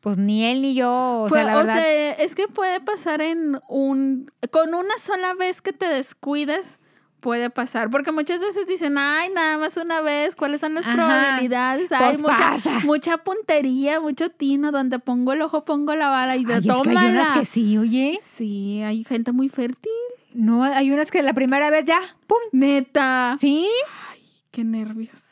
pues 0.02 0.18
ni 0.18 0.44
él 0.44 0.60
ni 0.60 0.74
yo. 0.74 1.22
O 1.22 1.28
Fue- 1.28 1.38
sea, 1.42 1.46
la 1.46 1.56
verdad. 1.56 2.20
es 2.20 2.34
que 2.34 2.48
puede 2.48 2.80
pasar 2.80 3.22
en 3.22 3.58
un... 3.68 4.30
Con 4.50 4.74
una 4.74 4.98
sola 4.98 5.32
vez 5.34 5.62
que 5.62 5.72
te 5.72 5.86
descuides, 5.86 6.80
puede 7.20 7.50
pasar. 7.50 7.88
Porque 7.88 8.10
muchas 8.10 8.40
veces 8.40 8.66
dicen, 8.66 8.98
ay, 8.98 9.30
nada 9.32 9.58
más 9.58 9.76
una 9.76 10.00
vez, 10.00 10.34
¿cuáles 10.34 10.60
son 10.60 10.74
las 10.74 10.84
Ajá. 10.86 10.94
probabilidades? 10.96 11.92
Hay 11.92 12.16
Pues 12.16 12.20
mucha, 12.20 12.56
mucha 12.84 13.16
puntería, 13.18 14.00
mucho 14.00 14.28
tino, 14.28 14.72
donde 14.72 14.98
pongo 14.98 15.32
el 15.34 15.42
ojo, 15.42 15.64
pongo 15.64 15.94
la 15.94 16.08
bala 16.08 16.36
y 16.36 16.44
de 16.44 16.54
Ay, 16.54 16.58
es 16.58 16.66
que 16.66 16.72
hay 16.72 16.78
tómala. 16.82 17.08
unas 17.08 17.38
que 17.38 17.44
sí, 17.44 17.78
oye. 17.78 18.18
Sí, 18.20 18.82
hay 18.82 19.04
gente 19.04 19.30
muy 19.30 19.48
fértil. 19.48 19.92
No, 20.34 20.64
hay 20.64 20.90
unas 20.90 21.10
que 21.12 21.22
la 21.22 21.32
primera 21.32 21.70
vez 21.70 21.84
ya, 21.84 22.00
¡pum! 22.26 22.38
Neta. 22.50 23.36
Sí. 23.40 23.68
Ay, 24.10 24.20
qué 24.50 24.64
nervios. 24.64 25.22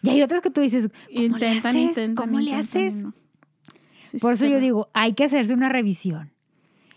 Y 0.00 0.10
hay 0.10 0.22
otras 0.22 0.40
que 0.40 0.50
tú 0.50 0.60
dices, 0.62 0.88
¿cómo 0.88 1.20
Intentan, 1.26 1.40
le 1.40 1.58
haces? 1.58 1.74
intentan, 1.74 2.14
¿Cómo 2.14 2.38
le 2.40 2.50
intentan 2.52 2.82
haces? 2.86 2.94
no. 2.94 3.12
Sí, 4.14 4.20
Por 4.20 4.32
eso 4.34 4.46
yo 4.46 4.58
digo, 4.60 4.88
hay 4.94 5.12
que 5.14 5.24
hacerse 5.24 5.54
una 5.54 5.68
revisión. 5.68 6.30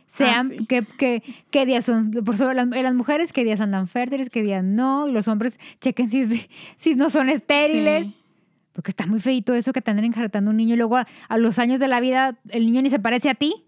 Sean, 0.05 0.47
sí. 0.49 0.65
qué, 0.67 0.85
qué- 0.97 1.21
qué 1.51 1.65
días 1.65 1.83
son, 1.83 2.11
por 2.11 2.35
eso 2.35 2.53
las, 2.53 2.65
en 2.71 2.83
las 2.83 2.93
mujeres, 2.95 3.33
qué 3.33 3.43
días 3.43 3.59
andan 3.59 3.87
fértiles, 3.89 4.29
qué 4.29 4.41
días 4.41 4.63
no, 4.63 5.07
y 5.07 5.11
los 5.11 5.27
hombres 5.27 5.59
chequen 5.81 6.09
si, 6.09 6.47
si 6.77 6.95
no 6.95 7.09
son 7.09 7.27
estériles, 7.29 8.07
porque 8.71 8.91
está 8.91 9.05
muy 9.05 9.19
feito 9.19 9.53
eso 9.53 9.73
que 9.73 9.81
te 9.81 9.91
anden 9.91 10.05
enjaretando 10.05 10.51
un 10.51 10.57
niño 10.57 10.75
y 10.75 10.77
luego 10.77 10.95
a, 10.97 11.07
a 11.27 11.37
los 11.37 11.59
años 11.59 11.79
de 11.81 11.87
la 11.89 11.99
vida 11.99 12.37
el 12.49 12.65
niño 12.65 12.81
ni 12.81 12.89
se 12.89 12.99
parece 12.99 13.29
a 13.29 13.33
ti. 13.35 13.65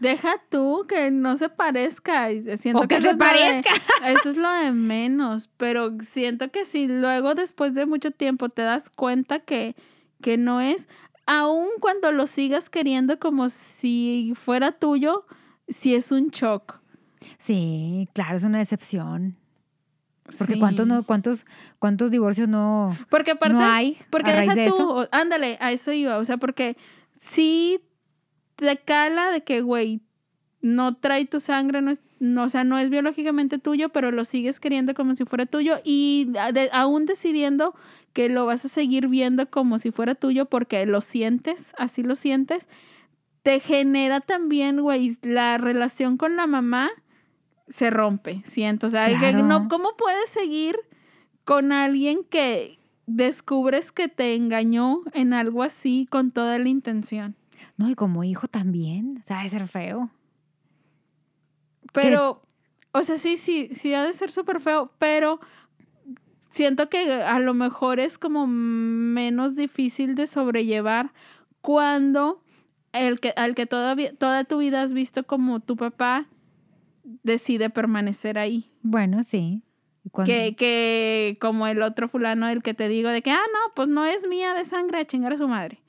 Deja 0.00 0.30
tú 0.50 0.86
que 0.88 1.10
no 1.10 1.36
se 1.36 1.48
parezca. 1.50 2.28
Siento 2.56 2.82
O 2.84 2.88
que 2.88 2.96
eso 2.96 3.08
se 3.08 3.12
de- 3.12 3.18
parezca. 3.18 3.70
eso 4.06 4.30
es 4.30 4.36
lo 4.38 4.50
de 4.50 4.72
menos. 4.72 5.48
Pero 5.58 5.92
siento 6.02 6.50
que 6.50 6.64
si 6.64 6.88
luego, 6.88 7.34
después 7.34 7.74
de 7.74 7.84
mucho 7.86 8.10
tiempo, 8.10 8.48
te 8.48 8.62
das 8.62 8.88
cuenta 8.90 9.40
que, 9.40 9.76
que 10.22 10.38
no 10.38 10.60
es, 10.62 10.88
aun 11.30 11.68
cuando 11.80 12.10
lo 12.12 12.26
sigas 12.26 12.68
queriendo 12.70 13.18
como 13.20 13.48
si 13.48 14.32
fuera 14.34 14.72
tuyo, 14.72 15.26
si 15.68 15.94
es 15.94 16.10
un 16.10 16.28
shock. 16.30 16.80
Sí, 17.38 18.08
claro, 18.14 18.36
es 18.36 18.42
una 18.44 18.58
decepción. 18.58 19.36
Porque 20.38 20.54
Sí. 20.54 20.58
cuántos 20.60 20.86
no, 20.86 21.04
cuántos, 21.04 21.46
cuántos 21.78 22.10
divorcios 22.10 22.48
no, 22.48 22.96
Porque 23.08 23.32
aparte, 23.32 23.54
no 23.54 23.64
hay 23.64 23.98
porque 24.10 24.30
a 24.30 24.36
raíz 24.36 24.54
deja 24.54 24.60
de 24.62 24.68
tú, 24.68 24.74
eso. 25.00 25.08
ándale, 25.12 25.56
a 25.60 25.72
eso 25.72 25.92
iba. 25.92 26.18
O 26.18 26.24
sea, 26.24 26.36
porque 26.36 26.76
si 27.20 27.80
te 28.56 28.76
cala 28.78 29.30
de 29.30 29.42
que, 29.42 29.60
güey, 29.60 30.00
no 30.62 30.94
trae 30.96 31.24
tu 31.24 31.40
sangre, 31.40 31.80
no 31.80 31.90
es, 31.90 32.00
no, 32.18 32.44
o 32.44 32.48
sea, 32.50 32.64
no 32.64 32.78
es 32.78 32.90
biológicamente 32.90 33.58
tuyo, 33.58 33.88
pero 33.88 34.10
lo 34.12 34.24
sigues 34.24 34.60
queriendo 34.60 34.94
como 34.94 35.14
si 35.14 35.24
fuera 35.24 35.46
tuyo 35.46 35.78
y 35.84 36.26
de- 36.52 36.68
aún 36.72 37.06
decidiendo 37.06 37.74
que 38.12 38.28
lo 38.28 38.44
vas 38.46 38.64
a 38.64 38.68
seguir 38.68 39.08
viendo 39.08 39.48
como 39.48 39.78
si 39.78 39.90
fuera 39.90 40.14
tuyo 40.14 40.44
porque 40.46 40.84
lo 40.84 41.00
sientes, 41.00 41.72
así 41.78 42.02
lo 42.02 42.14
sientes, 42.14 42.68
te 43.42 43.58
genera 43.60 44.20
también, 44.20 44.80
güey, 44.82 45.16
la 45.22 45.56
relación 45.56 46.18
con 46.18 46.36
la 46.36 46.46
mamá 46.46 46.90
se 47.68 47.88
rompe, 47.88 48.42
siento. 48.44 48.86
O 48.86 48.90
sea, 48.90 49.06
que 49.18 49.32
no, 49.42 49.68
¿cómo 49.68 49.90
puedes 49.96 50.28
seguir 50.28 50.76
con 51.44 51.72
alguien 51.72 52.18
que 52.28 52.78
descubres 53.06 53.92
que 53.92 54.08
te 54.08 54.34
engañó 54.34 55.00
en 55.14 55.32
algo 55.32 55.62
así 55.62 56.06
con 56.10 56.32
toda 56.32 56.58
la 56.58 56.68
intención? 56.68 57.34
No, 57.78 57.88
y 57.88 57.94
como 57.94 58.24
hijo 58.24 58.46
también. 58.46 59.22
O 59.24 59.26
sea, 59.26 59.46
ser 59.48 59.66
feo. 59.68 60.10
Pero, 61.92 62.42
o 62.92 63.02
sea, 63.02 63.16
sí, 63.16 63.36
sí, 63.36 63.68
sí 63.72 63.94
ha 63.94 64.04
de 64.04 64.12
ser 64.12 64.30
súper 64.30 64.60
feo, 64.60 64.92
pero 64.98 65.40
siento 66.50 66.88
que 66.88 67.12
a 67.12 67.38
lo 67.38 67.54
mejor 67.54 68.00
es 68.00 68.18
como 68.18 68.46
menos 68.46 69.56
difícil 69.56 70.14
de 70.14 70.26
sobrellevar 70.26 71.12
cuando 71.60 72.42
el 72.92 73.20
que, 73.20 73.32
al 73.36 73.54
que 73.54 73.66
todavía, 73.66 74.14
toda 74.14 74.44
tu 74.44 74.58
vida 74.58 74.82
has 74.82 74.92
visto 74.92 75.24
como 75.24 75.60
tu 75.60 75.76
papá 75.76 76.26
decide 77.22 77.70
permanecer 77.70 78.38
ahí. 78.38 78.70
Bueno, 78.82 79.22
sí. 79.22 79.62
Que, 80.24 80.56
que 80.56 81.36
como 81.40 81.66
el 81.66 81.82
otro 81.82 82.08
fulano, 82.08 82.48
el 82.48 82.62
que 82.62 82.74
te 82.74 82.88
digo 82.88 83.10
de 83.10 83.22
que, 83.22 83.30
ah, 83.30 83.46
no, 83.52 83.74
pues 83.74 83.88
no 83.88 84.06
es 84.06 84.26
mía 84.26 84.54
de 84.54 84.64
sangre, 84.64 85.00
a 85.00 85.04
chingar 85.04 85.34
a 85.34 85.36
su 85.36 85.46
madre. 85.46 85.82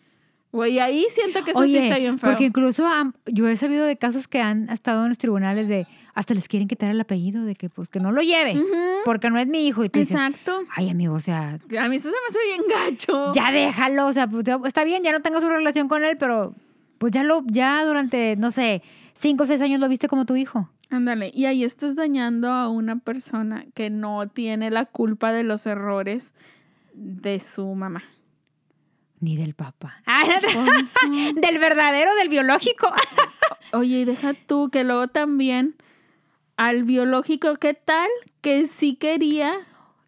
Güey, 0.51 0.79
ahí 0.79 1.05
siento 1.09 1.43
que 1.43 1.51
eso 1.51 1.65
sí 1.65 1.77
está 1.77 1.97
bien 1.97 2.17
feo. 2.19 2.29
Porque 2.29 2.45
incluso 2.45 2.87
yo 3.25 3.47
he 3.47 3.55
sabido 3.57 3.85
de 3.85 3.97
casos 3.97 4.27
que 4.27 4.41
han 4.41 4.69
estado 4.69 5.03
en 5.03 5.09
los 5.09 5.17
tribunales 5.17 5.67
de 5.67 5.87
hasta 6.13 6.33
les 6.33 6.47
quieren 6.49 6.67
quitar 6.67 6.91
el 6.91 6.99
apellido 6.99 7.45
de 7.45 7.55
que 7.55 7.69
pues 7.69 7.87
que 7.87 8.01
no 8.01 8.11
lo 8.11 8.21
lleve 8.21 8.61
porque 9.05 9.29
no 9.29 9.39
es 9.39 9.47
mi 9.47 9.65
hijo 9.65 9.85
y 9.85 9.89
tú 9.89 9.99
dices, 9.99 10.15
Exacto. 10.15 10.63
ay 10.75 10.89
amigo, 10.89 11.13
o 11.13 11.19
sea, 11.19 11.57
A 11.79 11.87
mí 11.87 11.95
eso 11.95 12.09
se 12.09 12.15
me 12.17 12.27
hace 12.27 12.39
bien 12.47 12.61
gacho. 12.69 13.31
ya 13.33 13.51
déjalo, 13.51 14.07
o 14.07 14.13
sea, 14.13 14.27
pues, 14.27 14.45
está 14.65 14.83
bien, 14.83 15.03
ya 15.03 15.13
no 15.13 15.21
tengo 15.21 15.39
su 15.39 15.47
relación 15.47 15.87
con 15.87 16.03
él, 16.03 16.17
pero 16.17 16.53
pues 16.97 17.13
ya 17.13 17.23
lo 17.23 17.43
ya 17.47 17.85
durante 17.85 18.35
no 18.35 18.51
sé, 18.51 18.81
cinco 19.15 19.43
o 19.43 19.47
seis 19.47 19.61
años 19.61 19.79
lo 19.79 19.87
viste 19.87 20.07
como 20.07 20.25
tu 20.25 20.35
hijo. 20.35 20.69
Ándale, 20.89 21.31
y 21.33 21.45
ahí 21.45 21.63
estás 21.63 21.95
dañando 21.95 22.49
a 22.49 22.67
una 22.67 22.99
persona 22.99 23.65
que 23.73 23.89
no 23.89 24.27
tiene 24.27 24.69
la 24.69 24.85
culpa 24.85 25.31
de 25.31 25.43
los 25.43 25.65
errores 25.65 26.33
de 26.93 27.39
su 27.39 27.65
mamá. 27.73 28.03
Ni 29.21 29.37
del 29.37 29.53
papá. 29.53 30.01
Ah, 30.05 30.23
del 31.35 31.59
verdadero, 31.59 32.13
del 32.15 32.27
biológico. 32.27 32.91
Oye, 33.71 33.99
y 33.99 34.05
deja 34.05 34.33
tú 34.33 34.69
que 34.69 34.83
luego 34.83 35.07
también 35.07 35.75
al 36.57 36.83
biológico, 36.83 37.55
¿qué 37.55 37.73
tal? 37.73 38.09
Que 38.41 38.67
sí 38.67 38.95
quería, 38.95 39.53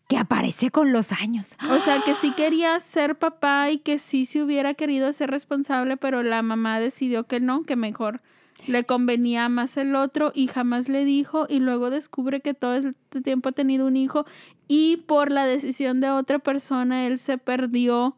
que 0.07 0.17
aparece 0.17 0.69
con 0.69 0.91
los 0.91 1.11
años. 1.11 1.55
o 1.69 1.79
sea, 1.79 2.01
que 2.01 2.13
sí 2.13 2.31
quería 2.35 2.79
ser 2.79 3.17
papá 3.17 3.71
y 3.71 3.77
que 3.79 3.97
sí 3.97 4.25
se 4.25 4.43
hubiera 4.43 4.73
querido 4.73 5.11
ser 5.13 5.31
responsable, 5.31 5.97
pero 5.97 6.23
la 6.23 6.41
mamá 6.41 6.79
decidió 6.79 7.23
que 7.23 7.39
no, 7.39 7.63
que 7.63 7.75
mejor 7.75 8.21
le 8.67 8.83
convenía 8.83 9.49
más 9.49 9.77
el 9.77 9.95
otro 9.95 10.31
y 10.33 10.47
jamás 10.47 10.87
le 10.87 11.03
dijo 11.03 11.47
y 11.49 11.59
luego 11.59 11.89
descubre 11.89 12.41
que 12.41 12.53
todo 12.53 12.75
este 12.75 13.21
tiempo 13.21 13.49
ha 13.49 13.51
tenido 13.53 13.85
un 13.85 13.97
hijo 13.97 14.25
y 14.67 14.97
por 15.05 15.31
la 15.31 15.45
decisión 15.45 15.99
de 15.99 16.09
otra 16.09 16.39
persona 16.39 17.07
él 17.07 17.17
se 17.17 17.37
perdió, 17.37 18.15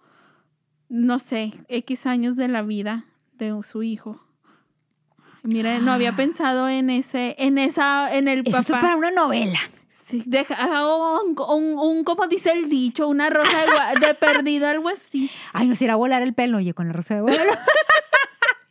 no 0.89 1.19
sé, 1.19 1.53
X 1.67 2.05
años 2.05 2.35
de 2.35 2.47
la 2.47 2.61
vida 2.61 3.05
de 3.33 3.53
su 3.63 3.83
hijo. 3.83 4.21
Mira, 5.43 5.77
no 5.79 5.91
había 5.91 6.15
pensado 6.15 6.67
en 6.69 6.89
ese, 6.89 7.35
en 7.37 7.57
esa, 7.57 8.13
en 8.15 8.27
el 8.27 8.41
Eso 8.45 8.57
es 8.59 8.65
papá. 8.67 8.81
para 8.81 8.95
una 8.95 9.11
novela. 9.11 9.59
Sí, 9.89 10.23
deja, 10.25 10.55
ah, 10.59 11.21
un, 11.23 11.35
un- 11.49 11.77
un- 11.79 12.03
como 12.03 12.27
dice 12.27 12.51
el 12.51 12.67
dicho, 12.69 13.07
una 13.07 13.29
rosa 13.29 13.57
de, 13.99 14.07
de 14.07 14.13
perdido, 14.19 14.67
algo 14.67 14.89
así, 14.89 15.29
Ay, 15.53 15.67
nos 15.67 15.81
irá 15.81 15.93
a 15.93 15.97
volar 15.97 16.21
el 16.21 16.33
pelo, 16.33 16.57
oye, 16.57 16.73
con 16.73 16.87
la 16.87 16.93
rosa 16.93 17.15
de 17.15 17.21
vuelo. 17.21 17.39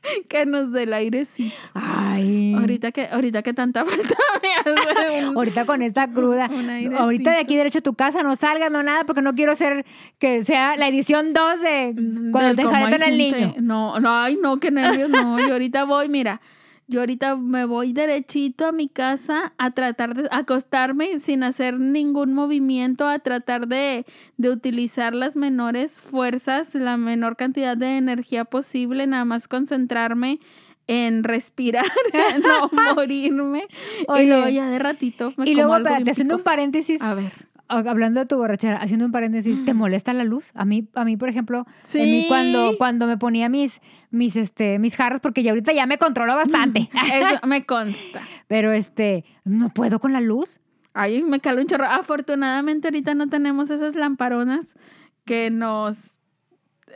que 0.29 0.47
nos 0.47 0.73
dé 0.73 0.85
el 0.85 0.93
airecito. 0.93 1.55
Ay. 1.75 2.55
Ahorita 2.55 2.93
que, 2.93 3.07
ahorita 3.07 3.43
que 3.43 3.53
tanta 3.55 3.85
falta 3.87 4.15
me 4.43 4.73
hace 4.73 5.27
un- 5.29 5.37
Ahorita 5.37 5.67
con 5.67 5.83
esta 5.83 6.09
cruda. 6.11 6.49
Un. 6.51 6.95
Ahorita 6.97 7.31
de 7.33 7.39
aquí 7.39 7.57
derecho 7.57 7.79
a 7.79 7.83
tu 7.83 7.95
casa, 7.95 8.23
no 8.23 8.37
salgas, 8.37 8.71
no 8.71 8.83
nada, 8.83 9.05
porque 9.05 9.23
no 9.23 9.35
quiero 9.35 9.55
ser 9.57 9.85
que 10.19 10.43
sea 10.43 10.77
la 10.77 10.89
edición 10.89 11.33
2 11.33 11.61
de 11.61 11.95
cuando 12.33 12.55
del 12.55 12.57
te 12.57 12.63
al 12.63 12.91
gente- 12.91 13.09
niño. 13.11 13.55
No, 13.61 13.99
no, 14.01 14.15
ay, 14.23 14.39
no, 14.41 14.59
qué 14.59 14.71
nervios, 14.71 15.11
no. 15.11 15.39
Yo 15.39 15.53
ahorita 15.53 15.85
voy, 15.85 16.09
mira, 16.09 16.41
yo 16.87 17.01
ahorita 17.01 17.37
me 17.37 17.65
voy 17.65 17.93
derechito 17.93 18.67
a 18.67 18.73
mi 18.73 18.89
casa 18.89 19.53
a 19.59 19.71
tratar 19.71 20.15
de 20.15 20.29
acostarme 20.31 21.19
sin 21.19 21.43
hacer 21.43 21.81
ningún 21.81 22.35
movimiento, 22.35 23.09
a 23.09 23.19
tratar 23.19 23.69
de, 23.69 24.05
de 24.37 24.51
utilizar 24.51 25.15
las 25.15 25.37
menores 25.37 26.01
fuerzas, 26.01 26.75
la 26.75 26.97
menor 26.97 27.37
cantidad 27.37 27.77
de 27.77 27.97
energía 27.97 28.45
posible, 28.45 29.07
nada 29.07 29.25
más 29.25 29.49
concentrarme 29.49 30.41
en 30.87 31.25
respirar, 31.25 31.87
en 32.13 32.43
no 32.43 32.71
morirme. 32.95 33.67
Oye. 34.09 34.25
y 34.25 34.27
luego 34.27 34.49
ya 34.49 34.69
de 34.69 34.79
ratito 34.79 35.33
me 35.37 35.49
Y 35.49 35.55
como 35.55 35.69
luego, 35.69 35.75
algo 35.75 35.89
espérate, 35.89 36.11
haciendo 36.11 36.37
un 36.37 36.43
paréntesis, 36.43 37.01
A 37.01 37.15
ver. 37.15 37.33
Hablando 37.69 38.21
de 38.21 38.27
tu 38.27 38.37
borrachera, 38.37 38.77
haciendo 38.79 39.07
un 39.07 39.13
paréntesis, 39.13 39.65
¿te 39.65 39.75
molesta 39.75 40.13
la 40.13 40.25
luz? 40.25 40.51
A 40.55 40.65
mí, 40.65 40.89
a 40.95 41.05
mí 41.05 41.17
por 41.17 41.29
ejemplo, 41.29 41.67
Sí. 41.83 42.01
a 42.01 42.05
mí 42.05 42.25
cuando, 42.29 42.77
cuando 42.79 43.07
me 43.07 43.17
ponía 43.17 43.49
mis, 43.49 43.81
mis, 44.11 44.37
este, 44.37 44.79
mis 44.79 44.97
jarros, 44.97 45.21
porque 45.21 45.43
ya 45.43 45.51
ahorita 45.53 45.73
ya 45.73 45.87
me 45.87 45.99
controlo 45.99 46.35
bastante, 46.37 46.91
Eso 47.13 47.47
me 47.47 47.65
consta. 47.65 48.23
pero 48.49 48.73
este, 48.73 49.25
no 49.45 49.71
puedo 49.71 49.99
con 49.99 50.13
la 50.13 50.21
luz. 50.21 50.61
Ay, 50.93 51.23
me 51.25 51.41
caló 51.41 51.61
un 51.61 51.67
chorro. 51.67 51.87
Afortunadamente 51.87 52.89
ahorita 52.89 53.15
no 53.15 53.29
tenemos 53.29 53.69
esas 53.71 53.97
lamparonas 53.97 54.77
que 55.25 55.51
nos 55.51 55.97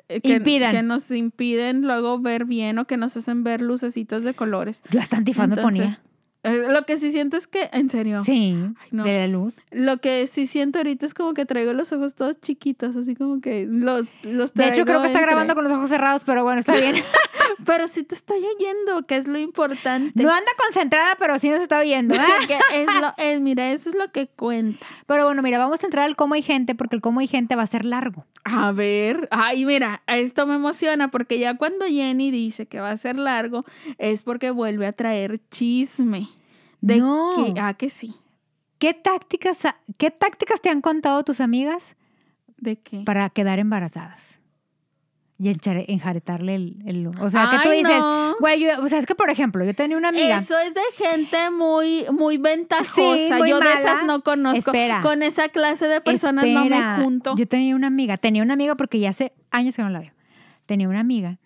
eh, 0.08 0.20
que, 0.20 0.34
Impidan. 0.36 0.70
que 0.70 0.82
nos 0.82 1.10
impiden 1.10 1.82
luego 1.82 2.20
ver 2.20 2.44
bien 2.44 2.78
o 2.78 2.84
que 2.86 2.96
nos 2.96 3.16
hacen 3.16 3.42
ver 3.42 3.60
lucecitas 3.60 4.22
de 4.22 4.34
colores. 4.34 4.82
Yo 4.90 5.00
hasta 5.00 5.16
antifaz 5.16 5.48
me 5.48 5.56
ponía. 5.56 5.98
Eh, 6.48 6.66
lo 6.72 6.82
que 6.84 6.96
sí 6.96 7.10
siento 7.12 7.36
es 7.36 7.46
que, 7.46 7.68
en 7.72 7.90
serio, 7.90 8.24
Sí, 8.24 8.54
no. 8.90 9.04
de 9.04 9.18
la 9.20 9.26
luz. 9.28 9.60
lo 9.70 9.98
que 9.98 10.26
sí 10.26 10.46
siento 10.46 10.78
ahorita 10.78 11.06
es 11.06 11.14
como 11.14 11.34
que 11.34 11.44
traigo 11.46 11.72
los 11.72 11.92
ojos 11.92 12.14
todos 12.14 12.40
chiquitos, 12.40 12.96
así 12.96 13.14
como 13.14 13.40
que 13.40 13.66
los, 13.68 14.06
los 14.22 14.54
De 14.54 14.64
hecho, 14.64 14.84
traigo 14.84 14.86
creo 14.86 15.00
que 15.02 15.06
está 15.06 15.18
entre- 15.18 15.26
grabando 15.32 15.54
con 15.54 15.64
los 15.64 15.72
ojos 15.72 15.88
cerrados, 15.90 16.24
pero 16.24 16.42
bueno, 16.44 16.60
está 16.60 16.74
bien. 16.76 16.96
Pero 17.66 17.88
sí 17.88 18.02
te 18.02 18.14
estoy 18.14 18.38
oyendo, 18.38 19.06
que 19.06 19.16
es 19.16 19.26
lo 19.26 19.38
importante. 19.38 20.22
No 20.22 20.30
anda 20.30 20.50
concentrada, 20.64 21.16
pero 21.18 21.38
sí 21.38 21.48
nos 21.50 21.60
está 21.60 21.78
oyendo. 21.80 22.14
¿eh? 22.14 22.18
Es 22.72 22.86
lo, 22.86 23.12
es, 23.16 23.40
mira, 23.40 23.70
eso 23.72 23.90
es 23.90 23.96
lo 23.96 24.10
que 24.12 24.26
cuenta. 24.28 24.86
Pero 25.06 25.24
bueno, 25.24 25.42
mira, 25.42 25.58
vamos 25.58 25.82
a 25.82 25.86
entrar 25.86 26.04
al 26.06 26.14
cómo 26.16 26.34
hay 26.34 26.42
gente, 26.42 26.74
porque 26.74 26.96
el 26.96 27.02
cómo 27.02 27.20
hay 27.20 27.26
gente 27.26 27.56
va 27.56 27.62
a 27.62 27.66
ser 27.66 27.84
largo. 27.84 28.26
A 28.44 28.72
ver, 28.72 29.28
ay, 29.30 29.64
mira, 29.66 30.02
esto 30.06 30.46
me 30.46 30.54
emociona 30.54 31.10
porque 31.10 31.38
ya 31.38 31.56
cuando 31.56 31.86
Jenny 31.86 32.30
dice 32.30 32.66
que 32.66 32.80
va 32.80 32.90
a 32.90 32.96
ser 32.96 33.18
largo 33.18 33.64
es 33.98 34.22
porque 34.22 34.50
vuelve 34.50 34.86
a 34.86 34.92
traer 34.92 35.40
chisme. 35.50 36.28
De 36.80 36.98
No. 36.98 37.32
que, 37.54 37.60
ah, 37.60 37.74
que 37.74 37.90
sí. 37.90 38.14
¿Qué 38.78 38.94
tácticas, 38.94 39.58
¿Qué 39.96 40.10
tácticas 40.10 40.60
te 40.60 40.70
han 40.70 40.80
contado 40.80 41.24
tus 41.24 41.40
amigas 41.40 41.96
¿De 42.56 42.76
qué? 42.76 43.00
para 43.04 43.28
quedar 43.30 43.58
embarazadas? 43.58 44.22
Y 45.40 45.50
enjaretarle 45.50 46.56
el, 46.56 46.82
el- 46.84 47.06
O 47.20 47.30
sea, 47.30 47.48
que 47.50 47.58
tú 47.62 47.70
dices, 47.70 48.02
güey, 48.40 48.66
o 48.70 48.88
sea, 48.88 48.98
es 48.98 49.06
que 49.06 49.14
por 49.14 49.30
ejemplo, 49.30 49.64
yo 49.64 49.72
tenía 49.72 49.96
una 49.96 50.08
amiga. 50.08 50.36
Eso 50.38 50.58
es 50.58 50.74
de 50.74 50.80
gente 50.96 51.50
muy, 51.52 52.06
muy 52.10 52.38
ventajosa. 52.38 52.92
Sí, 52.94 53.30
muy 53.38 53.50
Yo 53.50 53.60
de 53.60 53.72
esas 53.72 54.04
no 54.04 54.22
conozco. 54.24 54.58
Espera. 54.58 55.00
Con 55.00 55.22
esa 55.22 55.48
clase 55.48 55.86
de 55.86 56.00
personas 56.00 56.44
no 56.48 56.64
me 56.64 57.02
junto. 57.02 57.36
Yo 57.36 57.46
tenía 57.46 57.76
una 57.76 57.86
amiga, 57.86 58.16
tenía 58.18 58.42
una 58.42 58.54
amiga 58.54 58.74
porque 58.74 58.98
ya 58.98 59.10
hace 59.10 59.32
años 59.52 59.76
que 59.76 59.82
no 59.82 59.90
la 59.90 60.00
veo. 60.00 60.12
Tenía 60.66 60.88
una 60.88 61.00
amiga 61.00 61.38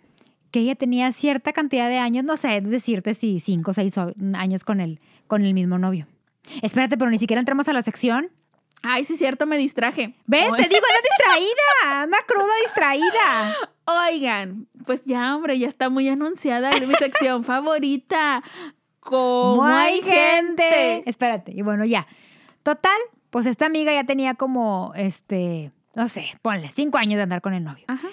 que 0.53 0.61
ella 0.61 0.77
tenía 0.77 1.11
cierta 1.11 1.53
cantidad 1.53 1.89
de 1.89 1.99
años, 1.99 2.25
no 2.25 2.37
sé, 2.37 2.59
es 2.59 2.71
decirte 2.71 3.15
si 3.15 3.41
cinco 3.41 3.73
o 3.73 3.75
seis 3.75 3.95
años 4.35 4.63
con 4.63 4.81
el, 4.81 5.01
con 5.27 5.43
el 5.45 5.55
mismo 5.55 5.79
novio. 5.79 6.07
Espérate, 6.61 6.97
pero 6.97 7.11
ni 7.11 7.19
siquiera 7.19 7.41
entramos 7.41 7.67
a 7.69 7.73
la 7.73 7.83
sección. 7.83 8.31
Ay, 8.83 9.05
sí, 9.05 9.17
cierto, 9.17 9.47
me 9.47 9.57
distraje. 9.57 10.15
¿Ves? 10.27 10.45
Te 10.45 10.69
digo, 10.69 10.85
anda 10.85 11.01
distraída, 11.09 12.03
anda 12.03 12.19
cruda 12.27 12.53
distraída. 12.65 13.57
Oigan, 14.09 14.69
pues 14.85 15.03
ya, 15.05 15.35
hombre, 15.35 15.59
ya 15.59 15.69
está 15.69 15.89
muy 15.89 16.09
anunciada 16.09 16.71
mi 16.81 16.95
sección 16.95 17.45
favorita. 17.45 18.43
Como 19.01 19.65
hay 19.65 20.03
gente. 20.03 21.09
Espérate, 21.09 21.53
y 21.53 21.63
bueno, 21.63 21.85
ya. 21.85 22.07
Total, 22.63 22.99
pues 23.31 23.47
esta 23.47 23.67
amiga 23.67 23.93
ya 23.93 24.05
tenía 24.05 24.35
como, 24.35 24.93
este, 24.97 25.73
no 25.95 26.09
sé, 26.09 26.27
ponle, 26.43 26.71
cinco 26.71 26.99
años 26.99 27.17
de 27.17 27.23
andar 27.23 27.41
con 27.41 27.55
el 27.55 27.65
novio. 27.65 27.85
Ajá. 27.89 28.09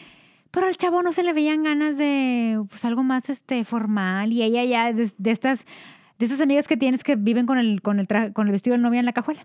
Pero 0.52 0.68
al 0.68 0.76
chavo 0.78 1.04
no 1.04 1.12
se 1.14 1.24
le 1.24 1.34
veían 1.34 1.64
ganas 1.64 1.95
de 1.97 2.60
pues 2.70 2.84
algo 2.86 3.04
más 3.04 3.30
este 3.30 3.64
formal 3.66 4.32
y 4.34 4.41
ella 4.43 4.64
ya 4.64 4.91
de, 4.93 5.12
de 5.18 5.32
estas 5.32 5.66
de 6.18 6.26
estas 6.26 6.41
amigas 6.41 6.68
que 6.68 6.76
tienes 6.78 7.04
que 7.04 7.16
viven 7.16 7.45
con 7.45 7.58
el 7.58 7.82
con 7.82 8.00
el 8.00 8.08
tra- 8.08 8.34
con 8.34 8.47
el 8.47 8.52
vestido 8.52 8.76
de 8.76 8.82
novia 8.82 9.00
en 9.00 9.06
la 9.06 9.14
cajuela. 9.14 9.41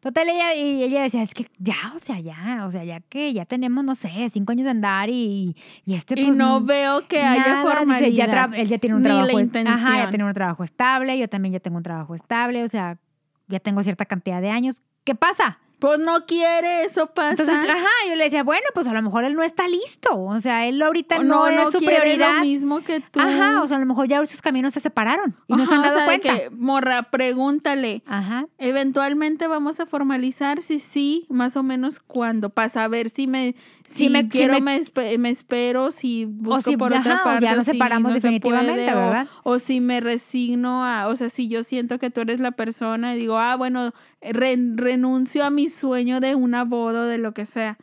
Total 0.00 0.28
ella 0.28 0.54
y 0.56 0.82
ella 0.82 1.02
decía, 1.02 1.22
es 1.22 1.32
que 1.32 1.46
ya, 1.58 1.76
o 1.94 2.00
sea, 2.00 2.18
ya, 2.18 2.64
o 2.66 2.72
sea, 2.72 2.82
ya 2.82 2.98
que 2.98 3.32
ya 3.32 3.44
tenemos 3.44 3.84
no 3.84 3.94
sé, 3.94 4.28
cinco 4.30 4.50
años 4.50 4.64
de 4.64 4.70
andar 4.70 5.08
y, 5.10 5.54
y 5.84 5.94
este 5.94 6.20
Y 6.20 6.24
pues, 6.26 6.36
no 6.36 6.60
veo 6.60 7.06
que 7.06 7.22
haya 7.22 7.40
nada, 7.40 7.62
dice, 7.62 7.76
formalidad. 7.76 8.08
ya 8.10 8.56
él 8.56 8.66
ya 8.68 8.78
tiene 8.78 8.96
un 8.96 9.02
trabajo, 9.04 9.26
ajá, 9.70 9.96
ya 9.98 10.10
tiene 10.10 10.24
un 10.24 10.34
trabajo 10.34 10.64
estable, 10.64 11.16
yo 11.18 11.28
también 11.28 11.52
ya 11.52 11.60
tengo 11.60 11.76
un 11.76 11.84
trabajo 11.84 12.16
estable, 12.16 12.64
o 12.64 12.68
sea, 12.68 12.98
ya 13.46 13.60
tengo 13.60 13.80
cierta 13.84 14.04
cantidad 14.04 14.40
de 14.40 14.50
años. 14.50 14.82
¿Qué 15.04 15.14
pasa? 15.14 15.58
Pues 15.82 15.98
no 15.98 16.24
quiere, 16.26 16.84
eso 16.84 17.08
pasa. 17.08 17.42
Entonces, 17.42 17.68
ajá, 17.68 17.88
yo 18.08 18.14
le 18.14 18.22
decía, 18.24 18.44
bueno, 18.44 18.64
pues 18.72 18.86
a 18.86 18.92
lo 18.94 19.02
mejor 19.02 19.24
él 19.24 19.34
no 19.34 19.42
está 19.42 19.66
listo. 19.66 20.16
O 20.16 20.40
sea, 20.40 20.64
él 20.66 20.80
ahorita 20.80 21.18
O 21.18 21.24
no, 21.24 21.48
es 21.48 21.70
su 21.72 21.78
quiere 21.78 21.96
prioridad. 22.00 22.36
lo 22.36 22.40
mismo 22.42 22.80
que 22.82 23.00
tú. 23.00 23.18
Ajá, 23.20 23.60
o 23.62 23.66
sea, 23.66 23.78
a 23.78 23.80
lo 23.80 23.86
mejor 23.86 24.06
ya 24.06 24.24
sus 24.24 24.40
caminos 24.40 24.74
se 24.74 24.78
separaron 24.80 25.34
y 25.48 25.54
no 25.54 25.66
se 25.66 25.74
Ajá, 25.74 25.74
han 25.74 25.80
o 25.80 25.82
dado 25.94 25.98
de 25.98 26.04
cuenta. 26.04 26.38
que, 26.38 26.50
morra, 26.50 27.02
pregúntale. 27.10 28.04
Ajá. 28.06 28.46
Eventualmente 28.58 29.48
vamos 29.48 29.80
a 29.80 29.86
formalizar 29.86 30.62
si 30.62 30.78
sí, 30.78 31.26
más 31.28 31.56
o 31.56 31.62
menos 31.64 31.98
cuándo, 31.98 32.50
para 32.50 32.68
saber 32.68 33.10
si 33.10 33.26
me, 33.26 33.56
si, 33.84 34.04
Si 34.04 34.08
me- 34.08 34.22
si 34.22 34.28
quiero, 34.28 34.54
me- 34.54 34.60
me, 34.60 34.78
espe- 34.78 35.18
me 35.18 35.30
espero, 35.30 35.90
si 35.90 36.26
busco 36.26 36.70
si- 36.70 36.76
por 36.76 36.92
ajá, 36.94 37.00
otra 37.00 37.20
o 37.22 37.24
parte. 37.24 37.44
ya 37.44 37.54
nos 37.56 37.64
separamos 37.64 38.12
no 38.12 38.18
se 38.18 38.22
definitivamente, 38.28 38.72
puede, 38.84 38.92
o- 38.94 39.00
¿verdad? 39.06 39.26
O, 39.42 39.58
si 39.58 39.80
me 39.80 40.00
resigno 40.00 40.84
a, 40.84 41.08
o 41.08 41.16
sea, 41.16 41.28
si 41.28 41.48
yo 41.48 41.62
siento 41.64 41.98
que 41.98 42.10
tú 42.10 42.20
eres 42.20 42.38
la 42.40 42.52
persona 42.52 43.14
y 43.14 43.18
digo, 43.18 43.36
ah, 43.38 43.56
bueno, 43.56 43.92
renuncio 44.22 45.44
a 45.44 45.50
mi 45.50 45.68
sueño 45.68 46.20
de 46.20 46.34
una 46.34 46.64
boda 46.64 47.02
o 47.02 47.04
de 47.04 47.18
lo 47.18 47.32
que 47.32 47.46
sea. 47.46 47.78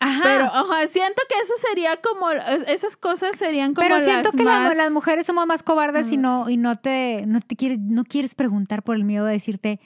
Ajá. 0.00 0.20
Pero, 0.24 0.44
ajá, 0.46 0.86
siento 0.88 1.22
que 1.28 1.36
eso 1.40 1.54
sería 1.68 1.96
como, 1.98 2.30
es- 2.32 2.64
esas 2.66 2.96
cosas 2.96 3.36
serían 3.36 3.72
como 3.72 3.86
Pero 3.86 4.00
siento 4.04 4.30
las 4.30 4.34
que 4.36 4.42
más- 4.42 4.76
las 4.76 4.90
mujeres 4.90 5.26
somos 5.26 5.46
más 5.46 5.62
cobardes 5.62 6.10
y 6.10 6.16
no, 6.16 6.48
y 6.50 6.56
no 6.56 6.74
te, 6.76 7.24
no 7.26 7.40
te 7.40 7.54
quieres, 7.54 7.78
no 7.78 8.02
quieres 8.04 8.34
preguntar 8.34 8.82
por 8.82 8.96
el 8.96 9.04
miedo 9.04 9.26
de 9.26 9.34
decirte, 9.34 9.78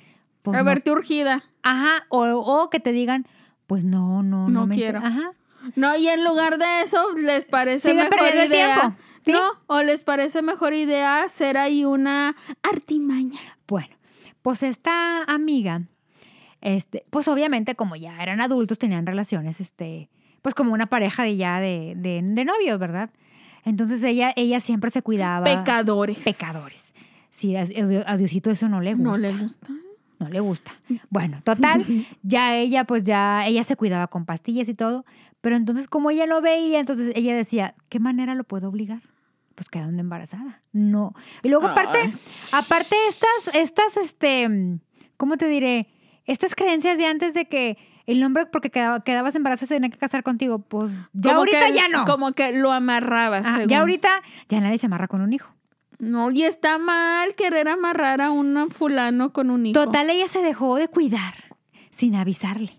pues 0.43 0.57
a 0.57 0.61
no. 0.61 0.65
verte 0.65 0.91
urgida. 0.91 1.45
Ajá, 1.63 2.07
o, 2.09 2.25
o 2.25 2.71
que 2.71 2.81
te 2.81 2.93
digan, 2.93 3.27
pues 3.67 3.85
no, 3.85 4.23
no, 4.23 4.49
no, 4.49 4.69
quiero. 4.69 5.01
Ajá. 5.01 5.33
No, 5.75 5.95
y 5.97 6.09
en 6.09 6.25
lugar 6.25 6.57
de 6.59 6.83
eso, 6.83 7.05
les 7.17 7.45
parece 7.45 7.91
Siguen 7.91 8.05
mejor 8.05 8.19
perdiendo 8.19 8.43
el 8.43 8.53
idea. 8.53 8.75
tiempo, 8.81 8.97
¿sí? 9.25 9.33
No, 9.33 9.41
o 9.67 9.83
les 9.83 10.03
parece 10.03 10.41
mejor 10.41 10.73
idea 10.73 11.25
hacer 11.25 11.59
ahí 11.59 11.85
una 11.85 12.37
artimaña. 12.63 13.41
Bueno, 13.67 13.95
pues 14.43 14.63
esta 14.63 15.25
amiga, 15.25 15.83
este, 16.61 17.05
pues 17.11 17.29
obviamente 17.29 17.75
como 17.75 17.97
ya 17.97 18.23
eran 18.23 18.41
adultos, 18.41 18.79
tenían 18.79 19.07
relaciones, 19.07 19.61
este, 19.61 20.09
pues 20.43 20.55
como 20.55 20.73
una 20.73 20.87
pareja 20.87 21.23
de 21.23 21.37
ya 21.37 21.61
de, 21.61 21.95
de, 21.97 22.21
de 22.23 22.45
novios, 22.45 22.79
¿verdad? 22.79 23.11
Entonces 23.65 24.03
ella, 24.05 24.33
ella 24.37 24.61
siempre 24.61 24.91
se 24.91 25.03
cuidaba. 25.03 25.45
Pecadores. 25.45 26.19
Pecadores. 26.19 26.95
Sí, 27.31 27.57
a, 27.57 27.67
a 28.07 28.17
Diosito 28.17 28.51
eso 28.51 28.69
no 28.69 28.81
le 28.81 28.95
gusta. 28.95 29.11
No 29.11 29.19
le 29.19 29.33
gusta. 29.33 29.69
No 30.19 30.29
le 30.29 30.41
gusta. 30.41 30.73
Bueno, 31.11 31.41
total, 31.45 31.85
ya 32.23 32.57
ella, 32.57 32.85
pues 32.85 33.03
ya, 33.05 33.47
ella 33.47 33.65
se 33.65 33.77
cuidaba 33.77 34.07
con 34.07 34.25
pastillas 34.25 34.69
y 34.69 34.75
todo, 34.75 35.05
pero 35.41 35.57
entonces 35.57 35.89
como 35.89 36.11
ella 36.11 36.27
no 36.27 36.41
veía, 36.41 36.81
entonces 36.81 37.13
ella 37.15 37.37
decía, 37.37 37.75
¿qué 37.89 37.99
manera 38.01 38.35
lo 38.35 38.45
puedo 38.45 38.69
obligar? 38.69 39.03
Pues 39.55 39.69
quedando 39.69 40.01
embarazada. 40.01 40.63
No. 40.73 41.15
Y 41.43 41.49
luego 41.49 41.67
aparte, 41.67 41.99
Ay. 42.05 42.13
aparte 42.53 42.95
estas, 43.09 43.55
estas, 43.55 43.97
este, 43.97 44.79
¿cómo 45.17 45.37
te 45.37 45.49
diré? 45.49 45.89
Estas 46.27 46.55
creencias 46.55 46.99
de 46.99 47.07
antes 47.07 47.35
de 47.35 47.47
que 47.47 47.79
el 48.07 48.22
hombre, 48.22 48.47
porque 48.47 48.70
quedaba- 48.70 49.01
quedabas 49.03 49.35
embarazada, 49.35 49.68
se 49.68 49.74
tenía 49.74 49.91
que 49.91 49.99
casar 49.99 50.22
contigo, 50.22 50.59
pues 50.61 50.91
ya 51.12 51.31
Como 51.31 51.39
ahorita 51.41 51.66
que- 51.66 51.72
ya 51.72 51.89
no. 51.89 52.05
Como 52.05 52.33
que 52.33 52.53
lo 52.53 52.72
amarrabas. 52.72 53.47
Ajá, 53.47 53.64
ya 53.64 53.81
ahorita 53.81 54.22
ya 54.49 54.61
nadie 54.61 54.79
se 54.79 54.87
amarra 54.87 55.09
con 55.09 55.20
un 55.20 55.33
hijo. 55.33 55.49
No, 55.99 56.31
y 56.31 56.43
está 56.43 56.79
mal 56.79 57.35
querer 57.35 57.68
amarrar 57.68 58.20
a 58.20 58.31
un 58.31 58.70
fulano 58.70 59.33
con 59.33 59.51
un 59.51 59.66
hijo. 59.66 59.72
Total, 59.85 60.11
ella 60.11 60.29
se 60.29 60.43
dejó 60.43 60.77
de 60.77 60.89
cuidar 60.89 61.57
sin 61.91 62.14
avisarle. 62.16 62.72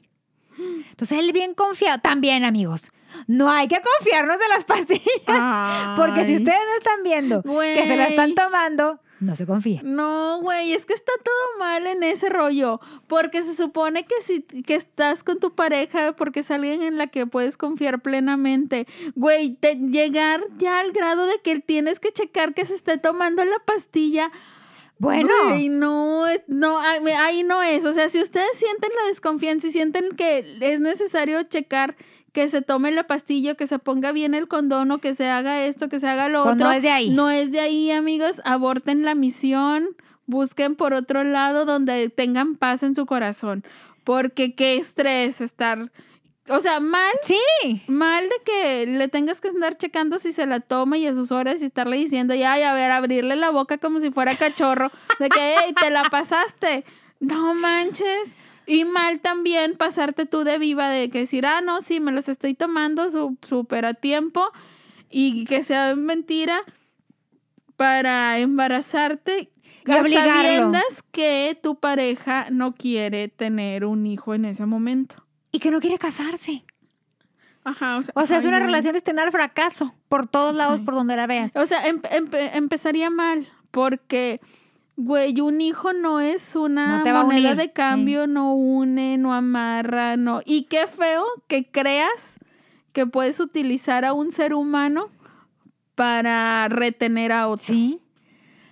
Entonces 0.89 1.19
él 1.19 1.31
bien 1.33 1.53
confiado, 1.53 1.99
también 1.99 2.43
amigos, 2.45 2.91
no 3.27 3.49
hay 3.49 3.67
que 3.67 3.79
confiarnos 3.81 4.37
de 4.39 4.47
las 4.49 4.63
pastillas, 4.65 5.01
porque 5.97 6.25
si 6.25 6.35
ustedes 6.37 6.59
no 6.59 6.77
están 6.77 7.03
viendo 7.03 7.41
que 7.43 7.83
se 7.85 7.95
la 7.97 8.07
están 8.07 8.33
tomando, 8.35 8.99
no 9.19 9.35
se 9.35 9.45
confíen. 9.45 9.81
No, 9.83 10.39
güey, 10.41 10.73
es 10.73 10.85
que 10.85 10.93
está 10.93 11.11
todo 11.23 11.59
mal 11.59 11.87
en 11.87 12.03
ese 12.03 12.29
rollo, 12.29 12.79
porque 13.07 13.41
se 13.41 13.55
supone 13.55 14.05
que 14.05 14.15
si 14.21 14.41
que 14.41 14.75
estás 14.75 15.23
con 15.23 15.39
tu 15.39 15.55
pareja 15.55 16.13
porque 16.15 16.41
es 16.41 16.51
alguien 16.51 16.81
en 16.81 16.97
la 16.97 17.07
que 17.07 17.25
puedes 17.25 17.57
confiar 17.57 18.01
plenamente. 18.01 18.87
Güey, 19.15 19.57
llegar 19.91 20.41
ya 20.57 20.79
al 20.79 20.91
grado 20.91 21.25
de 21.25 21.39
que 21.43 21.59
tienes 21.59 21.99
que 21.99 22.11
checar 22.11 22.53
que 22.53 22.65
se 22.65 22.75
esté 22.75 22.97
tomando 22.97 23.43
la 23.43 23.59
pastilla. 23.65 24.31
Bueno, 24.99 25.29
Güey, 25.49 25.69
no, 25.69 26.25
no, 26.47 26.79
ahí 26.79 26.99
ahí 27.11 27.43
no 27.43 27.61
es. 27.61 27.85
O 27.85 27.93
sea, 27.93 28.09
si 28.09 28.19
ustedes 28.19 28.57
sienten 28.57 28.89
la 29.01 29.07
desconfianza 29.07 29.67
y 29.67 29.71
sienten 29.71 30.15
que 30.15 30.57
es 30.59 30.79
necesario 30.79 31.43
checar 31.43 31.95
que 32.33 32.49
se 32.49 32.61
tome 32.61 32.91
la 32.91 33.03
pastilla, 33.07 33.55
que 33.55 33.67
se 33.67 33.79
ponga 33.79 34.11
bien 34.11 34.33
el 34.33 34.47
condón, 34.47 34.91
o 34.91 34.99
que 34.99 35.15
se 35.15 35.27
haga 35.29 35.65
esto, 35.65 35.89
que 35.89 35.99
se 35.99 36.07
haga 36.07 36.29
lo 36.29 36.43
Pues 36.43 36.55
otro. 36.55 36.67
no 36.67 36.71
es 36.73 36.83
de 36.83 36.89
ahí. 36.91 37.09
No 37.09 37.29
es 37.29 37.51
de 37.51 37.59
ahí, 37.59 37.91
amigos. 37.91 38.41
Aborten 38.45 39.03
la 39.03 39.15
misión. 39.15 39.87
Busquen 40.25 40.75
por 40.75 40.93
otro 40.93 41.23
lado 41.23 41.65
donde 41.65 42.09
tengan 42.09 42.55
paz 42.55 42.83
en 42.83 42.95
su 42.95 43.05
corazón. 43.05 43.63
Porque 44.03 44.55
qué 44.55 44.75
estrés 44.75 45.41
estar. 45.41 45.91
O 46.49 46.61
sea, 46.61 46.79
mal 46.79 47.11
sí, 47.23 47.81
Mal 47.87 48.23
de 48.23 48.35
que 48.45 48.85
le 48.87 49.09
tengas 49.09 49.41
que 49.41 49.49
andar 49.49 49.75
checando 49.77 50.17
si 50.17 50.31
se 50.31 50.45
la 50.45 50.61
toma 50.61 50.97
y 50.97 51.05
a 51.05 51.13
sus 51.13 51.31
horas 51.33 51.61
y 51.61 51.65
estarle 51.65 51.97
diciendo, 51.97 52.33
ya, 52.35 52.53
ay, 52.53 52.63
a 52.63 52.73
ver, 52.73 52.89
abrirle 52.91 53.35
la 53.35 53.49
boca 53.49 53.77
como 53.77 53.99
si 53.99 54.11
fuera 54.11 54.33
cachorro, 54.35 54.89
de 55.19 55.27
que, 55.27 55.55
hey, 55.59 55.73
te 55.77 55.89
la 55.89 56.03
pasaste. 56.03 56.85
No 57.19 57.53
manches. 57.53 58.37
Y 58.67 58.83
mal 58.85 59.21
también 59.21 59.77
pasarte 59.77 60.25
tú 60.25 60.43
de 60.43 60.57
viva 60.59 60.89
de 60.89 61.09
que 61.09 61.19
decir, 61.19 61.45
ah, 61.45 61.61
no, 61.61 61.79
sí, 61.81 61.99
me 62.01 62.11
las 62.11 62.27
estoy 62.29 62.53
tomando 62.53 63.09
su- 63.09 63.37
súper 63.47 63.85
a 63.85 63.93
tiempo 63.93 64.43
y 65.09 65.45
que 65.45 65.63
sea 65.63 65.95
mentira 65.95 66.61
para 67.75 68.39
embarazarte 68.39 69.49
Y 69.85 69.91
a 69.91 70.01
obligarlo. 70.01 70.33
sabiendas 70.33 71.03
que 71.11 71.57
tu 71.61 71.79
pareja 71.79 72.47
no 72.51 72.73
quiere 72.75 73.27
tener 73.29 73.85
un 73.85 74.05
hijo 74.05 74.33
en 74.33 74.45
ese 74.45 74.65
momento. 74.65 75.15
y 75.49 75.59
que 75.59 75.71
no 75.71 75.79
quiere 75.79 75.97
casarse. 75.97 76.65
Ajá, 77.63 77.97
o 77.97 78.01
sea, 78.03 78.13
O 78.15 78.25
sea, 78.27 78.37
es 78.37 78.45
una 78.45 78.59
no. 78.59 78.65
relación 78.65 78.93
destinada 78.93 79.25
al 79.27 79.31
fracaso 79.31 79.95
por 80.07 80.27
todos 80.27 80.53
lados, 80.53 80.79
Sí. 80.79 80.85
por 80.85 80.93
donde 80.93 81.15
la 81.15 81.25
veas. 81.25 81.55
O 81.55 81.65
sea, 81.65 81.87
em- 81.87 82.01
empe- 82.01 82.51
empezaría 82.53 83.09
mal 83.09 83.47
porque, 83.71 84.39
güey, 84.97 85.39
un 85.39 85.61
hijo 85.61 85.93
no 85.93 86.19
es 86.19 86.55
una 86.57 87.01
No 87.03 87.23
moneda 87.23 87.55
de 87.55 87.71
cambio, 87.71 88.27
no 88.27 88.53
une, 88.53 89.17
no 89.17 89.33
amarra, 89.33 90.17
no. 90.17 90.41
Y 90.45 90.63
qué 90.63 90.87
feo 90.87 91.23
que 91.47 91.69
creas 91.71 92.37
que 92.91 93.05
puedes 93.05 93.39
utilizar 93.39 94.03
a 94.03 94.11
un 94.13 94.31
ser 94.33 94.53
humano 94.53 95.09
para 95.95 96.67
retener 96.69 97.31
a 97.31 97.47
otro. 97.47 97.73
Sí. 97.73 97.99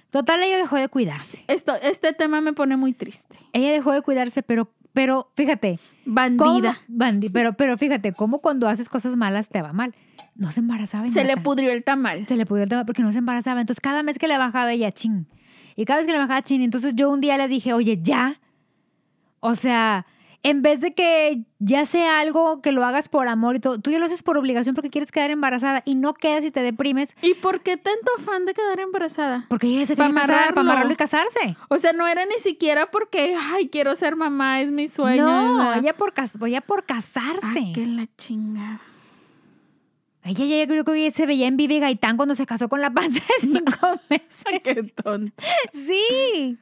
Total, 0.10 0.42
ella 0.44 0.58
dejó 0.58 0.78
de 0.78 0.88
cuidarse. 0.88 1.44
Esto, 1.48 1.74
este 1.82 2.14
tema 2.14 2.40
me 2.42 2.54
pone 2.54 2.78
muy 2.78 2.94
triste. 2.94 3.38
Ella 3.54 3.72
dejó 3.72 3.92
de 3.92 4.02
cuidarse, 4.02 4.44
pero, 4.44 4.72
pero 4.94 5.30
fíjate, 5.36 5.80
¿cómo- 6.06 6.14
Bandida. 6.14 6.78
Bandi- 6.88 7.30
pero, 7.32 7.54
pero 7.54 7.78
fíjate, 7.78 8.14
cómo 8.14 8.40
cuando 8.40 8.68
haces 8.68 8.88
cosas 8.90 9.18
malas 9.18 9.50
te 9.50 9.62
va 9.62 9.74
mal. 9.74 9.94
No 10.36 10.52
se 10.52 10.60
embarazaba. 10.60 11.10
Se 11.10 11.24
le 11.24 11.38
pudrió 11.38 11.72
el 11.72 11.84
tamal. 11.84 12.28
Se 12.28 12.36
le 12.36 12.46
pudrió 12.46 12.64
el 12.64 12.70
tema 12.70 12.86
porque 12.86 13.02
no 13.04 13.12
se 13.12 13.20
embarazaba. 13.20 13.62
Entonces, 13.62 13.82
cada 13.82 14.04
mes 14.04 14.18
que 14.20 14.28
le 14.28 14.38
bajaba 14.38 14.72
ella, 14.72 14.92
chin. 14.92 15.28
Y 15.76 15.86
cada 15.86 15.98
vez 16.00 16.08
que 16.08 16.14
le 16.14 16.20
bajaba, 16.20 16.42
chin. 16.42 16.62
Entonces, 16.62 16.94
yo 16.96 17.10
un 17.10 17.22
día 17.22 17.38
le 17.38 17.48
dije, 17.48 17.74
oye, 17.74 18.00
ya. 18.02 18.40
O 19.40 19.56
sea, 19.56 20.06
en 20.46 20.62
vez 20.62 20.80
de 20.80 20.94
que 20.94 21.44
ya 21.58 21.88
sea 21.88 22.20
algo 22.20 22.62
que 22.62 22.72
lo 22.72 22.86
hagas 22.86 23.10
por 23.10 23.28
amor 23.28 23.56
y 23.56 23.60
todo, 23.60 23.80
tú 23.80 23.90
ya 23.90 23.98
lo 23.98 24.06
haces 24.06 24.22
por 24.22 24.38
obligación 24.38 24.76
porque 24.76 24.92
quieres 24.92 25.12
quedar 25.12 25.32
embarazada 25.32 25.82
y 25.86 25.96
no 25.96 26.14
quedas 26.14 26.46
y 26.46 26.52
te 26.52 26.62
deprimes 26.62 27.16
¿Y 27.24 27.34
por 27.34 27.62
qué 27.62 27.78
tanto 27.78 28.12
afán 28.20 28.46
de 28.46 28.54
quedar 28.54 28.80
embarazada? 28.80 29.48
porque 29.50 29.66
ella 29.68 29.88
se 29.88 29.96
quería 29.96 30.14
casar, 30.14 30.54
para 30.54 30.62
amarrarlo. 30.62 30.94
y 30.94 30.96
casarse. 30.96 31.58
O 31.70 31.80
sea, 31.80 31.94
no 31.94 32.06
era 32.08 32.26
ni 32.26 32.40
siquiera 32.40 32.92
porque, 32.92 33.36
ay, 33.54 33.70
quiero 33.70 33.96
ser 33.96 34.16
mamá, 34.16 34.62
es 34.62 34.72
mi 34.72 34.88
sueño. 34.88 35.26
no, 35.26 35.74
ella 35.74 35.98
por, 35.98 36.14
ella 36.46 36.62
por 36.62 36.86
casarse. 36.86 37.48
Ay, 37.58 37.74
qué 37.74 37.88
la 37.88 38.06
chingada. 38.16 38.82
Ella 40.26 40.44
ya 40.46 40.58
yo 40.64 40.68
creo 40.68 40.84
que 40.84 41.12
se 41.12 41.26
veía 41.28 41.48
en 41.48 41.56
Vivi 41.56 41.80
Gaitán 41.80 42.18
cuando 42.18 42.34
se 42.36 42.46
casó 42.48 42.68
con 42.68 42.82
la 42.82 42.90
panza 42.94 43.20
de 43.20 43.48
cinco 43.48 44.00
meses. 44.10 44.62
Qué 44.64 44.84
tonto. 44.84 45.44
Sí. 45.72 46.58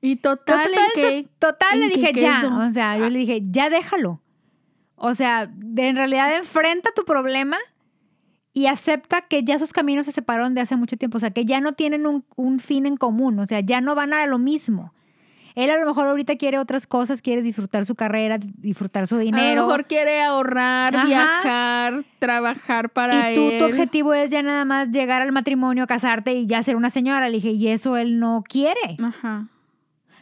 Y 0.00 0.16
total, 0.16 0.64
Total, 0.66 0.72
¿en 0.72 0.90
qué? 1.24 1.28
total 1.38 1.78
le 1.78 1.84
en 1.86 1.90
dije 1.92 2.12
ya. 2.14 2.40
quedó? 2.40 2.58
O 2.66 2.70
sea, 2.70 2.96
yo 2.98 3.08
le 3.10 3.18
dije, 3.18 3.42
ya 3.50 3.68
déjalo. 3.70 4.22
O 4.96 5.14
sea, 5.14 5.46
de- 5.46 5.88
en 5.88 5.96
realidad 5.96 6.34
enfrenta 6.36 6.90
tu 6.96 7.04
problema 7.04 7.58
y 8.54 8.66
acepta 8.66 9.22
que 9.22 9.44
ya 9.44 9.58
sus 9.58 9.72
caminos 9.74 10.06
se 10.06 10.12
separaron 10.12 10.54
de 10.54 10.62
hace 10.62 10.76
mucho 10.76 10.96
tiempo. 10.96 11.18
O 11.18 11.20
sea, 11.20 11.32
que 11.32 11.44
ya 11.44 11.60
no 11.60 11.72
tienen 11.74 12.06
un, 12.06 12.24
un 12.36 12.60
fin 12.60 12.86
en 12.86 12.96
común. 12.96 13.38
O 13.40 13.44
sea, 13.46 13.60
ya 13.60 13.82
no 13.82 13.94
van 13.94 14.14
a 14.14 14.24
lo 14.26 14.38
mismo. 14.38 14.93
Él 15.54 15.70
a 15.70 15.76
lo 15.78 15.86
mejor 15.86 16.08
ahorita 16.08 16.34
quiere 16.36 16.58
otras 16.58 16.86
cosas, 16.86 17.22
quiere 17.22 17.40
disfrutar 17.40 17.84
su 17.84 17.94
carrera, 17.94 18.38
disfrutar 18.40 19.06
su 19.06 19.14
A 19.16 19.18
dinero. 19.20 19.60
lo 19.62 19.66
mejor 19.68 19.86
quiere 19.86 20.20
ahorrar, 20.22 20.96
Ajá. 20.96 21.06
viajar, 21.06 22.04
trabajar 22.18 22.90
para 22.90 23.30
y 23.32 23.36
tú, 23.36 23.50
él. 23.50 23.58
tu 23.60 23.64
objetivo 23.66 24.14
es 24.14 24.32
ya 24.32 24.42
nada 24.42 24.64
más 24.64 24.90
llegar 24.90 25.22
al 25.22 25.30
matrimonio, 25.30 25.86
casarte 25.86 26.32
y 26.34 26.46
ya 26.46 26.62
ser 26.64 26.74
una 26.74 26.90
señora. 26.90 27.28
Le 27.28 27.36
dije, 27.36 27.50
y 27.50 27.68
eso 27.68 27.96
él 27.96 28.18
no 28.18 28.42
quiere. 28.48 28.96
Ajá. 29.00 29.46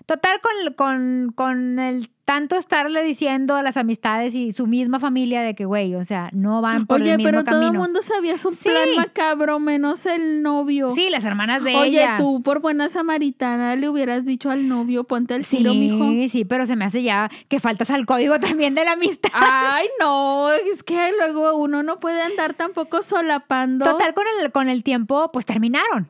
Total, 0.04 0.40
con, 0.42 0.74
con, 0.74 1.32
con 1.34 1.78
el 1.78 2.10
tanto 2.24 2.54
estarle 2.56 3.02
diciendo 3.02 3.56
a 3.56 3.62
las 3.62 3.76
amistades 3.76 4.34
y 4.36 4.52
su 4.52 4.68
misma 4.68 5.00
familia 5.00 5.42
de 5.42 5.56
que, 5.56 5.64
güey, 5.64 5.96
o 5.96 6.04
sea, 6.04 6.30
no 6.32 6.60
van 6.62 6.86
por 6.86 7.00
Oye, 7.00 7.10
el 7.10 7.16
mismo 7.18 7.28
pero 7.30 7.42
todo 7.44 7.66
el 7.66 7.72
mundo 7.76 8.00
sabía 8.00 8.38
su 8.38 8.52
Sí. 8.52 8.68
plan 8.68 8.88
macabro, 8.96 9.58
menos 9.58 10.06
el 10.06 10.40
novio. 10.40 10.90
Sí, 10.90 11.08
las 11.10 11.24
hermanas 11.24 11.64
de 11.64 11.74
Oye, 11.74 11.98
ella. 12.02 12.16
tú 12.18 12.40
por 12.42 12.60
buena 12.60 12.88
samaritana 12.88 13.74
le 13.74 13.88
hubieras 13.88 14.24
dicho 14.24 14.50
al 14.50 14.68
novio, 14.68 15.02
ponte 15.04 15.34
el 15.34 15.44
tiro, 15.44 15.74
mijo. 15.74 16.04
Sí, 16.10 16.28
sí, 16.28 16.44
pero 16.44 16.66
se 16.68 16.76
me 16.76 16.84
hace 16.84 17.02
ya 17.02 17.28
que 17.48 17.58
faltas 17.58 17.90
al 17.90 18.06
código 18.06 18.38
también 18.38 18.76
de 18.76 18.84
la 18.84 18.92
amistad. 18.92 19.30
Ay, 19.34 19.86
no, 20.00 20.50
es 20.52 20.84
que 20.84 21.10
luego 21.18 21.56
uno 21.56 21.82
no 21.82 21.98
puede 21.98 22.22
andar 22.22 22.54
tampoco 22.54 23.02
solapando. 23.02 23.84
Total, 23.84 24.14
con 24.14 24.24
el, 24.40 24.52
con 24.52 24.68
el 24.68 24.84
tiempo, 24.84 25.30
pues 25.32 25.44
terminaron. 25.44 26.08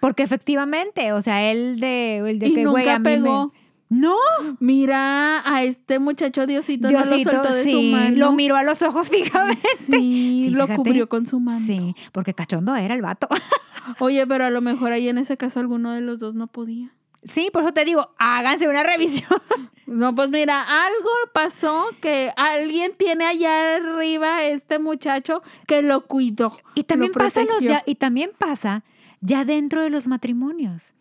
Porque 0.00 0.22
efectivamente, 0.22 1.12
o 1.14 1.22
sea, 1.22 1.50
él 1.50 1.80
de, 1.80 2.18
el 2.18 2.38
de 2.38 2.48
Y 2.48 2.54
que, 2.54 2.66
güey, 2.66 2.84
nunca 2.84 2.96
a 2.96 2.98
mí 2.98 3.04
me- 3.04 3.16
pegó. 3.16 3.52
No, 3.88 4.16
Mira 4.58 5.42
a 5.48 5.62
este 5.62 5.98
muchacho 5.98 6.46
Diosito, 6.46 6.90
no 6.90 6.98
lo 7.00 7.06
Diosito, 7.06 7.30
soltó 7.30 7.54
de 7.54 7.62
su 7.62 7.68
sí, 7.68 7.90
mano. 7.92 8.16
lo 8.16 8.32
miró 8.32 8.56
a 8.56 8.62
los 8.64 8.82
ojos 8.82 9.08
fijamente. 9.10 9.68
Sí, 9.78 10.46
Sí, 10.46 10.50
lo 10.50 10.64
fíjate. 10.64 10.76
cubrió 10.76 11.08
con 11.08 11.26
su 11.26 11.38
mano. 11.40 11.60
Sí, 11.64 11.94
porque 12.12 12.34
cachondo 12.34 12.74
era 12.74 12.94
el 12.94 13.02
vato. 13.02 13.28
Oye, 14.00 14.26
pero 14.26 14.44
a 14.44 14.50
lo 14.50 14.60
mejor 14.60 14.92
ahí 14.92 15.08
en 15.08 15.18
ese 15.18 15.36
caso 15.36 15.60
alguno 15.60 15.92
de 15.92 16.00
los 16.00 16.18
dos 16.18 16.34
no 16.34 16.48
podía. 16.48 16.90
Sí, 17.24 17.48
por 17.52 17.62
eso 17.62 17.72
te 17.72 17.84
digo, 17.84 18.10
háganse 18.18 18.68
una 18.68 18.82
revisión. 18.82 19.28
No, 19.88 20.16
pues 20.16 20.30
mira, 20.30 20.62
algo 20.62 21.08
pasó 21.32 21.86
que 22.00 22.32
alguien 22.36 22.94
tiene 22.98 23.24
allá 23.24 23.76
arriba 23.76 24.42
este 24.42 24.80
muchacho 24.80 25.44
que 25.68 25.80
lo 25.80 26.06
cuidó. 26.08 26.58
Y 26.74 26.82
también 26.82 27.12
lo 27.14 27.18
pasa 27.20 27.44
los 27.44 27.60
ya, 27.60 27.84
y 27.86 27.94
también 27.94 28.32
pasa 28.36 28.82
ya 29.20 29.44
dentro 29.44 29.82
de 29.82 29.90
los 29.90 30.08
matrimonios. 30.08 30.92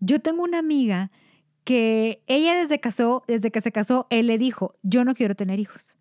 Yo 0.00 0.20
tengo 0.22 0.42
una 0.42 0.58
amiga 0.58 1.10
que 1.64 2.22
ella 2.26 2.54
desde 2.54 2.78
casó, 2.78 3.24
desde 3.26 3.50
que 3.50 3.60
se 3.60 3.72
casó, 3.72 4.06
él 4.10 4.26
le 4.26 4.38
dijo, 4.38 4.74
"Yo 4.82 5.04
no 5.04 5.14
quiero 5.14 5.34
tener 5.34 5.58
hijos." 5.60 5.94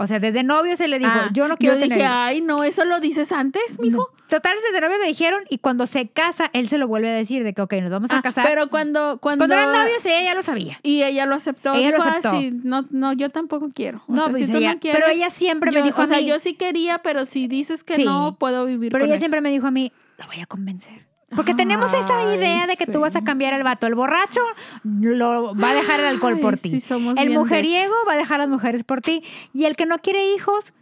O 0.00 0.06
sea, 0.06 0.20
desde 0.20 0.44
novio 0.44 0.76
se 0.76 0.86
le 0.86 1.00
dijo, 1.00 1.10
Ah, 1.12 1.28
"Yo 1.32 1.48
no 1.48 1.56
quiero 1.56 1.74
yo 1.74 1.80
tener 1.80 1.98
dije, 1.98 2.06
hijos." 2.08 2.16
ay, 2.20 2.40
no, 2.40 2.62
eso 2.62 2.84
lo 2.84 3.00
dices 3.00 3.32
antes, 3.32 3.80
mijo. 3.80 3.96
No. 3.96 4.06
Total, 4.28 4.54
desde 4.64 4.80
novio 4.80 4.96
le 5.00 5.08
dijeron 5.08 5.42
y 5.50 5.58
cuando 5.58 5.88
se 5.88 6.06
casa, 6.08 6.50
él 6.52 6.68
se 6.68 6.78
lo 6.78 6.86
vuelve 6.86 7.08
a 7.08 7.14
decir 7.14 7.42
de 7.42 7.52
que, 7.52 7.62
ok, 7.62 7.72
nos 7.82 7.90
vamos 7.90 8.12
a 8.12 8.18
Ah, 8.18 8.22
casar. 8.22 8.46
pero 8.46 8.68
cuando, 8.70 9.18
cuando, 9.18 9.46
cuando 9.46 9.56
eran 9.56 9.72
novios, 9.72 10.06
ella 10.06 10.22
ya 10.22 10.34
lo 10.34 10.42
sabía. 10.44 10.78
y 10.84 11.02
ella 11.02 11.26
lo 11.26 11.34
aceptó, 11.34 11.74
Ella 11.74 11.90
lo 11.90 11.96
dijo, 11.96 12.08
"Ah, 12.08 12.10
aceptó. 12.18 12.30
sí, 12.38 12.52
no, 12.62 12.86
no, 12.90 13.12
yo 13.12 13.30
tampoco 13.30 13.70
quiero. 13.74 14.04
O 14.06 14.12
No, 14.12 14.22
sea, 14.24 14.30
pues 14.30 14.46
si 14.46 14.52
tú 14.52 14.58
ella- 14.58 14.74
no 14.74 14.78
quieres, 14.80 15.00
pero 15.02 15.12
ella 15.12 15.30
siempre 15.30 15.72
me 15.72 15.82
dijo 15.82 16.00
a 16.00 16.04
o 16.04 16.06
sea, 16.06 16.18
mí- 16.18 16.26
yo 16.26 16.38
sí 16.38 16.54
quería, 16.54 16.98
pero 16.98 17.24
si 17.24 17.48
dices 17.48 17.82
que 17.82 17.96
Sí. 17.96 18.04
no, 18.04 18.36
puedo 18.38 18.66
vivir 18.66 18.92
Pero 18.92 19.02
con 19.02 19.08
ella 19.08 19.16
eso. 19.16 19.22
siempre 19.22 19.40
me 19.40 19.50
dijo 19.50 19.66
a 19.66 19.72
mí, 19.72 19.92
lo 20.18 20.26
voy 20.28 20.40
a 20.40 20.46
convencer. 20.46 21.07
Porque 21.34 21.54
tenemos 21.54 21.92
esa 21.92 22.34
idea 22.34 22.66
de 22.66 22.76
que 22.76 22.86
tú 22.86 23.00
vas 23.00 23.14
a 23.14 23.22
cambiar 23.22 23.52
al 23.52 23.62
vato. 23.62 23.86
El 23.86 23.94
borracho 23.94 24.40
lo 24.82 25.54
va 25.54 25.70
a 25.70 25.74
dejar 25.74 26.00
el 26.00 26.06
alcohol 26.06 26.38
por 26.40 26.56
ti. 26.58 26.80
sí, 26.80 26.94
el 27.16 27.30
mujeriego 27.30 27.92
va 28.08 28.14
a 28.14 28.16
dejar 28.16 28.40
a 28.40 28.44
las 28.44 28.50
mujeres 28.50 28.82
por 28.84 29.00
ti. 29.02 29.22
Y 29.52 29.64
el 29.66 29.76
que 29.76 29.84
no 29.84 29.98
quiere 29.98 30.32
hijos, 30.34 30.72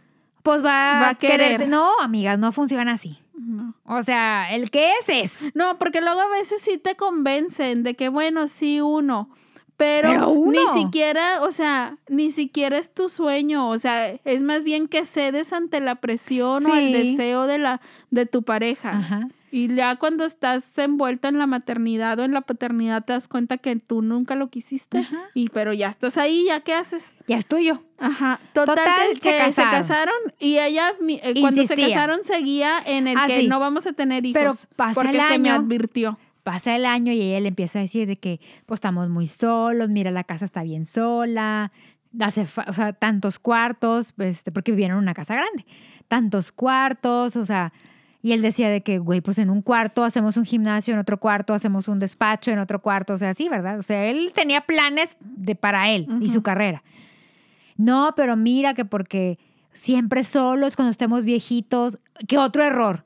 pues 0.43 0.63
va, 0.63 1.01
Va 1.01 1.09
a 1.09 1.15
querer. 1.15 1.51
querer. 1.57 1.67
No, 1.69 1.89
amigas, 2.01 2.39
no 2.39 2.51
funciona 2.53 2.93
así. 2.93 3.19
No. 3.35 3.73
O 3.85 4.01
sea, 4.03 4.53
el 4.53 4.71
que 4.71 4.91
es 5.01 5.09
es. 5.09 5.51
No, 5.53 5.77
porque 5.77 6.01
luego 6.01 6.21
a 6.21 6.29
veces 6.29 6.61
sí 6.61 6.77
te 6.77 6.95
convencen 6.95 7.83
de 7.83 7.95
que, 7.95 8.09
bueno, 8.09 8.47
sí, 8.47 8.79
uno. 8.81 9.29
Pero, 9.75 10.09
Pero 10.09 10.29
uno. 10.29 10.59
ni 10.73 10.81
siquiera, 10.81 11.43
o 11.43 11.51
sea, 11.51 11.97
ni 12.07 12.31
siquiera 12.31 12.77
es 12.79 12.91
tu 12.91 13.09
sueño. 13.09 13.69
O 13.69 13.77
sea, 13.77 14.07
es 14.07 14.41
más 14.41 14.63
bien 14.63 14.87
que 14.87 15.05
cedes 15.05 15.53
ante 15.53 15.81
la 15.81 15.95
presión 15.95 16.65
o 16.65 16.73
el 16.73 16.91
deseo 16.93 17.45
de 17.45 17.59
la, 17.59 17.79
de 18.09 18.25
tu 18.25 18.41
pareja. 18.41 18.97
Ajá. 18.97 19.27
Y 19.49 19.73
ya 19.73 19.95
cuando 19.95 20.25
estás 20.25 20.77
envuelta 20.77 21.29
en 21.29 21.37
la 21.37 21.47
maternidad 21.47 22.19
o 22.19 22.23
en 22.23 22.33
la 22.33 22.41
paternidad 22.41 23.05
te 23.05 23.13
das 23.13 23.27
cuenta 23.29 23.57
que 23.57 23.75
tú 23.77 24.01
nunca 24.01 24.35
lo 24.35 24.49
quisiste. 24.49 24.99
Ajá. 24.99 25.17
Y 25.33 25.47
pero 25.49 25.71
ya 25.73 25.87
estás 25.87 26.17
ahí, 26.17 26.45
¿ya 26.47 26.59
qué 26.59 26.73
haces? 26.73 27.13
Ya 27.27 27.37
es 27.37 27.45
tuyo. 27.45 27.83
Ajá. 27.97 28.39
Total, 28.53 28.75
Total, 28.75 29.07
que, 29.13 29.19
se 29.39 29.45
que 29.45 29.51
se, 29.53 29.61
casaron. 29.63 30.15
y 30.39 30.57
ella 30.59 30.91
mi- 30.99 31.19
eh, 31.23 31.33
cuando 31.39 31.63
se 31.63 31.75
casaron 31.75 32.23
seguía 32.23 32.79
en 32.85 33.07
el 33.07 33.17
Ah, 33.17 33.25
que 33.27 33.41
sí. 33.41 33.47
no 33.47 33.59
vamos 33.59 33.87
a 33.87 33.93
tener 33.93 34.25
hijos. 34.25 34.33
Pero 34.41 34.55
pasa 34.75 34.93
porque 34.95 35.11
el 35.17 35.21
se 35.23 35.39
me 35.39 35.49
año. 35.49 35.61
advirtió. 35.61 36.19
Pasa 36.43 36.75
el 36.75 36.85
año 36.85 37.11
y 37.13 37.21
ella 37.21 37.39
le 37.41 37.49
empieza 37.49 37.79
a 37.79 37.81
decir 37.81 38.07
de 38.07 38.17
que 38.17 38.39
pues 38.65 38.77
estamos 38.77 39.09
muy 39.09 39.27
solos, 39.27 39.89
mira 39.89 40.11
la 40.11 40.23
casa 40.23 40.45
está 40.45 40.63
bien 40.63 40.85
sola, 40.85 41.71
hace 42.19 42.47
o 42.67 42.73
sea, 42.73 42.93
tantos 42.93 43.37
cuartos, 43.39 44.13
este, 44.17 44.51
porque 44.51 44.71
vivían 44.71 44.91
en 44.91 44.97
una 44.97 45.13
casa 45.13 45.35
grande, 45.35 45.65
tantos 46.07 46.51
cuartos, 46.53 47.35
o 47.35 47.45
sea, 47.45 47.73
y 48.27 48.33
él 48.33 48.41
decía 48.41 48.69
de 48.69 48.81
que, 48.81 48.99
güey, 48.99 49.21
pues 49.21 49.37
en 49.37 49.49
un 49.49 49.61
cuarto 49.61 50.03
hacemos 50.03 50.35
un 50.35 50.43
gimnasio, 50.43 50.93
en 50.93 50.99
otro 50.99 51.17
cuarto 51.17 51.53
hacemos 51.53 51.87
un 51.87 51.97
despacho, 51.97 52.51
en 52.51 52.59
otro 52.59 52.81
cuarto, 52.81 53.13
o 53.13 53.17
sea, 53.17 53.33
sí, 53.33 53.47
¿verdad? 53.47 53.79
O 53.79 53.83
sea, 53.83 54.03
él 54.03 54.33
tenía 54.35 54.59
planes 54.59 55.15
de 55.21 55.55
para 55.55 55.91
él 55.91 56.09
y 56.19 56.27
su 56.27 56.41
carrera. 56.41 56.83
No, 57.77 58.11
pero 58.17 58.35
mira 58.35 58.73
que 58.73 58.83
porque 58.83 59.39
siempre 59.71 60.25
solos 60.25 60.75
cuando 60.75 60.91
estemos 60.91 61.23
viejitos, 61.23 61.99
que 62.27 62.37
otro 62.37 62.65
error. 62.65 63.05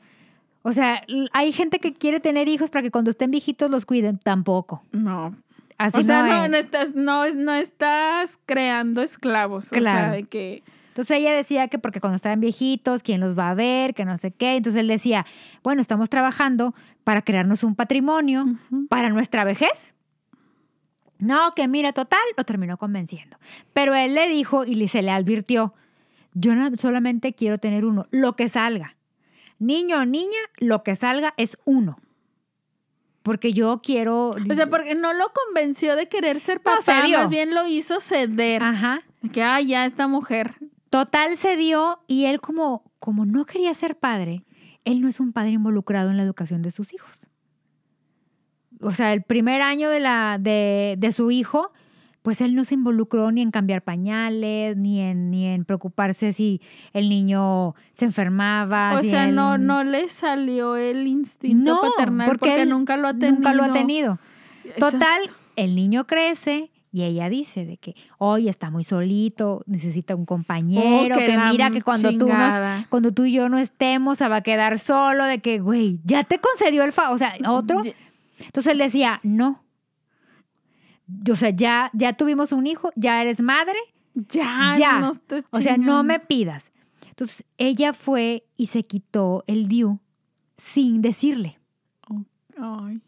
O 0.64 0.74
sea, 0.74 1.04
hay 1.34 1.52
gente 1.52 1.78
que 1.78 1.94
quiere 1.94 2.20
tener 2.20 2.48
hijos 2.48 2.72
para 2.72 2.82
que 2.82 2.90
cuando 2.90 3.12
estén 3.12 3.30
viejitos 3.30 3.70
los 3.70 3.86
cuiden. 3.86 4.18
Tampoco. 4.18 4.82
No. 4.92 5.36
Así 5.78 6.00
o 6.00 6.04
sea, 6.04 6.24
no, 6.24 6.30
no, 6.30 6.44
es. 6.46 6.50
no 6.50 6.58
estás, 6.58 6.96
no, 6.96 7.30
no 7.36 7.54
estás 7.54 8.40
creando 8.48 9.04
esclavos. 9.04 9.68
O 9.68 9.70
sea, 9.70 9.80
Claro. 9.80 10.14
de 10.14 10.24
que. 10.24 10.64
Entonces 10.92 11.18
ella 11.18 11.32
decía 11.34 11.68
que 11.70 11.80
porque 11.80 12.00
cuando 12.02 12.16
estaban 12.18 12.40
viejitos, 12.42 13.02
¿quién 13.02 13.22
los 13.22 13.38
va 13.38 13.50
a 13.50 13.54
ver? 13.54 13.94
Que 13.94 14.04
no 14.06 14.18
sé 14.18 14.32
qué. 14.32 14.58
Entonces 14.58 14.82
él 14.82 14.88
decía, 14.88 15.26
bueno, 15.64 15.82
estamos 15.82 16.10
trabajando 16.10 16.76
para 17.06 17.22
crearnos 17.22 17.64
un 17.64 17.76
patrimonio 17.76 18.46
para 18.90 19.10
nuestra 19.10 19.44
vejez. 19.46 19.94
No, 21.18 21.54
que 21.56 21.68
mira, 21.68 21.94
total, 21.94 22.20
lo 22.38 22.44
terminó 22.44 22.78
convenciendo. 22.78 23.38
Pero 23.74 23.96
él 23.96 24.16
le 24.16 24.28
dijo 24.28 24.66
y 24.66 24.76
le- 24.76 24.88
se 24.88 25.02
le 25.02 25.12
advirtió, 25.12 25.74
yo 26.34 26.56
no- 26.56 26.76
solamente 26.76 27.34
quiero 27.34 27.58
tener 27.58 27.86
uno, 27.86 28.08
lo 28.12 28.36
que 28.36 28.50
salga. 28.50 28.98
Niño 29.60 30.00
o 30.00 30.06
niña, 30.06 30.40
lo 30.58 30.84
que 30.84 30.96
salga 30.96 31.34
es 31.38 31.58
uno. 31.66 32.00
Porque 33.22 33.54
yo 33.54 33.82
quiero... 33.84 34.32
O 34.32 34.54
sea, 34.56 34.66
porque 34.68 34.96
no 34.96 35.14
lo 35.14 35.32
convenció 35.32 35.96
de 35.96 36.10
querer 36.10 36.40
ser 36.40 36.58
No, 36.66 36.72
papá, 36.76 37.04
dio. 37.04 37.20
más 37.20 37.30
bien 37.30 37.54
lo 37.54 37.68
hizo 37.68 38.00
ceder. 38.00 38.64
Ajá. 38.64 39.04
Que, 39.32 39.44
ay, 39.44 39.68
ya 39.68 39.86
esta 39.86 40.08
mujer. 40.08 40.56
Total 40.92 41.38
se 41.38 41.56
dio 41.58 42.00
y 42.06 42.26
él 42.26 42.40
como, 42.42 42.84
como 43.00 43.26
no 43.26 43.46
quería 43.46 43.74
ser 43.74 43.98
padre, 43.98 44.44
él 44.86 45.02
no 45.02 45.08
es 45.08 45.20
un 45.20 45.32
padre 45.34 45.52
involucrado 45.52 46.12
en 46.12 46.18
la 46.18 46.24
educación 46.24 46.62
de 46.62 46.70
sus 46.70 46.94
hijos. 46.94 47.28
O 48.82 48.92
sea, 48.92 49.14
el 49.14 49.22
primer 49.24 49.62
año 49.62 49.90
de, 49.90 50.00
la, 50.02 50.38
de, 50.40 50.96
de 50.98 51.12
su 51.14 51.32
hijo, 51.32 51.72
pues 52.24 52.42
él 52.42 52.56
no 52.56 52.66
se 52.66 52.74
involucró 52.76 53.32
ni 53.32 53.42
en 53.42 53.52
cambiar 53.52 53.84
pañales, 53.84 54.76
ni 54.76 55.00
en, 55.00 55.32
ni 55.32 55.46
en 55.46 55.66
preocuparse 55.66 56.34
si 56.34 56.62
el 56.92 57.08
niño 57.08 57.74
se 57.94 58.06
enfermaba. 58.06 58.94
O 58.96 59.00
si 59.02 59.12
sea, 59.12 59.26
él- 59.30 59.36
no, 59.36 59.58
no 59.58 59.84
le 59.86 60.10
salió 60.10 60.76
el 60.76 61.08
instinto 61.08 61.76
No, 61.76 61.82
paternal 61.82 62.28
porque, 62.28 62.62
él 62.64 62.70
nunca 62.70 62.98
lo 62.98 63.08
ha 63.08 63.14
tenido. 63.14 63.34
Nunca 63.36 63.54
lo 63.54 63.64
ha 63.64 63.72
tenido. 63.72 64.20
Exacto. 64.66 64.92
Total, 64.98 65.22
el 65.56 65.76
niño 65.76 66.06
crece 66.06 66.70
y 66.92 67.04
ella 67.04 67.30
dice 67.30 67.66
de 67.66 67.78
que, 67.78 67.96
oye, 68.18 68.50
está 68.50 68.70
muy 68.70 68.84
solito, 68.84 69.64
necesita 69.66 70.16
un 70.16 70.26
compañero, 70.26 71.16
Oh, 71.16 71.18
que 71.18 71.26
que 71.26 71.38
mira 71.38 71.72
que 71.72 71.82
cuando 71.82 72.10
tú, 72.18 72.28
nos, 72.28 72.86
cuando 72.90 73.14
tú 73.14 73.24
y 73.26 73.32
yo 73.32 73.48
no 73.48 73.58
estemos, 73.58 74.18
se 74.18 74.28
va 74.28 74.38
a 74.38 74.42
quedar 74.42 74.78
solo, 74.78 75.24
de 75.24 75.40
que, 75.40 75.60
güey, 75.60 76.00
ya 76.04 76.24
te 76.26 76.40
concedió 76.40 76.84
el 76.84 76.92
favor, 76.92 77.16
o 77.16 77.18
sea, 77.18 77.34
otro. 77.48 77.82
Entonces 78.40 78.72
él 78.74 78.78
decía, 78.80 79.20
no. 79.24 79.64
O 81.30 81.36
sea, 81.36 81.50
ya, 81.52 81.90
ya 81.94 82.14
tuvimos 82.14 82.52
un 82.52 82.68
hijo, 82.68 82.92
ya 82.96 83.22
eres 83.22 83.42
madre, 83.42 83.78
Ya, 84.14 84.74
ya. 84.78 85.00
no 85.00 85.12
o 85.52 85.62
sea, 85.62 85.78
no 85.78 86.04
me 86.04 86.20
pidas. 86.20 86.72
Entonces 87.08 87.46
ella 87.58 87.94
fue 87.94 88.46
y 88.58 88.68
se 88.68 88.84
quitó 88.86 89.44
el 89.48 89.68
DIU 89.68 90.00
sin 90.58 91.02
decirle. 91.02 91.60
Ay. 92.58 93.02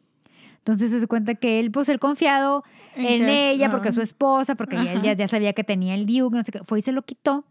Entonces 0.65 0.91
se 0.97 1.07
cuenta 1.07 1.35
que 1.35 1.59
él, 1.59 1.71
pues 1.71 1.89
él 1.89 1.99
confiado 1.99 2.63
en 2.95 3.27
ella, 3.29 3.69
porque 3.69 3.89
es 3.89 3.95
su 3.95 4.01
esposa, 4.01 4.55
porque 4.55 4.77
ya- 4.77 4.93
él 4.93 5.01
ya, 5.01 5.13
ya 5.13 5.27
sabía 5.27 5.51
que 5.53 5.63
tenía 5.65 5.93
el 5.93 6.05
DIU, 6.05 6.31
que 6.31 6.37
no 6.37 6.43
sé 6.43 6.51
qué, 6.53 6.59
fue 6.63 6.79
y 6.79 6.81
se 6.81 6.93
lo 6.93 7.01
quitó, 7.03 7.43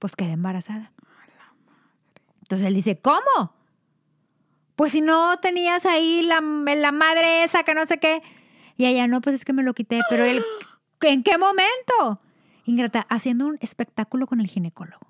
pues 0.00 0.16
quedó 0.16 0.30
embarazada. 0.30 0.90
Entonces 2.42 2.66
él 2.66 2.74
dice, 2.74 2.98
¿cómo? 3.00 3.52
Pues 4.74 4.92
si 4.92 5.00
no 5.00 5.36
tenías 5.38 5.86
ahí 5.86 6.22
la, 6.22 6.40
la 6.40 6.92
madre 6.92 7.44
esa 7.44 7.62
que 7.62 7.74
no 7.74 7.86
sé 7.86 7.98
qué. 7.98 8.20
Y 8.76 8.86
ella, 8.86 9.06
no, 9.06 9.20
pues 9.20 9.36
es 9.36 9.44
que 9.44 9.52
me 9.52 9.62
lo 9.62 9.72
quité, 9.72 10.00
pero 10.10 10.24
él, 10.24 10.44
¿en 11.02 11.22
qué 11.22 11.38
momento? 11.38 12.20
Ingrata, 12.64 13.06
haciendo 13.08 13.46
un 13.46 13.58
espectáculo 13.60 14.26
con 14.26 14.40
el 14.40 14.48
ginecólogo. 14.48 15.05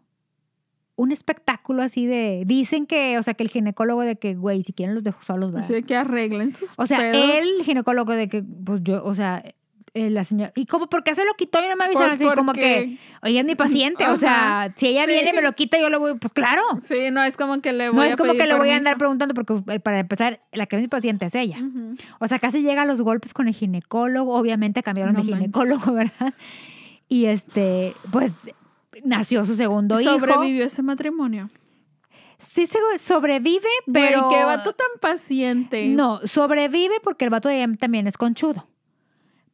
Un 0.97 1.13
espectáculo 1.13 1.83
así 1.83 2.07
de, 2.07 2.45
dicen 2.47 2.87
que, 2.87 3.19
o 3.19 3.23
sea, 3.23 3.35
que 3.35 3.43
el 3.43 3.51
ginecólogo 3.51 4.01
de 4.01 4.17
que, 4.17 4.35
güey, 4.35 4.65
si 4.65 4.73
quieren 4.73 4.95
los 4.95 5.05
dejo 5.05 5.21
solos, 5.23 5.53
¿verdad? 5.53 5.71
Así 5.71 5.83
que 5.83 5.95
arreglen 5.97 6.55
sus 6.55 6.73
O 6.79 6.87
sea, 6.87 6.99
pedos. 6.99 7.31
el 7.39 7.65
ginecólogo 7.65 8.13
de 8.13 8.29
que, 8.29 8.43
pues 8.65 8.81
yo, 8.83 9.05
o 9.05 9.15
sea, 9.15 9.43
eh, 9.93 10.11
la 10.11 10.25
señora, 10.25 10.53
¿y 10.57 10.67
cómo? 10.67 10.89
¿Por 10.89 11.05
qué 11.05 11.15
se 11.15 11.25
lo 11.25 11.33
quitó 11.35 11.59
y 11.65 11.69
no 11.69 11.77
me 11.77 11.85
avisaron? 11.85 12.17
Pues 12.19 12.29
Así 12.29 12.37
como 12.37 12.53
que, 12.53 12.99
oye, 13.23 13.39
es 13.41 13.45
mi 13.47 13.55
paciente, 13.57 14.07
o 14.09 14.17
sea, 14.17 14.73
si 14.77 14.89
ella 14.89 15.05
sí. 15.07 15.11
viene 15.11 15.31
y 15.31 15.33
me 15.35 15.41
lo 15.43 15.53
quita, 15.55 15.79
yo 15.79 15.89
lo 15.91 16.01
voy, 16.01 16.15
pues 16.19 16.33
claro. 16.35 16.63
Sí, 16.83 17.11
no 17.11 17.23
es 17.23 17.37
como 17.37 17.61
que 17.63 17.73
le 17.73 17.89
voy 17.89 17.97
No 17.97 18.03
a 18.03 18.09
es 18.09 18.17
como 18.17 18.33
pedir 18.33 18.43
que 18.43 18.49
le 18.49 18.55
voy 18.59 18.71
a 18.71 18.77
andar 18.77 18.99
preguntando, 18.99 19.33
porque 19.35 19.55
eh, 19.73 19.81
para 19.81 19.99
empezar, 20.01 20.41
la 20.53 20.67
que 20.67 20.77
es 20.77 20.83
mi 20.83 20.89
paciente 20.89 21.27
es 21.27 21.35
ella. 21.35 21.59
O 22.21 22.27
sea, 22.27 22.39
casi 22.39 22.63
llega 22.63 22.83
a 22.83 22.87
los 22.87 23.01
golpes 23.03 23.33
con 23.35 23.49
el 23.49 23.55
ginecólogo. 23.55 24.35
Obviamente 24.35 24.83
cambiaron 24.83 25.15
No 25.15 25.21
de 25.23 25.31
manches. 25.31 25.41
ginecólogo, 25.41 25.93
¿verdad? 25.95 26.35
Y 27.09 27.27
este, 27.27 27.95
pues 28.13 28.33
nació 29.05 29.45
su 29.45 29.57
segundo 29.57 30.01
hijo. 30.01 30.13
Sobrevivió 30.13 30.65
ese 30.65 30.83
matrimonio. 30.83 31.51
Sí 32.39 32.67
se 32.67 32.79
sobrevive, 32.99 33.69
pero. 33.93 34.25
Güey, 34.25 34.39
qué 34.39 34.45
vato 34.45 34.73
tan 34.73 35.01
paciente. 35.01 35.89
No, 35.89 36.21
sobrevive 36.25 36.97
porque 37.03 37.25
el 37.25 37.31
vato 37.31 37.49
de 37.49 37.77
también 37.79 38.07
es 38.07 38.19
conchudo. 38.19 38.69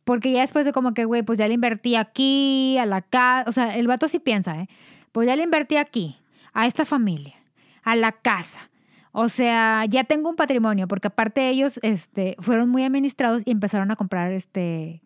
Porque 0.04 0.32
ya 0.32 0.40
después 0.40 0.64
de 0.64 0.72
como 0.72 0.94
que, 0.94 1.04
güey, 1.04 1.22
pues 1.22 1.38
ya 1.38 1.46
le 1.46 1.54
invertí 1.54 1.94
aquí, 1.94 2.76
a 2.78 2.86
la 2.86 3.02
casa. 3.02 3.48
O 3.48 3.52
sea, 3.52 3.76
el 3.76 3.86
vato 3.86 4.08
sí 4.08 4.18
piensa, 4.18 4.58
¿eh? 4.58 4.68
Pues 5.12 5.28
ya 5.28 5.36
le 5.36 5.44
invertí 5.44 5.76
aquí, 5.76 6.16
a 6.52 6.66
esta 6.66 6.84
familia, 6.84 7.36
a 7.84 7.94
la 7.94 8.12
casa. 8.12 8.70
O 9.12 9.28
sea, 9.28 9.84
ya 9.88 10.04
tengo 10.04 10.30
un 10.30 10.36
patrimonio, 10.36 10.88
porque 10.88 11.08
aparte 11.08 11.48
ellos 11.50 11.78
este, 11.82 12.34
fueron 12.40 12.70
muy 12.70 12.82
administrados 12.82 13.42
y 13.44 13.50
empezaron 13.50 13.90
a 13.90 13.96
comprar 13.96 14.32
este, 14.32 15.02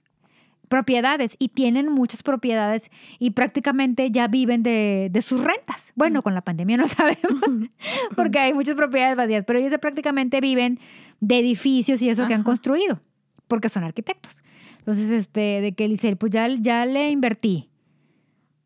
propiedades 0.69 1.37
y 1.39 1.49
tienen 1.49 1.89
muchas 1.89 2.23
propiedades 2.23 2.91
y 3.19 3.31
prácticamente 3.31 4.11
ya 4.11 4.29
viven 4.29 4.63
de, 4.63 5.09
de 5.11 5.23
sus 5.23 5.43
rentas. 5.43 5.93
Bueno, 5.95 6.23
con 6.23 6.35
la 6.35 6.43
pandemia 6.43 6.77
no 6.79 6.89
sabemos, 6.89 7.43
porque 8.15 8.39
hay 8.39 8.55
muchas 8.55 8.75
propiedades 8.75 9.17
vacías, 9.17 9.45
pero 9.45 9.59
ellos 9.59 9.71
ya 9.71 9.79
prácticamente 9.79 10.41
viven 10.41 10.79
de 11.21 11.39
edificios 11.39 12.03
y 12.03 12.11
eso 12.11 12.27
que 12.27 12.35
han 12.35 12.41
Ajá. 12.41 12.51
construido, 12.51 13.01
porque 13.49 13.69
son 13.69 13.85
arquitectos. 13.85 14.43
Entonces, 14.79 15.11
este, 15.11 15.61
de 15.61 15.75
que 15.75 15.89
dice, 15.89 16.15
pues 16.15 16.31
ya, 16.31 16.49
ya 16.61 16.87
le 16.87 17.11
invertí. 17.11 17.69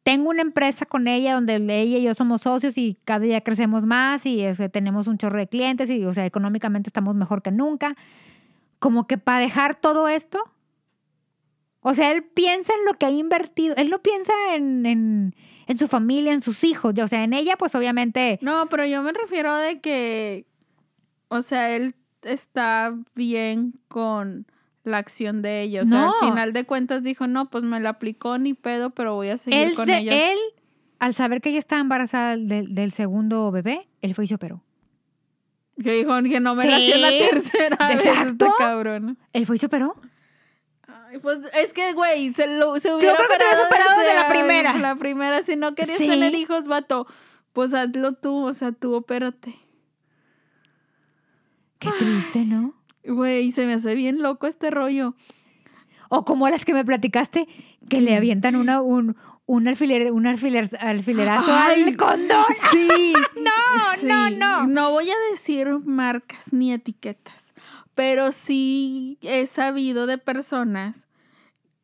Tengo 0.03 0.31
una 0.31 0.43
empresa 0.43 0.87
con 0.87 1.09
ella 1.09 1.35
donde 1.35 1.57
ella 1.57 1.99
y 1.99 2.03
yo 2.03 2.15
somos 2.15 2.43
socios 2.43 2.77
y 2.79 2.99
cada 3.05 3.21
día 3.21 3.41
crecemos 3.43 3.87
más 3.87 4.27
y 4.27 4.41
este, 4.43 4.69
tenemos 4.69 5.07
un 5.07 5.19
chorro 5.19 5.39
de 5.39 5.47
clientes 5.47 5.91
y, 5.91 6.05
o 6.05 6.13
sea, 6.13 6.27
económicamente 6.27 6.89
estamos 6.89 7.15
mejor 7.15 7.43
que 7.43 7.51
nunca. 7.51 7.97
Como 8.79 9.07
que 9.07 9.19
para 9.19 9.41
dejar 9.41 9.77
todo 9.77 10.09
esto, 10.09 10.43
o 11.83 11.95
sea, 11.95 12.13
él 12.13 12.23
piensa 12.25 12.73
en 12.79 12.85
lo 12.87 12.95
que 12.99 13.07
ha 13.07 13.11
invertido. 13.11 13.75
Él 13.77 13.89
no 13.91 14.01
piensa 14.03 14.33
en, 14.55 14.85
en, 14.87 15.35
en 15.67 15.79
su 15.79 15.89
familia, 15.89 16.33
en 16.33 16.43
sus 16.43 16.63
hijos. 16.65 16.95
O 16.99 17.09
sea, 17.09 17.25
en 17.25 17.33
ella, 17.33 17.57
pues 17.57 17.75
obviamente. 17.75 18.39
No, 18.43 18.69
pero 18.69 18.85
yo 18.87 19.03
me 19.03 19.13
refiero 19.13 19.55
de 19.57 19.81
que, 19.81 20.47
o 21.29 21.41
sea, 21.43 21.75
él 21.75 21.95
está 22.23 22.95
bien 23.15 23.75
con 23.89 24.47
la 24.85 24.99
acción 24.99 25.41
de 25.43 25.63
ellos. 25.63 25.89
O 25.89 25.91
sea, 25.91 26.01
No. 26.07 26.13
al 26.21 26.29
final 26.31 26.53
de 26.53 26.65
cuentas 26.65 27.03
dijo, 27.03 27.27
no, 27.27 27.49
pues 27.51 27.65
me 27.65 27.81
la 27.81 27.91
aplicó 27.91 28.37
ni 28.39 28.55
pedo, 28.55 28.91
pero 28.91 29.15
voy 29.15 29.29
a 29.29 29.37
seguir 29.37 29.59
Él, 29.59 29.75
con 29.75 29.87
de- 29.87 29.99
ellos. 29.99 30.15
él, 30.15 30.39
al 30.99 31.15
saber 31.15 31.41
que 31.41 31.49
ella 31.51 31.59
estaba 31.59 31.81
embarazada 31.81 32.37
del, 32.37 32.75
del 32.75 32.93
segundo 32.93 33.51
bebé, 33.51 33.89
él 34.03 34.15
fue 34.15 34.25
y 34.25 34.29
se 34.29 34.35
operó. 34.35 34.63
Yo 35.77 35.93
dijo 35.93 36.11
que 36.25 36.41
no 36.41 36.55
me 36.55 36.65
hacía 36.75 36.99
la 36.99 37.09
tercera 37.09 37.77
vez 37.89 38.01
este 38.05 38.11
exacto. 38.11 38.49
cabrón. 38.59 39.17
Él 39.33 39.47
fue 39.47 39.57
y 39.57 39.59
se 39.59 39.65
operó. 39.67 39.97
Pues 41.23 41.41
es 41.55 41.73
que, 41.73 41.93
güey, 41.93 42.33
se, 42.35 42.47
lo, 42.47 42.79
se 42.79 42.95
hubiera 42.95 43.17
creo 43.17 43.29
que 43.29 43.37
te 43.37 43.45
operado 43.67 44.01
desde 44.01 44.15
la 44.15 44.29
primera. 44.29 44.75
La 44.75 44.97
primera, 44.97 45.43
si 45.43 45.57
no 45.57 45.75
querías 45.75 45.99
Sí. 45.99 46.07
tener 46.07 46.35
hijos, 46.35 46.67
vato, 46.67 47.07
pues 47.53 47.75
hazlo 47.75 48.15
tú, 48.15 48.47
o 48.47 48.53
sea, 48.53 48.73
tú 48.73 48.95
opérate. 48.95 49.55
Qué 51.79 51.91
triste, 51.99 52.45
¿no? 52.45 52.75
Güey, 53.05 53.53
se 53.53 53.65
me 53.67 53.75
hace 53.75 53.95
bien 53.95 54.23
loco 54.23 54.47
este 54.47 54.71
rollo. 54.71 55.15
O 56.11 56.25
como 56.25 56.49
las 56.49 56.65
que 56.65 56.75
me 56.75 56.85
platicaste, 56.85 57.49
que 57.89 58.01
le 58.01 58.15
avientan 58.17 58.57
una, 58.57 58.83
un, 58.83 59.17
un, 59.47 59.69
alfiler, 59.69 60.13
un 60.13 60.27
alfiler, 60.27 60.69
alfilerazo 60.81 61.51
Ay, 61.53 61.85
al 61.85 61.97
condón. 61.97 62.45
Sí. 62.71 63.15
No, 63.41 64.07
no, 64.07 64.31
no. 64.31 64.67
No 64.67 64.91
voy 64.91 65.09
a 65.09 65.15
decir 65.31 65.69
marcas 65.85 66.53
ni 66.53 66.73
etiquetas, 66.73 67.40
pero 68.01 68.33
sí 68.33 69.19
he 69.21 69.45
sabido 69.45 70.07
de 70.07 70.17
personas 70.17 71.07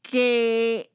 que 0.03 0.91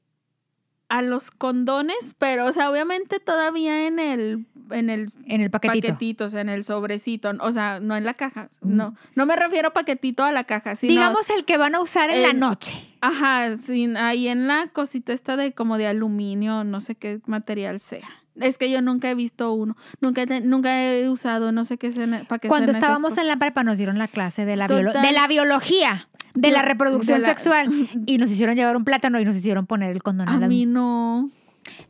a 0.89 1.01
los 1.03 1.29
condones, 1.31 2.15
pero, 2.17 2.45
o 2.47 2.51
sea, 2.51 2.69
obviamente 2.71 3.19
todavía 3.19 3.85
en 3.87 3.99
el, 3.99 4.45
en 4.71 4.89
el 4.89 5.07
En 5.25 5.41
el 5.41 5.51
paquetito. 5.51 5.87
paquetito, 5.89 6.25
o 6.25 6.27
sea, 6.27 6.41
en 6.41 6.49
el 6.49 6.63
sobrecito, 6.63 7.31
o 7.39 7.51
sea, 7.51 7.79
no 7.79 7.95
en 7.95 8.03
la 8.03 8.13
caja, 8.15 8.49
Mm. 8.61 8.75
no, 8.75 8.95
no 9.15 9.25
me 9.27 9.35
refiero 9.35 9.69
a 9.69 9.73
paquetito 9.73 10.23
a 10.23 10.31
la 10.31 10.43
caja, 10.45 10.75
sino, 10.75 10.91
Digamos 10.91 11.29
el 11.29 11.45
que 11.45 11.57
van 11.57 11.75
a 11.75 11.81
usar 11.81 12.09
en 12.09 12.23
la 12.23 12.29
el- 12.31 12.39
noche. 12.39 12.73
ajá, 12.99 13.55
sin, 13.57 13.95
ahí 13.95 14.27
en 14.27 14.47
la 14.47 14.67
cosita 14.73 15.13
esta 15.13 15.37
de 15.37 15.53
como 15.53 15.77
de 15.77 15.87
aluminio, 15.87 16.63
no 16.65 16.81
sé 16.81 16.95
qué 16.95 17.21
material 17.25 17.79
sea. 17.79 18.09
Es 18.41 18.57
que 18.57 18.69
yo 18.71 18.81
nunca 18.81 19.09
he 19.09 19.15
visto 19.15 19.53
uno, 19.53 19.75
nunca 20.01 20.23
he, 20.23 20.41
nunca 20.41 20.81
he 20.83 21.09
usado, 21.09 21.51
no 21.51 21.63
sé 21.63 21.77
qué 21.77 21.91
sea, 21.91 22.05
para 22.27 22.39
qué 22.39 22.47
Cuando 22.47 22.71
estábamos 22.71 23.17
en 23.17 23.27
la 23.27 23.37
prepa 23.37 23.63
nos 23.63 23.77
dieron 23.77 23.97
la 23.97 24.07
clase 24.07 24.45
de 24.45 24.55
la, 24.55 24.67
Total. 24.67 25.01
de 25.01 25.11
la 25.11 25.27
biología, 25.27 26.07
de 26.33 26.51
la 26.51 26.61
reproducción 26.61 27.19
de 27.21 27.27
la- 27.27 27.33
sexual. 27.33 27.69
Y 28.05 28.17
nos 28.17 28.29
hicieron 28.31 28.55
llevar 28.55 28.75
un 28.77 28.83
plátano 28.85 29.19
y 29.19 29.25
nos 29.25 29.35
hicieron 29.35 29.65
poner 29.67 29.91
el 29.91 30.01
condón. 30.03 30.29
A 30.29 30.37
las- 30.39 30.49
mí 30.49 30.65
no. 30.65 31.29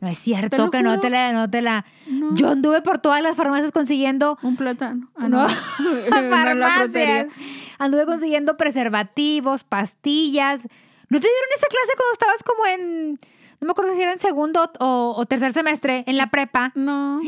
No 0.02 0.08
es 0.08 0.18
¿Te 0.18 0.24
cierto 0.24 0.70
que 0.70 0.82
no 0.82 1.00
te 1.00 1.08
la... 1.08 1.32
No 1.32 1.48
te 1.48 1.62
la... 1.62 1.86
no. 2.06 2.34
Yo 2.34 2.50
anduve 2.50 2.82
por 2.82 2.98
todas 2.98 3.22
las 3.22 3.34
farmacias 3.36 3.72
consiguiendo... 3.72 4.38
Un 4.42 4.56
plátano. 4.56 5.08
Ah, 5.16 5.28
No. 5.28 5.46
farmacias. 6.30 7.26
Anduve 7.78 8.04
consiguiendo 8.06 8.56
preservativos, 8.58 9.64
pastillas. 9.64 10.60
¿No 11.08 11.18
te 11.20 11.26
dieron 11.26 11.48
esa 11.56 11.66
clase 11.68 11.92
cuando 11.96 12.12
estabas 12.12 12.42
como 12.44 12.66
en... 12.66 13.20
No 13.62 13.66
me 13.66 13.70
acuerdo 13.72 13.94
si 13.94 14.02
era 14.02 14.12
en 14.12 14.18
segundo 14.18 14.70
o, 14.80 15.14
o 15.16 15.24
tercer 15.24 15.52
semestre 15.52 16.02
en 16.06 16.16
la 16.16 16.30
prepa? 16.30 16.72
No. 16.74 17.20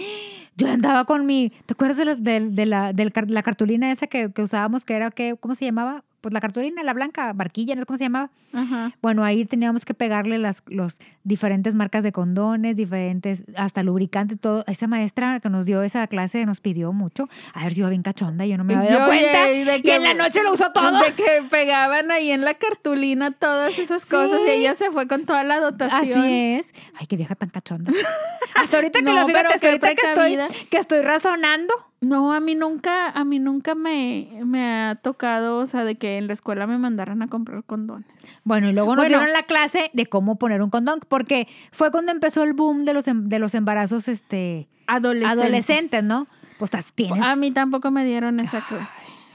Yo 0.56 0.68
andaba 0.70 1.04
con 1.04 1.26
mi... 1.26 1.50
¿Te 1.66 1.72
acuerdas 1.74 1.96
de, 1.96 2.04
la- 2.04 2.14
de- 2.16 2.40
de 2.50 2.66
la, 2.66 2.92
car- 3.12 3.30
la 3.30 3.42
cartulina 3.42 3.90
esa 3.92 4.08
que, 4.08 4.32
que 4.32 4.42
usábamos? 4.42 4.84
Que 4.84 4.94
era, 4.94 5.10
que, 5.12 5.36
¿cómo 5.38 5.54
se 5.54 5.64
llamaba? 5.64 6.02
Pues 6.24 6.32
la 6.32 6.40
cartulina, 6.40 6.82
la 6.82 6.94
blanca, 6.94 7.34
barquilla, 7.34 7.74
no 7.74 7.82
sé 7.82 7.86
cómo 7.86 7.98
se 7.98 8.04
llamaba. 8.04 8.30
Ajá. 8.54 8.92
Bueno, 9.02 9.24
ahí 9.24 9.44
teníamos 9.44 9.84
que 9.84 9.92
pegarle 9.92 10.38
las 10.38 10.62
los 10.68 10.98
diferentes 11.22 11.74
marcas 11.74 12.02
de 12.02 12.12
condones, 12.12 12.76
diferentes, 12.76 13.44
hasta 13.58 13.82
lubricantes, 13.82 14.40
todo. 14.40 14.64
Esa 14.66 14.86
maestra 14.86 15.38
que 15.40 15.50
nos 15.50 15.66
dio 15.66 15.82
esa 15.82 16.06
clase 16.06 16.46
nos 16.46 16.60
pidió 16.60 16.94
mucho. 16.94 17.28
A 17.52 17.64
ver 17.64 17.74
si 17.74 17.80
iba 17.80 17.90
bien 17.90 18.02
cachonda, 18.02 18.46
yo 18.46 18.56
no 18.56 18.64
me 18.64 18.74
había 18.74 18.90
dado 18.92 19.00
Yo, 19.00 19.06
cuenta. 19.08 19.44
de 19.44 19.80
y 19.84 19.90
en 19.90 20.02
la 20.02 20.14
noche 20.14 20.42
lo 20.42 20.54
usó 20.54 20.72
todo. 20.72 20.98
De 20.98 21.12
que 21.12 21.42
pegaban 21.50 22.10
ahí 22.10 22.30
en 22.30 22.40
la 22.42 22.54
cartulina 22.54 23.30
todas 23.32 23.78
esas 23.78 24.06
cosas 24.06 24.40
y 24.48 24.50
ella 24.52 24.74
se 24.74 24.90
fue 24.92 25.06
con 25.06 25.26
toda 25.26 25.44
la 25.44 25.60
dotación. 25.60 26.20
Así 26.22 26.32
es. 26.58 26.72
Ay, 26.94 27.06
qué 27.06 27.18
vieja 27.18 27.34
tan 27.34 27.50
cachonda. 27.50 27.92
Hasta 28.54 28.78
ahorita 28.78 29.00
que 29.00 29.04
No, 29.04 29.12
lo 29.20 29.26
fíjate, 29.26 29.54
hasta 29.54 29.66
ahorita 29.66 29.86
que 29.88 29.92
estoy, 29.94 30.14
precavida. 30.36 30.48
que 30.70 30.78
estoy 30.78 31.02
razonando. 31.02 31.74
No, 32.04 32.32
a 32.32 32.40
mí 32.40 32.54
nunca, 32.54 33.08
a 33.10 33.24
mí 33.24 33.38
nunca 33.38 33.74
me, 33.74 34.40
me 34.44 34.64
ha 34.64 34.94
tocado, 34.96 35.58
o 35.58 35.66
sea, 35.66 35.84
de 35.84 35.94
que 35.96 36.18
en 36.18 36.26
la 36.26 36.32
escuela 36.32 36.66
me 36.66 36.76
mandaran 36.78 37.22
a 37.22 37.28
comprar 37.28 37.64
condones. 37.64 38.06
Bueno, 38.44 38.68
y 38.68 38.72
luego 38.72 38.90
nos 38.94 39.04
Bueno. 39.04 39.18
dieron 39.18 39.32
la 39.32 39.42
clase 39.44 39.90
de 39.92 40.06
cómo 40.06 40.36
poner 40.36 40.62
un 40.62 40.70
condón, 40.70 41.00
porque 41.08 41.48
fue 41.72 41.90
cuando 41.90 42.12
empezó 42.12 42.42
el 42.42 42.52
boom 42.52 42.84
de 42.84 42.94
los, 42.94 43.08
em- 43.08 43.28
de 43.28 43.38
los 43.38 43.54
embarazos 43.54 44.08
este, 44.08 44.68
Adolescentes. 44.86 45.38
adolescentes, 45.44 46.04
¿no? 46.04 46.26
Pues 46.58 46.70
tienes. 46.94 47.24
A 47.24 47.36
mí 47.36 47.50
tampoco 47.50 47.90
me 47.90 48.04
dieron 48.04 48.38
esa 48.40 48.60
clase. 48.66 48.92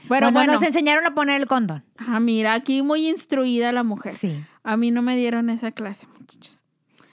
Bueno, 0.08 0.26
bueno, 0.28 0.32
bueno. 0.32 0.52
nos 0.54 0.62
enseñaron 0.62 1.06
a 1.06 1.14
poner 1.14 1.40
el 1.40 1.46
condón. 1.46 1.84
Ah, 1.98 2.18
mira, 2.20 2.54
aquí 2.54 2.82
muy 2.82 3.08
instruida 3.08 3.70
la 3.72 3.82
mujer. 3.84 4.14
Sí. 4.14 4.42
A 4.64 4.76
mí 4.76 4.90
no 4.90 5.02
me 5.02 5.16
dieron 5.16 5.50
esa 5.50 5.72
clase, 5.72 6.06
muchachos. 6.18 6.64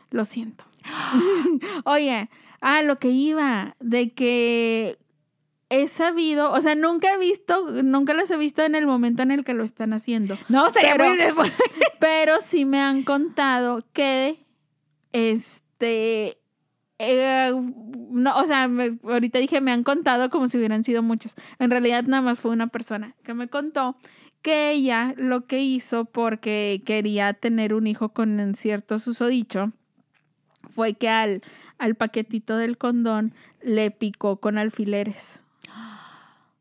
Lo 0.09 0.23
siento. 0.25 0.63
Oye, 1.85 2.29
ah, 2.61 2.81
lo 2.81 2.97
que 2.99 3.09
iba, 3.09 3.75
de 3.79 4.11
que 4.13 4.97
he 5.69 5.87
sabido, 5.87 6.51
o 6.53 6.61
sea, 6.61 6.75
nunca 6.75 7.13
he 7.13 7.17
visto, 7.17 7.69
nunca 7.83 8.13
las 8.13 8.31
he 8.31 8.37
visto 8.37 8.63
en 8.63 8.75
el 8.75 8.85
momento 8.87 9.21
en 9.23 9.31
el 9.31 9.43
que 9.43 9.53
lo 9.53 9.63
están 9.63 9.93
haciendo. 9.93 10.37
No, 10.49 10.69
sería 10.71 10.95
Pero- 10.95 11.35
muy... 11.35 11.49
Pero 11.99 12.39
sí 12.41 12.63
me 12.65 12.79
han 12.79 13.03
contado 13.03 13.83
que, 13.91 14.45
este, 15.11 16.37
eh, 16.99 17.51
no, 18.11 18.37
o 18.37 18.45
sea, 18.45 18.67
me- 18.67 18.97
ahorita 19.03 19.39
dije 19.39 19.61
me 19.61 19.71
han 19.71 19.83
contado 19.83 20.29
como 20.29 20.47
si 20.47 20.57
hubieran 20.57 20.83
sido 20.83 21.01
muchas. 21.03 21.35
En 21.59 21.71
realidad 21.71 22.03
nada 22.03 22.21
más 22.21 22.39
fue 22.39 22.51
una 22.51 22.67
persona 22.67 23.15
que 23.23 23.33
me 23.33 23.47
contó 23.47 23.97
que 24.41 24.71
ella 24.71 25.13
lo 25.17 25.47
que 25.47 25.59
hizo 25.59 26.05
porque 26.05 26.81
quería 26.85 27.33
tener 27.33 27.73
un 27.73 27.87
hijo 27.87 28.09
con 28.09 28.53
cierto 28.55 28.99
susodicho 28.99 29.71
fue 30.69 30.93
que 30.93 31.09
al, 31.09 31.41
al 31.79 31.95
paquetito 31.95 32.55
del 32.57 32.77
condón 32.77 33.33
le 33.61 33.89
picó 33.91 34.37
con 34.37 34.57
alfileres. 34.57 35.41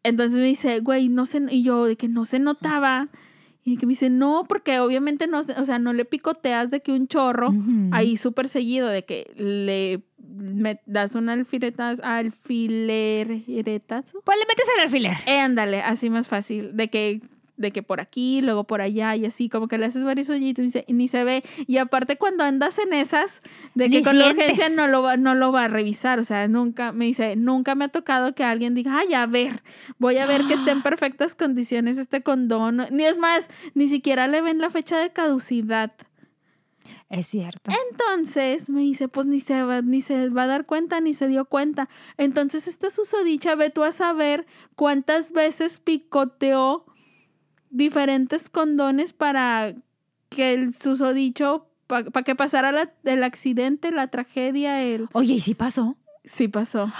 Entonces 0.07 0.39
me 0.39 0.47
dice, 0.47 0.81
güey, 0.81 1.09
no 1.09 1.27
sé, 1.27 1.43
y 1.51 1.63
yo 1.63 1.85
de 1.85 1.97
que 1.97 2.09
no 2.09 2.25
se 2.25 2.39
notaba. 2.39 3.09
Y 3.65 3.79
que 3.79 3.87
me 3.87 3.91
dice, 3.91 4.11
no, 4.11 4.45
porque 4.49 4.79
obviamente 4.79 5.27
no, 5.27 5.41
o 5.41 5.65
sea, 5.65 5.81
no 5.81 5.93
le 5.93 6.05
picoteas 6.05 6.71
de 6.71 6.81
que 6.81 6.93
un 6.93 7.09
chorro 7.09 7.53
ahí 7.91 8.17
súper 8.17 8.49
seguido, 8.49 8.87
de 8.87 9.05
que 9.05 9.33
le 9.37 10.05
me 10.37 10.81
das 10.87 11.15
un 11.15 11.29
alfiletas, 11.29 12.01
alfileretazo. 12.01 14.23
Pues 14.23 14.39
le 14.39 14.47
metes 14.47 14.65
el 14.77 14.83
alfiler. 14.83 15.17
Eh, 15.27 15.39
ándale, 15.41 15.83
así 15.83 16.09
más 16.11 16.29
fácil, 16.29 16.77
de 16.77 16.89
que 16.89 17.21
de 17.57 17.71
que 17.71 17.83
por 17.83 18.01
aquí, 18.01 18.43
luego 18.43 18.65
por 18.65 18.81
allá 18.81 19.15
y 19.17 19.27
así, 19.27 19.49
como 19.49 19.69
que 19.69 19.79
le 19.79 19.87
haces 19.87 20.05
varios 20.05 20.29
hoyitos 20.31 20.65
y, 20.65 20.69
se- 20.69 20.85
y 20.87 20.93
ni 20.93 21.09
se 21.09 21.25
ve. 21.25 21.43
Y 21.67 21.79
aparte 21.79 22.17
cuando 22.17 22.45
andas 22.45 22.79
en 22.79 22.93
esas, 22.93 23.43
de 23.75 23.89
que 23.91 23.99
Ni 23.99 24.03
con 24.05 24.19
la 24.19 24.29
urgencia 24.31 24.69
no 24.69 24.87
lo, 24.87 25.03
va, 25.03 25.17
no 25.17 25.35
lo 25.35 25.53
va 25.53 25.65
a 25.65 25.69
revisar, 25.69 26.19
o 26.19 26.25
sea, 26.25 26.49
nunca, 26.49 26.93
me 26.93 27.07
dice, 27.07 27.37
nunca 27.37 27.75
me 27.75 27.87
ha 27.87 27.89
tocado 27.89 28.35
que 28.35 28.45
alguien 28.45 28.75
diga, 28.75 28.99
ay, 28.99 29.15
a 29.15 29.27
ver, 29.27 29.63
voy 29.99 30.19
a 30.19 30.27
ver 30.27 30.47
que 30.47 30.55
esté 30.55 30.71
en 30.71 30.83
perfectas 30.83 31.35
condiciones 31.35 31.99
este 31.99 32.23
condón. 32.23 32.87
Ni 32.91 33.05
es 33.05 33.19
más, 33.19 33.49
ni 33.75 33.89
siquiera 33.89 34.27
le 34.29 34.41
ven 34.43 34.59
la 34.61 34.71
fecha 34.71 34.99
de 34.99 35.11
caducidad. 35.11 35.93
Es 37.09 37.29
cierto. 37.29 37.71
Entonces 37.91 38.69
me 38.69 38.81
dice, 38.81 39.07
pues 39.09 39.27
ni 39.27 39.39
se, 39.39 39.63
va, 39.63 39.81
ni 39.81 40.01
se 40.01 40.29
va 40.29 40.43
a 40.45 40.47
dar 40.49 40.67
cuenta, 40.67 41.01
ni 41.01 41.15
se 41.15 41.29
dio 41.29 41.45
cuenta. 41.45 41.89
Entonces 42.17 42.67
esta 42.67 42.91
susodicha, 42.91 43.55
ve 43.55 43.71
tú 43.71 43.85
a 43.85 43.93
saber 43.93 44.45
cuántas 44.75 45.31
veces 45.31 45.79
picoteó 45.79 46.85
diferentes 47.71 48.49
condones 48.49 49.13
para 49.13 49.75
que 50.29 50.53
el 50.53 50.75
susodicho, 50.75 51.69
para 51.87 52.05
que 52.25 52.35
pasara 52.35 52.73
la- 52.73 52.93
el 53.05 53.23
accidente, 53.25 53.91
la 53.93 54.09
tragedia, 54.09 54.83
el... 54.83 55.09
Oye, 55.13 55.35
¿y 55.35 55.41
si 55.41 55.55
pasó? 55.55 55.97
Sí 56.25 56.49
pasó. 56.49 56.93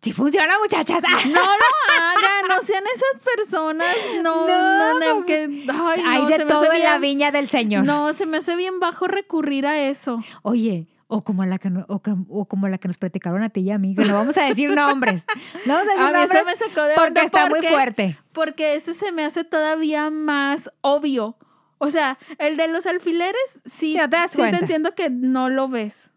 Sí 0.00 0.12
funciona, 0.12 0.54
muchachas. 0.62 1.02
No 1.26 1.40
lo 1.40 1.40
hagan, 1.42 2.48
no 2.48 2.62
sean 2.62 2.84
esas 2.94 3.36
personas, 3.36 3.96
no, 4.22 4.46
no, 4.46 4.98
No, 5.00 5.14
no, 5.20 5.26
que, 5.26 5.64
ay, 5.68 6.02
Hay 6.06 6.22
no, 6.22 6.28
de 6.28 6.36
se 6.36 6.44
me 6.44 6.50
todo 6.52 6.62
hace 6.70 6.76
en 6.76 6.84
la 6.84 6.98
bien, 6.98 7.00
viña 7.00 7.30
del 7.32 7.48
Señor. 7.48 7.84
no, 7.84 8.12
se 8.12 8.24
me 8.24 8.36
hace 8.36 8.54
bien 8.54 8.78
bajo 8.78 9.08
recurrir 9.08 9.66
a 9.66 9.76
eso. 9.88 10.22
Oye, 10.42 10.86
o 11.10 11.24
como 11.24 11.44
la 11.46 11.58
que 11.58 11.68
o, 11.68 12.00
o 12.28 12.44
como 12.46 12.68
la 12.68 12.78
que 12.78 12.86
nos 12.88 12.98
platicaron 12.98 13.42
a 13.42 13.48
ti 13.48 13.60
y 13.62 13.70
a 13.70 13.78
mí, 13.78 13.94
que 13.96 14.04
no 14.04 14.14
vamos 14.14 14.36
a 14.36 14.44
decir 14.44 14.70
nombres. 14.70 15.24
No 15.66 15.74
vamos 15.74 15.88
a 15.88 15.92
decir 15.92 16.06
A 16.06 16.10
nombres 16.12 16.30
eso 16.34 16.44
me 16.44 16.54
sacó 16.56 16.82
de 16.82 16.94
porque 16.96 17.20
está 17.22 17.46
muy 17.46 17.58
porque- 17.60 17.68
fuerte. 17.70 18.18
Porque 18.32 18.74
ese 18.74 18.94
se 18.94 19.10
me 19.10 19.24
hace 19.24 19.42
todavía 19.44 20.10
más 20.10 20.70
obvio. 20.82 21.36
O 21.78 21.90
sea, 21.90 22.18
el 22.38 22.56
de 22.56 22.68
los 22.68 22.86
alfileres, 22.86 23.40
sí, 23.64 23.92
Sí, 23.92 23.96
no 23.96 24.08
te 24.10 24.16
das 24.16 24.30
sí 24.32 24.36
te 24.36 24.42
cuenta. 24.42 24.58
entiendo 24.58 24.94
que 24.94 25.10
no 25.10 25.48
lo 25.48 25.68
ves. 25.68 26.12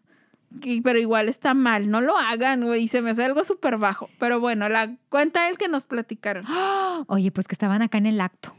Pero 0.84 0.98
igual 0.98 1.28
está 1.30 1.54
mal, 1.54 1.88
no 1.88 2.00
lo 2.02 2.18
hagan, 2.18 2.64
güey. 2.64 2.82
y 2.82 2.88
Se 2.88 3.00
me 3.00 3.10
hace 3.10 3.24
algo 3.24 3.42
súper 3.44 3.78
bajo. 3.78 4.10
Pero 4.18 4.38
bueno, 4.40 4.68
la 4.68 4.94
cuenta 5.08 5.48
el 5.48 5.56
que 5.56 5.68
nos 5.68 5.84
platicaron. 5.84 6.44
Oye, 7.06 7.30
pues 7.30 7.48
que 7.48 7.54
estaban 7.54 7.80
acá 7.80 7.96
en 7.98 8.06
el 8.06 8.20
acto 8.20 8.54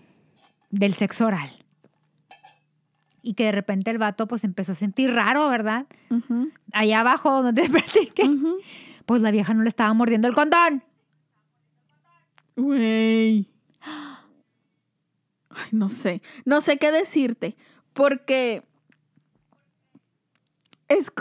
del 0.72 0.94
sexo 0.96 1.28
oral. 1.28 1.63
Y 3.26 3.34
que 3.36 3.46
de 3.46 3.52
repente 3.54 3.90
el 3.90 3.98
vato 3.98 4.28
pues 4.28 4.44
empezó 4.44 4.74
a 4.74 4.76
sentir 4.76 5.12
raro, 5.14 5.48
¿verdad? 5.48 5.88
Allá 6.74 7.00
abajo 7.00 7.42
donde 7.42 7.62
te 7.64 7.70
platiqué. 7.72 8.30
Pues 9.06 9.22
la 9.22 9.32
vieja 9.32 9.54
no 9.54 9.64
le 9.64 9.70
estaba 9.70 9.94
mordiendo 9.94 10.28
el 10.28 10.34
condón. 10.36 10.84
Güey. 12.56 13.50
Ay, 15.50 15.70
no 15.72 15.90
sé. 15.90 16.22
No 16.46 16.62
sé 16.62 16.78
qué 16.78 16.92
decirte. 16.92 17.56
Porque. 17.94 18.64
Es. 20.88 21.12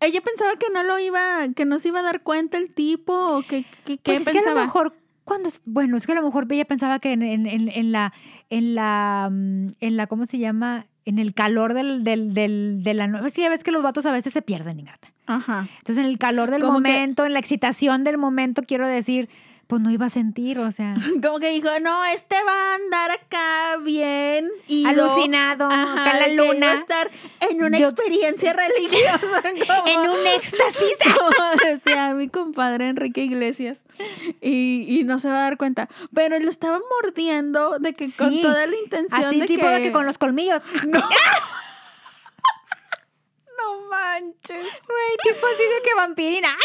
Ella 0.00 0.20
pensaba 0.20 0.56
que 0.56 0.66
no 0.72 0.82
lo 0.82 0.98
iba. 0.98 1.48
que 1.54 1.64
no 1.64 1.78
se 1.78 1.88
iba 1.88 2.00
a 2.00 2.04
dar 2.04 2.22
cuenta 2.22 2.58
el 2.58 2.72
tipo. 2.72 3.12
O 3.36 3.42
que, 3.42 3.64
que- 3.84 3.98
¿qué 3.98 4.02
Pues 4.04 4.20
es 4.20 4.24
que 4.24 4.30
a 4.30 4.32
pensaba? 4.34 4.60
lo 4.60 4.66
mejor 4.66 4.96
cuando 5.24 5.50
bueno, 5.64 5.96
es 5.96 6.06
que 6.06 6.12
a 6.12 6.16
lo 6.16 6.22
mejor 6.22 6.46
ella 6.50 6.64
pensaba 6.64 6.98
que 6.98 7.12
en, 7.12 7.22
en- 7.22 7.46
en- 7.46 7.68
en 7.68 7.92
la 7.92 8.12
en 8.50 8.74
la 8.74 9.28
mm, 9.30 9.66
en 9.80 9.96
la 9.96 10.06
¿cómo 10.06 10.26
se 10.26 10.38
llama? 10.38 10.86
En 11.04 11.18
el 11.18 11.34
calor 11.34 11.74
del, 11.74 12.04
del, 12.04 12.32
del, 12.32 12.82
de 12.84 12.94
la 12.94 13.08
noche. 13.08 13.42
ya 13.42 13.48
ves 13.48 13.64
que 13.64 13.72
los 13.72 13.82
vatos 13.82 14.06
a 14.06 14.12
veces 14.12 14.32
se 14.32 14.40
pierden, 14.42 14.78
Ingrata. 14.78 15.08
Ajá. 15.26 15.66
Entonces, 15.78 15.98
en 16.04 16.08
el 16.08 16.16
calor 16.18 16.50
del 16.52 16.60
Como 16.60 16.74
que- 16.80 16.88
momento, 16.90 17.24
en 17.26 17.32
la 17.32 17.40
excitación 17.40 18.04
del 18.04 18.18
momento, 18.18 18.62
quiero 18.62 18.86
decir, 18.86 19.28
pues 19.72 19.80
no 19.80 19.90
iba 19.90 20.04
a 20.04 20.10
sentir, 20.10 20.58
o 20.58 20.70
sea, 20.70 20.92
Como 21.22 21.38
que 21.40 21.48
dijo, 21.48 21.70
no, 21.80 22.04
este 22.04 22.36
va 22.44 22.72
a 22.72 22.74
andar 22.74 23.10
acá 23.10 23.78
bien. 23.82 24.50
ido, 24.68 24.90
alucinado, 24.90 25.64
Ajá, 25.64 25.92
acá 26.02 26.18
la 26.18 26.26
que 26.26 26.34
iba 26.34 26.44
a 26.44 26.46
luna, 26.52 26.74
estar 26.74 27.10
en 27.40 27.64
una 27.64 27.78
Yo- 27.78 27.86
experiencia 27.88 28.52
religiosa. 28.76 29.40
como- 29.66 29.86
en 29.88 30.10
un 30.10 30.26
éxtasis. 30.26 30.98
como 31.16 31.70
decía 31.70 32.12
mi 32.12 32.28
compadre 32.28 32.90
Enrique 32.90 33.22
Iglesias. 33.22 33.82
Y, 34.42 34.84
y 34.90 35.04
no 35.04 35.18
se 35.18 35.28
va 35.30 35.38
a 35.38 35.42
dar 35.44 35.56
cuenta. 35.56 35.88
Pero 36.12 36.38
lo 36.38 36.50
estaba 36.50 36.78
mordiendo 37.02 37.78
de 37.78 37.94
que 37.94 38.12
con 38.12 38.42
toda 38.42 38.66
la 38.66 38.76
intención 38.76 39.24
Así 39.24 39.40
de 39.40 39.46
tipo 39.46 39.62
que... 39.62 39.72
de 39.72 39.82
que 39.84 39.92
con 39.92 40.04
los 40.04 40.18
colmillos. 40.18 40.60
No 43.58 43.80
manches. 43.88 44.58
Güey, 44.86 45.34
tipo 45.34 45.46
así 45.46 45.62
de 45.62 45.82
que 45.82 45.94
vampirina. 45.96 46.56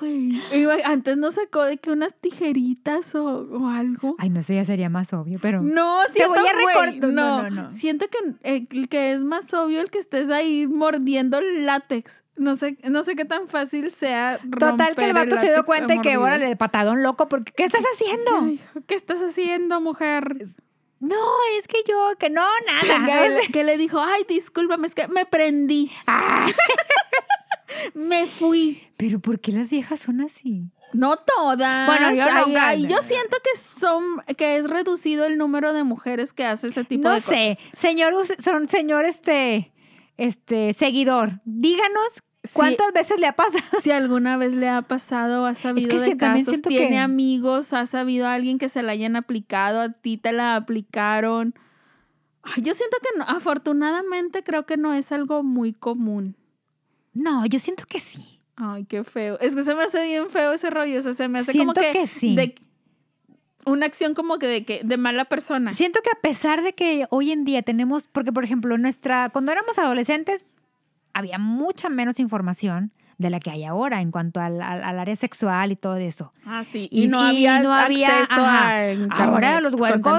Güey. 0.00 0.40
Antes 0.84 1.16
no 1.16 1.30
sacó 1.30 1.64
de 1.64 1.78
que 1.78 1.90
unas 1.90 2.14
tijeritas 2.14 3.14
o, 3.14 3.24
o 3.24 3.68
algo. 3.68 4.16
Ay, 4.18 4.28
no 4.28 4.42
sé, 4.42 4.56
ya 4.56 4.64
sería 4.64 4.90
más 4.90 5.12
obvio, 5.12 5.38
pero. 5.40 5.62
No, 5.62 6.00
siento, 6.12 6.34
voy 6.34 6.48
a 6.48 6.80
güey, 6.82 7.00
no, 7.00 7.08
no, 7.08 7.42
no, 7.42 7.50
no. 7.62 7.70
Siento 7.70 8.06
que, 8.08 8.18
eh, 8.42 8.66
que 8.88 9.12
es 9.12 9.24
más 9.24 9.52
obvio 9.54 9.80
el 9.80 9.90
que 9.90 9.98
estés 9.98 10.28
ahí 10.30 10.66
mordiendo 10.66 11.38
el 11.38 11.64
látex. 11.64 12.22
No 12.36 12.54
sé, 12.54 12.78
no 12.84 13.02
sé 13.02 13.16
qué 13.16 13.24
tan 13.24 13.48
fácil 13.48 13.90
sea 13.90 14.38
Total 14.58 14.94
que 14.94 15.06
el 15.06 15.12
vato 15.12 15.40
se 15.40 15.52
dio 15.52 15.64
cuenta 15.64 15.94
y 15.94 16.00
que, 16.00 16.16
mordidas. 16.16 16.38
órale, 16.38 16.56
patadón 16.56 17.02
loco, 17.02 17.28
porque 17.28 17.52
¿qué 17.52 17.64
estás 17.64 17.82
haciendo? 17.94 18.62
¿Qué 18.86 18.94
estás 18.94 19.20
haciendo, 19.22 19.80
mujer? 19.80 20.36
No, 21.00 21.16
es 21.58 21.66
que 21.68 21.78
yo, 21.88 22.12
que 22.18 22.28
no, 22.28 22.44
nada. 22.66 23.06
que, 23.46 23.52
que 23.52 23.64
le 23.64 23.76
dijo, 23.76 24.00
ay, 24.00 24.24
discúlpame, 24.28 24.86
es 24.86 24.94
que 24.94 25.08
me 25.08 25.24
prendí. 25.26 25.90
Ah, 26.06 26.46
Me 27.94 28.26
fui. 28.26 28.82
Pero 28.96 29.20
¿por 29.20 29.40
qué 29.40 29.52
las 29.52 29.70
viejas 29.70 30.00
son 30.00 30.20
así? 30.20 30.70
No 30.92 31.16
todas. 31.16 31.86
Bueno, 31.86 32.14
yo 32.14 32.24
no, 32.32 32.44
Ay, 32.46 32.52
Carmen. 32.54 32.88
yo 32.88 33.02
siento 33.02 33.36
que 33.44 33.60
son, 33.78 34.02
que 34.36 34.56
es 34.56 34.70
reducido 34.70 35.26
el 35.26 35.36
número 35.36 35.72
de 35.74 35.84
mujeres 35.84 36.32
que 36.32 36.44
hace 36.46 36.68
ese 36.68 36.84
tipo 36.84 37.08
no 37.08 37.14
de 37.14 37.20
sé, 37.20 37.58
cosas. 37.60 37.78
señor, 37.80 38.14
us- 38.14 38.32
son, 38.42 38.68
señor, 38.68 39.04
este, 39.04 39.70
este, 40.16 40.72
seguidor, 40.72 41.40
díganos 41.44 42.08
cuántas 42.54 42.90
veces 42.94 43.20
le 43.20 43.26
ha 43.26 43.36
pasado. 43.36 43.62
Si 43.82 43.90
alguna 43.90 44.38
vez 44.38 44.54
le 44.54 44.70
ha 44.70 44.80
pasado, 44.80 45.44
ha 45.44 45.52
sabido 45.54 45.90
que 45.90 45.98
de 45.98 46.16
también 46.16 46.46
casos, 46.46 46.62
tiene 46.62 46.88
que- 46.88 46.98
amigos, 46.98 47.74
ha 47.74 47.84
sabido 47.84 48.26
a 48.26 48.32
alguien 48.32 48.56
que 48.58 48.70
se 48.70 48.82
la 48.82 48.92
hayan 48.92 49.14
aplicado, 49.14 49.82
a 49.82 49.90
ti 49.92 50.16
te 50.16 50.32
la 50.32 50.56
aplicaron. 50.56 51.54
Ay, 52.42 52.62
yo 52.62 52.72
siento 52.72 52.96
que 53.02 53.18
no- 53.18 53.24
afortunadamente 53.24 54.42
creo 54.42 54.64
que 54.64 54.78
no 54.78 54.94
es 54.94 55.12
algo 55.12 55.42
muy 55.42 55.74
común. 55.74 56.34
No, 57.18 57.44
yo 57.46 57.58
siento 57.58 57.84
que 57.84 57.98
sí. 57.98 58.40
Ay, 58.56 58.84
qué 58.84 59.04
feo. 59.04 59.38
Es 59.40 59.54
que 59.54 59.62
se 59.62 59.74
me 59.74 59.82
hace 59.82 60.04
bien 60.04 60.30
feo 60.30 60.52
ese 60.52 60.70
rollo. 60.70 60.98
O 60.98 61.02
sea, 61.02 61.12
se 61.12 61.28
me 61.28 61.40
hace 61.40 61.56
como 61.56 61.74
que, 61.74 61.90
que 61.92 62.06
sí. 62.06 62.36
de 62.36 62.54
una 63.66 63.86
acción 63.86 64.14
como 64.14 64.38
que 64.38 64.46
de 64.46 64.64
que 64.64 64.82
de 64.84 64.96
mala 64.96 65.24
persona. 65.24 65.72
Siento 65.72 66.00
que 66.02 66.10
a 66.10 66.20
pesar 66.20 66.62
de 66.62 66.74
que 66.74 67.06
hoy 67.10 67.32
en 67.32 67.44
día 67.44 67.62
tenemos, 67.62 68.06
porque 68.06 68.32
por 68.32 68.44
ejemplo, 68.44 68.78
nuestra, 68.78 69.30
cuando 69.30 69.52
éramos 69.52 69.78
adolescentes, 69.78 70.46
había 71.12 71.38
mucha 71.38 71.88
menos 71.88 72.20
información 72.20 72.92
de 73.18 73.30
la 73.30 73.40
que 73.40 73.50
hay 73.50 73.64
ahora 73.64 74.00
en 74.00 74.10
cuanto 74.12 74.40
al, 74.40 74.62
al- 74.62 74.84
al 74.84 74.98
área 75.00 75.16
sexual 75.16 75.72
y 75.72 75.76
todo 75.76 75.96
eso. 75.96 76.32
Ah, 76.46 76.62
sí. 76.64 76.88
Y- 76.90 77.04
Y, 77.04 77.08
no 77.08 77.24
y 77.26 77.46
había 77.46 77.62
no 77.64 77.74
había- 77.74 78.20
acceso 78.20 78.40
a 78.40 78.92
internet 78.92 79.10
Ahora 79.20 79.60
los 79.60 79.74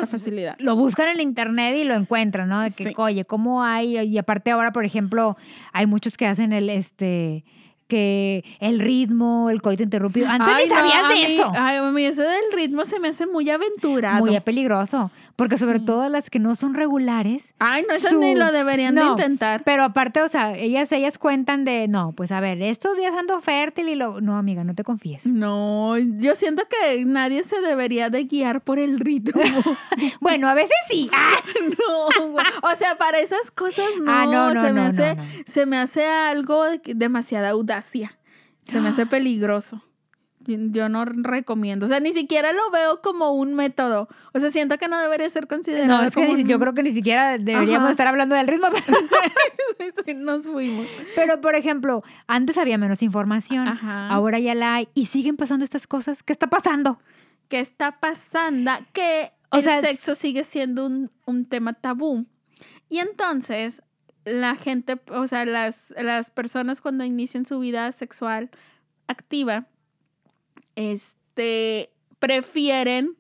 facilidad. 0.09 0.55
lo 0.59 0.75
buscan 0.75 1.07
en 1.07 1.13
el 1.15 1.21
internet 1.21 1.77
y 1.77 1.85
lo 1.85 1.95
encuentran, 1.95 2.49
¿no? 2.49 2.59
De 2.61 2.71
que, 2.71 2.83
Sí. 2.83 2.93
oye, 2.97 3.23
¿cómo 3.25 3.63
hay? 3.63 3.97
Y 3.99 4.17
aparte 4.17 4.51
ahora, 4.51 4.73
por 4.73 4.83
ejemplo, 4.85 5.37
hay 5.71 5.85
muchos 5.85 6.17
que 6.17 6.27
hacen 6.27 6.51
el, 6.51 6.69
este, 6.69 7.45
que 7.89 8.45
el 8.61 8.79
ritmo, 8.79 9.49
el 9.49 9.61
coito 9.61 9.83
interrumpido. 9.83 10.29
Antes 10.29 10.47
Ay, 10.55 10.63
ni 10.63 10.69
sabías 10.69 11.09
de 11.09 11.13
mí- 11.15 11.23
eso. 11.33 11.51
Ay, 11.59 11.77
a 11.77 11.83
mí 11.91 12.05
ese 12.05 12.21
del 12.21 12.51
ritmo 12.53 12.85
se 12.85 12.99
me 12.99 13.09
hace 13.09 13.25
muy 13.25 13.49
aventurado. 13.49 14.23
Muy 14.25 14.39
peligroso, 14.39 15.11
porque 15.35 15.57
sobre 15.57 15.79
todo 15.79 16.07
las 16.07 16.29
que 16.29 16.37
no 16.39 16.55
son 16.55 16.75
regulares. 16.75 17.53
Ay, 17.59 17.83
no, 17.89 17.95
esas 17.95 18.11
su- 18.11 18.19
ni 18.19 18.35
lo 18.35 18.51
deberían 18.51 18.93
No, 18.95 19.03
de 19.03 19.09
intentar. 19.23 19.63
Pero 19.65 19.83
aparte, 19.83 20.21
o 20.21 20.29
sea, 20.29 20.55
ellas, 20.55 20.91
ellas 20.91 21.17
cuentan 21.17 21.65
de, 21.65 21.87
no, 21.87 22.13
pues 22.13 22.31
a 22.31 22.39
ver, 22.39 22.61
estos 22.61 22.95
días 22.95 23.13
ando 23.17 23.41
fértil 23.41 23.89
y 23.89 23.95
lo... 23.95 24.21
No, 24.21 24.37
amiga, 24.37 24.63
no 24.63 24.75
te 24.75 24.83
confíes. 24.83 25.25
No, 25.25 25.97
yo 25.97 26.35
siento 26.35 26.63
que 26.69 27.03
nadie 27.05 27.43
se 27.43 27.59
debería 27.59 28.09
de 28.11 28.23
guiar 28.25 28.61
por 28.61 28.79
el 28.79 28.99
ritmo. 28.99 29.41
Bueno, 30.21 30.47
a 30.47 30.53
veces 30.53 30.75
sí. 30.89 31.09
¡Ah! 31.13 31.35
no, 31.79 32.35
o 32.69 32.75
sea, 32.77 32.97
para 32.97 33.19
esas 33.19 33.51
cosas 33.51 33.85
no, 34.01 34.11
Ah, 34.11 34.25
no, 34.25 34.53
no, 34.53 34.61
se 34.61 34.73
me 34.73 34.81
no, 34.81 34.87
hace, 34.87 35.17
se 35.45 35.65
me 35.65 35.77
hace 35.77 36.05
algo 36.07 36.63
de 36.65 36.79
que- 36.81 36.93
Se 37.81 38.81
me 38.81 38.89
hace 38.89 39.05
peligroso. 39.05 39.83
Yo- 40.41 40.89
no 40.89 41.05
recomiendo, 41.05 41.85
o 41.85 41.89
sea, 41.89 41.99
ni 41.99 42.11
siquiera 42.11 42.51
lo 42.53 42.71
veo 42.71 43.01
como 43.01 43.33
un 43.33 43.53
método. 43.53 44.07
O 44.33 44.39
sea, 44.39 44.49
siento 44.49 44.77
que 44.79 44.87
no 44.87 44.97
debería 44.97 45.29
ser 45.29 45.45
considerado 45.47 45.87
No, 45.87 46.03
es 46.03 46.15
que 46.15 46.21
como 46.21 46.35
ni 46.35 46.43
un- 46.43 46.47
yo 46.49 46.59
creo 46.59 46.73
que 46.73 46.81
ni 46.81 46.91
siquiera 46.91 47.37
deberíamos 47.37 47.83
Ajá. 47.83 47.91
estar 47.91 48.07
hablando 48.07 48.33
del 48.35 48.47
ritmo. 48.47 48.67
Pero, 50.05 50.17
Nos 50.19 50.47
fuimos. 50.47 50.87
pero, 51.15 51.39
por 51.41 51.55
ejemplo, 51.55 52.03
antes 52.27 52.57
había 52.57 52.77
menos 52.77 53.03
información. 53.03 53.67
Ajá. 53.67 54.07
Ahora 54.09 54.39
ya 54.39 54.55
la 54.55 54.75
hay. 54.75 54.87
Y 54.95 55.05
siguen 55.07 55.37
pasando 55.37 55.63
estas 55.65 55.85
cosas. 55.87 56.23
¿Qué 56.23 56.33
está 56.33 56.47
pasando? 56.47 56.99
¿Qué 57.47 57.59
está 57.59 57.99
pasando? 57.99 58.71
Que 58.93 59.31
O 59.51 59.57
el 59.57 59.63
sea, 59.63 59.81
sexo 59.81 60.15
sigue 60.15 60.43
siendo 60.43 60.85
un, 60.85 61.11
un 61.25 61.45
tema 61.45 61.73
tabú. 61.73 62.25
Y 62.89 62.99
entonces, 62.99 63.83
la 64.31 64.55
gente, 64.55 64.99
o 65.11 65.27
sea, 65.27 65.45
las, 65.45 65.93
las 65.97 66.31
personas 66.31 66.81
cuando 66.81 67.03
inician 67.03 67.45
su 67.45 67.59
vida 67.59 67.91
sexual 67.91 68.49
activa, 69.07 69.67
este, 70.75 71.89
prefieren 72.19 73.17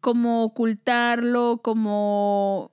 como 0.00 0.44
ocultarlo, 0.44 1.60
como 1.62 2.72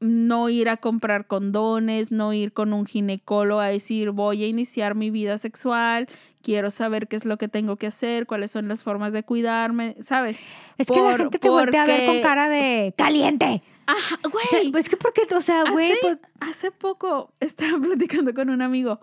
no 0.00 0.48
ir 0.48 0.68
a 0.68 0.76
comprar 0.78 1.26
condones, 1.26 2.10
no 2.10 2.32
ir 2.32 2.52
con 2.52 2.72
un 2.72 2.86
ginecólogo 2.86 3.60
a 3.60 3.68
decir 3.68 4.10
voy 4.10 4.42
a 4.42 4.48
iniciar 4.48 4.94
mi 4.96 5.10
vida 5.10 5.38
sexual, 5.38 6.08
quiero 6.42 6.70
saber 6.70 7.06
qué 7.06 7.16
es 7.16 7.24
lo 7.24 7.38
que 7.38 7.48
tengo 7.48 7.76
que 7.76 7.86
hacer, 7.86 8.26
cuáles 8.26 8.50
son 8.50 8.68
las 8.68 8.82
formas 8.82 9.12
de 9.12 9.22
cuidarme, 9.22 9.96
¿sabes? 10.02 10.38
Es 10.76 10.88
que 10.88 11.00
la 11.00 11.16
gente 11.16 11.38
te 11.38 11.48
voltea 11.48 11.84
a 11.84 11.86
ver 11.86 12.06
con 12.06 12.20
cara 12.20 12.48
de 12.48 12.92
caliente. 12.96 13.62
Ajá, 13.86 14.18
güey. 14.30 14.44
O 14.44 14.48
sea, 14.48 14.80
es 14.80 14.88
que 14.88 14.96
porque, 14.96 15.22
o 15.34 15.40
sea, 15.40 15.64
güey, 15.64 15.92
hace, 15.92 15.98
pues, 16.00 16.18
hace 16.40 16.70
poco 16.70 17.32
estaba 17.40 17.78
platicando 17.82 18.34
con 18.34 18.50
un 18.50 18.62
amigo 18.62 19.00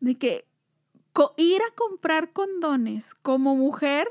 de 0.00 0.16
que 0.16 0.46
ir 1.36 1.62
a 1.62 1.74
comprar 1.74 2.32
condones 2.32 3.14
como 3.14 3.54
mujer 3.56 4.08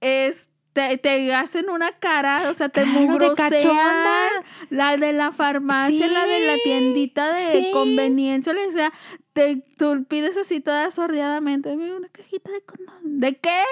es 0.00 0.46
te, 0.72 0.96
te 0.98 1.34
hacen 1.34 1.68
una 1.68 1.92
cara, 1.98 2.48
o 2.48 2.54
sea, 2.54 2.68
te 2.68 2.82
Claro, 2.84 3.00
mugrosean. 3.00 4.44
La 4.70 4.96
de 4.96 5.12
la 5.12 5.32
farmacia, 5.32 6.06
la 6.06 6.26
de 6.26 6.46
la 6.46 6.54
Sí, 6.54 6.60
tiendita 6.64 7.32
de 7.32 7.64
sí. 7.64 7.70
conveniencia, 7.72 8.52
o 8.68 8.70
sea, 8.70 8.92
te, 9.32 9.56
tú 9.76 10.04
pides 10.08 10.36
así 10.36 10.60
toda 10.60 10.90
sordeadamente, 10.92 11.74
"Mira, 11.76 11.96
una 11.96 12.08
cajita 12.08 12.52
de 12.52 12.62
condón. 12.62 13.20
¿De 13.20 13.36
qué? 13.36 13.62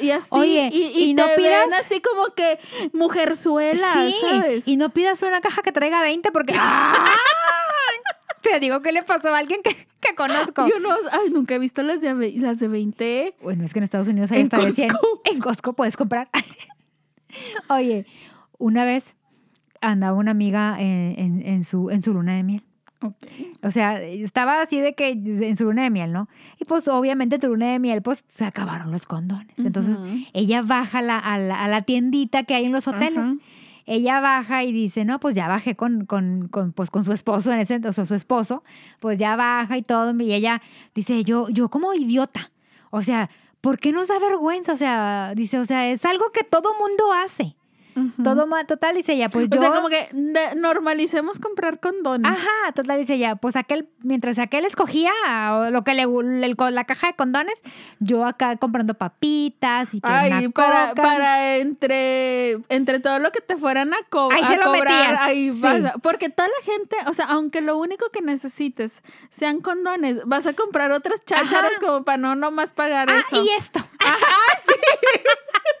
Y 0.00 0.10
así, 0.10 0.28
Oye, 0.30 0.70
y, 0.72 0.82
y 0.84 1.10
y 1.10 1.14
no 1.14 1.24
te 1.24 1.36
ven 1.36 1.38
pidas- 1.38 1.80
así 1.80 2.00
como 2.00 2.34
que 2.34 2.58
mujerzuela, 2.92 3.92
sí. 4.06 4.14
¿sabes? 4.20 4.66
Y 4.68 4.76
no 4.76 4.90
pidas 4.90 5.22
una 5.22 5.40
caja 5.40 5.62
que 5.62 5.72
traiga 5.72 6.00
20 6.02 6.30
porque. 6.32 6.54
¡Ah! 6.58 6.94
Te 8.42 8.58
digo 8.58 8.80
que 8.80 8.90
le 8.92 9.02
pasó 9.02 9.34
a 9.34 9.38
alguien 9.38 9.60
que, 9.62 9.74
que 10.00 10.14
conozco. 10.16 10.66
Yo 10.66 10.78
no, 10.80 10.88
ay, 11.12 11.30
nunca 11.30 11.54
he 11.54 11.58
visto 11.58 11.82
las 11.82 12.00
de, 12.00 12.32
las 12.36 12.58
de 12.58 12.68
20. 12.68 13.36
Bueno, 13.42 13.64
es 13.64 13.72
que 13.74 13.80
en 13.80 13.84
Estados 13.84 14.08
Unidos 14.08 14.32
hay 14.32 14.42
hasta 14.42 14.56
de 14.58 14.70
100. 14.70 14.88
Costco. 14.88 15.20
En 15.26 15.40
Costco 15.40 15.72
puedes 15.74 15.96
comprar. 15.96 16.30
Oye, 17.68 18.06
una 18.58 18.84
vez 18.84 19.14
andaba 19.82 20.16
una 20.16 20.30
amiga 20.30 20.76
en, 20.80 21.14
en- 21.18 21.42
en 21.46 21.64
su, 21.64 21.90
en 21.90 22.00
su 22.02 22.14
luna 22.14 22.34
de 22.36 22.42
miel. 22.42 22.62
O 23.62 23.70
sea, 23.70 24.00
estaba 24.02 24.60
así 24.60 24.80
de 24.80 24.94
que 24.94 25.10
en 25.10 25.56
su 25.56 25.64
luna 25.64 25.84
de 25.84 25.90
miel, 25.90 26.12
¿no? 26.12 26.28
Y 26.58 26.64
pues 26.64 26.86
obviamente 26.88 27.38
tu 27.38 27.48
luna 27.48 27.72
de 27.72 27.78
miel, 27.78 28.02
pues 28.02 28.24
se 28.28 28.44
acabaron 28.44 28.90
los 28.90 29.06
condones. 29.06 29.58
Entonces 29.58 29.98
ella 30.32 30.62
baja 30.62 30.98
a 30.98 31.02
la, 31.02 31.18
a 31.18 31.38
la, 31.38 31.62
a 31.62 31.68
la 31.68 31.82
tiendita 31.82 32.42
que 32.42 32.54
hay 32.54 32.66
en 32.66 32.72
los 32.72 32.86
hoteles. 32.88 33.26
Ella 33.86 34.20
baja 34.20 34.62
y 34.62 34.72
dice, 34.72 35.04
no, 35.04 35.18
pues 35.18 35.34
ya 35.34 35.48
bajé 35.48 35.74
con, 35.74 36.04
con, 36.04 36.48
con, 36.48 36.72
pues, 36.72 36.90
con 36.90 37.04
su 37.04 37.12
esposo 37.12 37.50
en 37.52 37.58
ese, 37.58 37.80
o 37.84 37.92
sea, 37.92 38.06
su 38.06 38.14
esposo, 38.14 38.62
pues 39.00 39.18
ya 39.18 39.34
baja 39.34 39.76
y 39.76 39.82
todo. 39.82 40.14
Y 40.20 40.32
ella 40.32 40.62
dice, 40.94 41.24
yo, 41.24 41.48
yo 41.48 41.70
como 41.70 41.92
idiota. 41.94 42.52
O 42.90 43.02
sea, 43.02 43.30
¿por 43.60 43.78
qué 43.78 43.90
nos 43.92 44.08
da 44.08 44.18
vergüenza? 44.18 44.74
O 44.74 44.76
sea, 44.76 45.32
dice, 45.34 45.58
o 45.58 45.66
sea, 45.66 45.90
es 45.90 46.04
algo 46.04 46.30
que 46.32 46.44
todo 46.44 46.72
mundo 46.78 47.12
hace. 47.12 47.56
Todo 48.22 48.46
ma- 48.46 48.64
total, 48.64 48.94
dice 48.94 49.12
ella, 49.14 49.28
pues 49.28 49.46
O 49.46 49.54
yo. 49.54 49.60
sea, 49.60 49.72
como 49.72 49.88
que 49.88 50.08
normalicemos 50.56 51.38
comprar 51.38 51.80
condones. 51.80 52.30
Ajá, 52.30 52.72
total, 52.74 52.98
dice 52.98 53.14
ella, 53.14 53.36
pues 53.36 53.56
aquel, 53.56 53.88
mientras 54.02 54.38
aquel 54.38 54.64
escogía 54.64 55.12
o 55.52 55.70
lo 55.70 55.84
que 55.84 55.94
le, 55.94 56.02
el- 56.02 56.56
la 56.72 56.84
caja 56.84 57.08
de 57.08 57.14
condones, 57.14 57.54
yo 57.98 58.24
acá 58.26 58.56
comprando 58.56 58.94
papitas 58.94 59.92
y 59.94 60.00
que 60.00 60.08
Ay, 60.08 60.30
una 60.32 60.50
para, 60.50 60.88
coca. 60.90 61.02
para 61.02 61.56
entre, 61.56 62.52
entre 62.68 63.00
todo 63.00 63.18
lo 63.18 63.32
que 63.32 63.40
te 63.40 63.56
fueran 63.56 63.92
a, 63.94 63.98
co- 64.08 64.30
Ahí 64.32 64.42
a 64.42 64.46
se 64.48 64.56
lo 64.56 64.64
cobrar, 64.64 64.84
metías, 65.10 65.20
ahí 65.22 65.52
sí. 65.52 65.60
vas 65.60 65.84
a- 65.84 65.98
porque 65.98 66.28
toda 66.30 66.48
la 66.48 66.64
gente, 66.72 66.96
o 67.06 67.12
sea, 67.12 67.26
aunque 67.26 67.60
lo 67.60 67.76
único 67.78 68.08
que 68.10 68.20
necesites 68.22 69.02
sean 69.30 69.60
condones, 69.60 70.20
vas 70.26 70.46
a 70.46 70.52
comprar 70.52 70.92
otras 70.92 71.24
chácharas 71.24 71.72
Ajá. 71.72 71.80
como 71.80 72.04
para 72.04 72.18
no 72.18 72.34
nomás 72.36 72.72
pagar 72.72 73.08
Ah, 73.10 73.16
eso. 73.18 73.42
y 73.42 73.48
esto. 73.58 73.80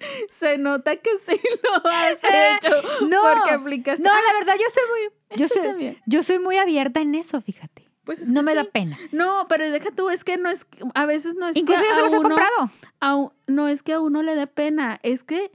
Se 0.30 0.58
nota 0.58 0.96
que 0.96 1.10
sí 1.18 1.38
lo 1.62 1.90
has 1.90 2.18
hecho 2.22 2.82
no, 3.08 3.20
porque 3.34 3.50
aplicaste. 3.54 4.02
No, 4.02 4.10
la 4.10 4.38
verdad, 4.38 4.54
yo 4.58 4.66
soy 4.72 4.82
muy, 4.90 5.38
yo 5.38 5.44
Esto 5.46 5.58
soy, 5.60 5.68
también. 5.68 5.98
yo 6.06 6.22
soy 6.22 6.38
muy 6.38 6.56
abierta 6.56 7.00
en 7.00 7.14
eso, 7.14 7.40
fíjate. 7.40 7.88
Pues 8.04 8.22
es 8.22 8.28
no 8.28 8.42
me 8.42 8.54
da 8.54 8.64
pena. 8.64 8.98
No, 9.12 9.46
pero 9.48 9.70
deja 9.70 9.90
tú, 9.92 10.08
es 10.10 10.24
que 10.24 10.36
no 10.36 10.48
es, 10.50 10.66
a 10.94 11.06
veces 11.06 11.34
no 11.36 11.46
es 11.48 11.56
Incluso 11.56 11.80
que 11.82 11.86
yo 11.88 11.92
a 11.92 11.96
se 11.96 12.02
los 12.02 12.12
he 12.14 12.18
uno- 12.18 12.28
comprado. 12.30 12.70
a 13.00 13.28
no 13.46 13.68
es 13.68 13.82
que 13.82 13.92
a 13.92 14.00
uno 14.00 14.22
le 14.22 14.34
dé 14.34 14.46
pena, 14.46 14.98
es 15.02 15.22
que 15.22 15.52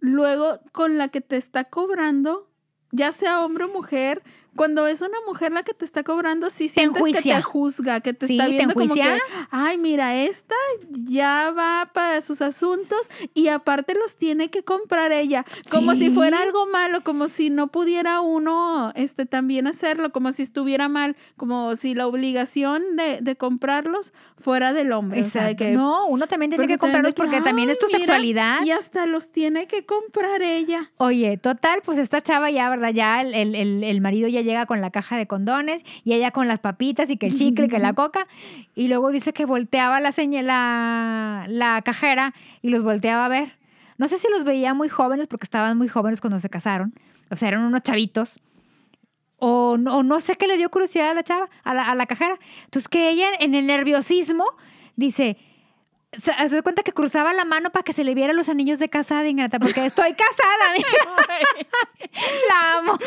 luego 0.00 0.58
con 0.72 0.98
la 0.98 1.08
que 1.08 1.20
te 1.20 1.36
está 1.36 1.64
cobrando, 1.64 2.50
ya 2.90 3.12
sea 3.12 3.40
hombre 3.44 3.64
o 3.64 3.68
mujer, 3.68 4.22
cuando 4.56 4.86
es 4.86 5.02
una 5.02 5.18
mujer 5.26 5.52
la 5.52 5.62
que 5.62 5.74
te 5.74 5.84
está 5.84 6.02
cobrando, 6.02 6.50
sí 6.50 6.68
sientes 6.68 7.02
que 7.04 7.22
te 7.22 7.42
juzga, 7.42 8.00
que 8.00 8.12
te 8.12 8.26
Sí, 8.26 8.34
está 8.34 8.44
te 8.46 8.50
viendo 8.52 8.74
como 8.74 8.94
que, 8.94 9.18
ay, 9.50 9.78
mira, 9.78 10.16
esta 10.22 10.54
ya 10.90 11.50
va 11.50 11.90
para 11.92 12.20
sus 12.20 12.40
asuntos 12.42 12.98
y 13.34 13.48
aparte 13.48 13.94
los 13.94 14.16
tiene 14.16 14.50
que 14.50 14.62
comprar 14.62 15.12
ella, 15.12 15.44
como 15.70 15.94
si 15.94 16.10
fuera 16.10 16.40
algo 16.42 16.66
malo, 16.66 17.02
como 17.02 17.28
si 17.28 17.50
no 17.50 17.68
pudiera 17.68 18.20
uno 18.20 18.92
este 18.94 19.26
también 19.26 19.66
hacerlo, 19.66 20.12
como 20.12 20.32
si 20.32 20.42
estuviera 20.42 20.88
mal, 20.88 21.16
como 21.36 21.76
si 21.76 21.94
la 21.94 22.06
obligación 22.06 22.96
de, 22.96 23.18
de 23.20 23.36
comprarlos 23.36 24.12
fuera 24.38 24.72
del 24.72 24.92
hombre. 24.92 25.20
O 25.20 25.24
sea, 25.24 25.44
de 25.44 25.50
Exacto. 25.52 25.64
que, 25.64 25.76
no, 25.76 26.06
uno 26.06 26.26
también 26.26 26.50
tiene 26.50 26.66
que 26.66 26.78
comprarlos 26.78 27.14
porque 27.14 27.36
que, 27.38 27.42
también 27.42 27.70
es 27.70 27.78
tu 27.78 27.86
"Ay, 27.86 27.92
mira, 27.94 27.98
sexualidad. 28.06 28.62
Y 28.64 28.70
hasta 28.70 29.06
los 29.06 29.30
tiene 29.32 29.66
que 29.66 29.84
comprar 29.84 30.42
ella. 30.42 30.90
Oye, 30.96 31.36
total, 31.38 31.80
pues 31.84 31.98
esta 31.98 32.22
chava 32.22 32.50
ya, 32.50 32.68
¿verdad? 32.70 32.90
Ya 32.92 33.20
el, 33.22 33.34
el- 33.34 33.54
el- 33.54 33.84
el 33.84 34.00
marido 34.00 34.28
ya 34.28 34.40
llega 34.44 34.66
con 34.66 34.80
la 34.80 34.90
caja 34.90 35.16
de 35.16 35.26
condones 35.26 35.84
y 36.04 36.12
ella 36.12 36.30
con 36.30 36.46
las 36.46 36.60
papitas 36.60 37.10
y 37.10 37.16
que 37.16 37.26
el 37.26 37.34
chicle, 37.34 37.68
que 37.68 37.78
la 37.78 37.92
coca. 37.94 38.26
Y 38.74 38.88
luego 38.88 39.10
dice 39.10 39.32
que 39.32 39.44
volteaba 39.44 40.00
la, 40.00 40.12
la, 40.42 41.46
la 41.48 41.82
cajera 41.82 42.34
y 42.62 42.68
los 42.70 42.82
volteaba 42.82 43.24
a 43.24 43.28
ver. 43.28 43.58
No 43.98 44.08
sé 44.08 44.18
si 44.18 44.28
los 44.30 44.44
veía 44.44 44.74
muy 44.74 44.88
jóvenes 44.88 45.26
porque 45.26 45.44
estaban 45.44 45.76
muy 45.78 45.88
jóvenes 45.88 46.20
cuando 46.20 46.40
se 46.40 46.48
casaron. 46.48 46.94
O 47.30 47.36
sea, 47.36 47.48
eran 47.48 47.62
unos 47.62 47.82
chavitos. 47.82 48.38
O 49.38 49.76
no, 49.76 49.98
o 49.98 50.02
no 50.02 50.20
sé 50.20 50.36
qué 50.36 50.46
le 50.46 50.56
dio 50.56 50.70
curiosidad 50.70 51.10
a 51.10 51.14
la 51.14 51.22
chava, 51.22 51.48
a 51.64 51.74
la, 51.74 51.90
a 51.90 51.94
la 51.94 52.06
cajera. 52.06 52.38
Entonces 52.64 52.88
que 52.88 53.10
ella 53.10 53.28
en 53.40 53.54
el 53.54 53.66
nerviosismo 53.66 54.44
dice, 54.96 55.36
se, 56.18 56.32
da 56.56 56.62
cuenta 56.62 56.82
que 56.82 56.92
cruzaba 56.92 57.32
la 57.32 57.44
mano 57.44 57.70
para 57.70 57.82
que 57.82 57.92
se 57.92 58.04
le 58.04 58.14
vieran 58.14 58.36
los 58.36 58.48
anillos 58.48 58.78
de 58.78 58.88
casada, 58.88 59.26
Ingrata, 59.28 59.58
porque 59.58 59.84
estoy 59.86 60.12
casada, 60.14 60.70
amiga. 60.70 61.34
la 62.48 62.78
amo, 62.78 62.98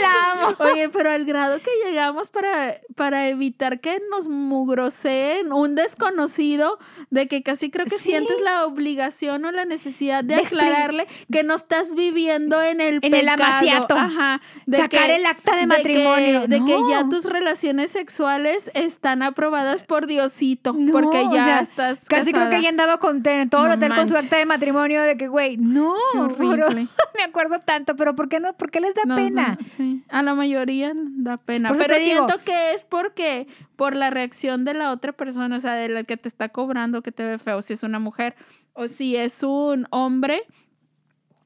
la 0.00 0.30
amo. 0.32 0.56
Oye, 0.58 0.88
pero 0.88 1.10
al 1.10 1.24
grado 1.24 1.58
que 1.60 1.70
llegamos 1.84 2.30
para, 2.30 2.78
para 2.94 3.28
evitar 3.28 3.80
que 3.80 4.00
nos 4.10 4.28
mugroseen 4.28 5.52
un 5.52 5.74
desconocido, 5.74 6.78
de 7.10 7.28
que 7.28 7.42
casi 7.42 7.70
creo 7.70 7.86
que 7.86 7.98
Sí. 7.98 8.10
sientes 8.10 8.40
la 8.40 8.66
obligación 8.66 9.44
o 9.44 9.52
la 9.52 9.64
necesidad 9.64 10.22
de, 10.24 10.34
De 10.36 10.42
aclararle 10.42 11.06
que 11.32 11.42
no 11.44 11.54
estás 11.54 11.94
viviendo 11.94 12.60
en 12.62 12.80
el 12.80 12.98
En 13.02 13.14
el 13.14 13.28
amaciato. 13.28 13.96
Ajá. 13.96 14.40
De 14.66 14.78
Sacar 14.78 15.10
el 15.10 15.24
acta 15.26 15.56
de 15.56 15.66
matrimonio. 15.66 16.42
Que, 16.42 16.48
de 16.48 16.64
que 16.64 16.76
ya 16.90 17.08
tus 17.08 17.24
relaciones 17.26 17.90
sexuales 17.90 18.70
están 18.74 19.22
aprobadas 19.22 19.84
por 19.84 20.06
Diosito, 20.06 20.74
No, 20.76 20.92
porque 20.92 21.18
o 21.18 21.32
ya 21.32 21.44
sea, 21.44 21.60
estás 21.60 21.98
Casi 22.06 22.32
creo 22.48 22.50
que 22.50 22.56
ella 22.58 22.68
andaba 22.70 22.98
con, 22.98 23.22
en 23.26 23.50
todo 23.50 23.62
el 23.64 23.68
No 23.68 23.74
hotel 23.74 23.94
con 23.94 24.08
su 24.08 24.14
acta 24.14 24.36
de 24.36 24.46
manches. 24.46 24.48
matrimonio 24.48 25.02
de 25.02 25.16
que, 25.16 25.28
güey, 25.28 25.56
no, 25.56 25.94
horrible. 26.16 26.86
me 27.16 27.22
acuerdo 27.24 27.60
tanto, 27.60 27.96
pero 27.96 28.14
¿por 28.14 28.28
qué 28.28 28.40
no? 28.40 28.52
¿Por 28.54 28.70
qué 28.70 28.80
les 28.80 28.94
da 28.94 29.02
Nos 29.06 29.18
pena? 29.20 29.56
da- 29.58 29.64
sí, 29.64 30.02
a 30.08 30.22
la 30.22 30.34
mayoría 30.34 30.92
da 30.94 31.36
pena. 31.36 31.70
Pero 31.72 31.94
te 31.94 32.00
digo- 32.00 32.26
siento 32.26 32.44
que 32.44 32.72
es 32.74 32.84
porque, 32.84 33.46
por 33.76 33.94
la 33.96 34.10
reacción 34.10 34.64
de 34.64 34.74
la 34.74 34.90
otra 34.92 35.12
persona, 35.12 35.56
o 35.56 35.60
sea, 35.60 35.74
de 35.74 35.88
la 35.88 36.04
que 36.04 36.16
te 36.16 36.28
está 36.28 36.48
cobrando, 36.48 37.02
que 37.02 37.12
te 37.12 37.24
ve 37.24 37.38
feo, 37.38 37.62
si 37.62 37.72
es 37.72 37.82
una 37.82 37.98
mujer 37.98 38.34
o 38.72 38.88
si 38.88 39.16
es 39.16 39.42
un 39.42 39.86
hombre, 39.90 40.42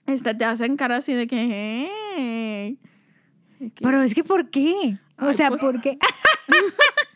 esta 0.07 0.37
te 0.37 0.45
hacen 0.45 0.77
cara 0.77 0.97
así 0.97 1.13
de 1.13 1.27
que. 1.27 1.37
"Hey". 2.17 2.79
Que- 3.59 3.83
Pero 3.83 4.03
es 4.03 4.15
que 4.15 4.25
¿por 4.25 4.51
qué? 4.51 4.99
O 5.21 5.27
Ay, 5.27 5.35
sea, 5.35 5.49
pues- 5.49 5.61
¿por 5.61 5.81
qué? 5.81 5.99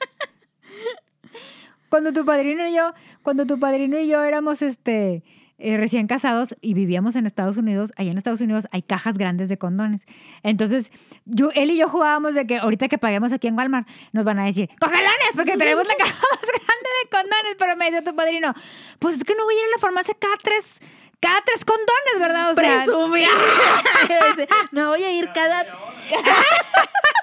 cuando 1.93 2.15
tu 2.15 2.25
padrino 2.25 2.67
y 2.67 2.73
yo, 2.73 2.95
cuando 3.23 3.45
tu 3.45 3.61
padrino 3.61 3.99
y 3.99 4.09
yo 4.09 4.23
éramos 4.23 4.63
este 4.63 5.23
eh, 5.59 5.77
recién 5.77 6.07
casados 6.07 6.57
y 6.63 6.73
vivíamos 6.73 7.17
en 7.17 7.27
Estados 7.27 7.59
Unidos, 7.59 7.93
allá 7.97 8.13
en 8.13 8.17
Estados 8.17 8.41
Unidos 8.41 8.67
hay 8.73 8.81
cajas 8.81 9.19
grandes 9.19 9.51
de 9.51 9.59
condones. 9.59 10.07
Entonces, 10.43 10.91
yo, 11.27 11.51
él 11.55 11.71
y 11.71 11.77
yo 11.77 11.91
jugábamos 11.91 12.35
de 12.35 12.47
que 12.47 12.57
ahorita 12.57 12.89
que 12.89 12.97
paguemos 12.97 13.31
aquí 13.35 13.49
en 13.49 13.59
Walmart, 13.59 13.87
nos 14.13 14.25
van 14.25 14.39
a 14.39 14.47
decir, 14.47 14.71
¡cogelones! 14.81 15.33
Porque 15.37 15.59
tenemos 15.59 15.87
la 15.87 15.95
caja 15.99 16.15
más 16.15 16.41
grande 16.41 16.89
de 17.03 17.11
condones. 17.11 17.57
Pero 17.59 17.77
me 17.77 17.91
dice 17.91 18.01
tu 18.01 18.17
padrino, 18.17 18.55
pues 18.99 19.17
es 19.17 19.25
que 19.25 19.35
no 19.35 19.45
voy 19.45 19.55
a 19.55 19.59
ir 19.59 19.65
a 19.67 19.77
la 19.77 19.79
farmacia 19.79 20.17
cada 20.19 20.37
tres, 20.43 20.81
cada 21.21 21.43
tres 21.45 21.63
condones, 21.63 22.19
¿verdad? 22.19 22.53
O 22.53 22.55
sea, 22.55 22.85
Presumir. 22.85 23.29
Dice, 24.31 24.49
no 24.71 24.89
voy 24.89 25.05
a 25.05 25.13
ir 25.13 25.29
cada. 25.35 25.67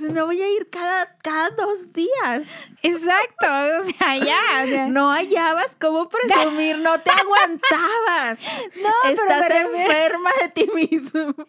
no 0.00 0.26
voy 0.26 0.40
a 0.40 0.48
ir 0.56 0.68
cada, 0.70 1.16
cada 1.22 1.50
dos 1.50 1.92
días. 1.92 2.46
exacto, 2.82 3.46
o 3.46 3.84
sea, 3.98 4.16
ya. 4.16 4.62
o 4.64 4.66
sea. 4.66 4.86
No 4.88 5.10
hallabas 5.12 5.72
cómo 5.80 6.08
presumir, 6.08 6.78
no 6.78 6.98
te 7.00 7.10
aguantabas. 7.10 8.40
No, 8.82 8.90
pero 9.02 9.22
Estás 9.22 9.48
refiero- 9.48 9.74
enferma 9.74 10.30
de 10.42 10.48
ti 10.50 10.70
mismo. 10.74 11.34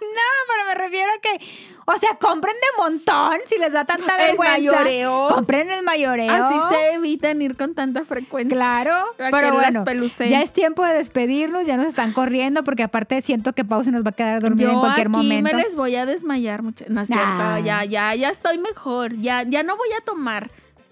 No, 0.00 0.28
pero 0.48 0.64
me 0.66 0.74
refiero 0.74 1.10
a 1.12 1.18
que, 1.20 1.38
O 1.92 1.98
sea, 1.98 2.16
compren 2.20 2.54
de 2.54 2.82
montón 2.82 3.38
si 3.48 3.58
les 3.58 3.72
da 3.72 3.84
tanta 3.84 4.14
El 4.16 4.36
vergüenza. 4.36 4.54
mayoreo. 4.76 5.28
Compren 5.28 5.70
el 5.70 5.82
mayoreo. 5.82 6.30
Así 6.32 6.54
se 6.70 6.92
evitan 6.94 7.42
ir 7.42 7.56
con 7.56 7.74
tanta 7.74 8.04
frecuencia. 8.04 8.56
Claro, 8.56 8.94
A 8.94 9.24
que 9.26 9.30
pero 9.30 9.60
las 9.60 9.74
bueno, 9.74 10.06
ya 10.30 10.40
es 10.40 10.52
tiempo 10.52 10.84
de 10.84 10.94
despedirnos, 10.94 11.66
ya 11.66 11.76
nos 11.76 11.86
están 11.86 12.12
corriendo 12.12 12.62
porque 12.62 12.84
aparte 12.84 13.20
siento 13.22 13.52
que 13.52 13.64
Pau 13.64 13.82
se 13.82 13.90
nos 13.90 14.04
va 14.04 14.10
a 14.10 14.12
quedar 14.12 14.40
dormida 14.40 14.68
Yo 14.68 14.72
en 14.74 14.80
cualquier 14.80 15.08
aquí 15.08 15.16
momento. 15.16 15.42
me 15.56 15.62
les 15.62 15.74
voy 15.74 15.96
a 15.96 16.06
desmayar 16.06 16.62
mucho. 16.62 16.84
No 16.88 17.00
es 17.00 17.08
cierto, 17.08 17.58
ya, 17.64 17.84
ya, 17.84 18.14
ya 18.14 18.30
estoy 18.30 18.58
mejor. 18.58 19.16
Ya, 19.16 19.42
ya 19.42 19.62
no 19.62 19.76
voy 19.76 19.88
a 19.98 20.04
tomar 20.04 20.50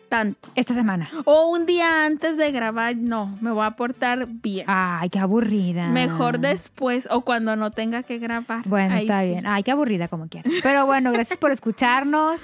tanto. 0.08 0.48
Esta 0.54 0.74
semana. 0.74 1.08
O 1.24 1.46
un 1.48 1.66
día 1.66 2.04
antes 2.04 2.36
de 2.36 2.50
grabar, 2.50 2.96
no, 2.96 3.36
me 3.40 3.50
voy 3.50 3.64
a 3.66 3.72
portar 3.72 4.26
bien. 4.28 4.64
Ay, 4.68 5.10
qué 5.10 5.18
aburrida. 5.18 5.88
Mejor 5.88 6.38
después 6.38 7.08
o 7.10 7.20
cuando 7.22 7.56
no 7.56 7.70
tenga 7.70 8.02
que 8.02 8.18
grabar. 8.18 8.62
Bueno, 8.66 8.94
Ahí 8.94 9.02
está 9.02 9.22
sí. 9.22 9.30
bien. 9.30 9.46
Ay, 9.46 9.62
qué 9.62 9.70
aburrida 9.72 10.08
como 10.08 10.28
quiera. 10.28 10.50
Pero 10.62 10.86
bueno, 10.86 11.12
gracias 11.12 11.38
por 11.38 11.50
escucharnos. 11.52 12.40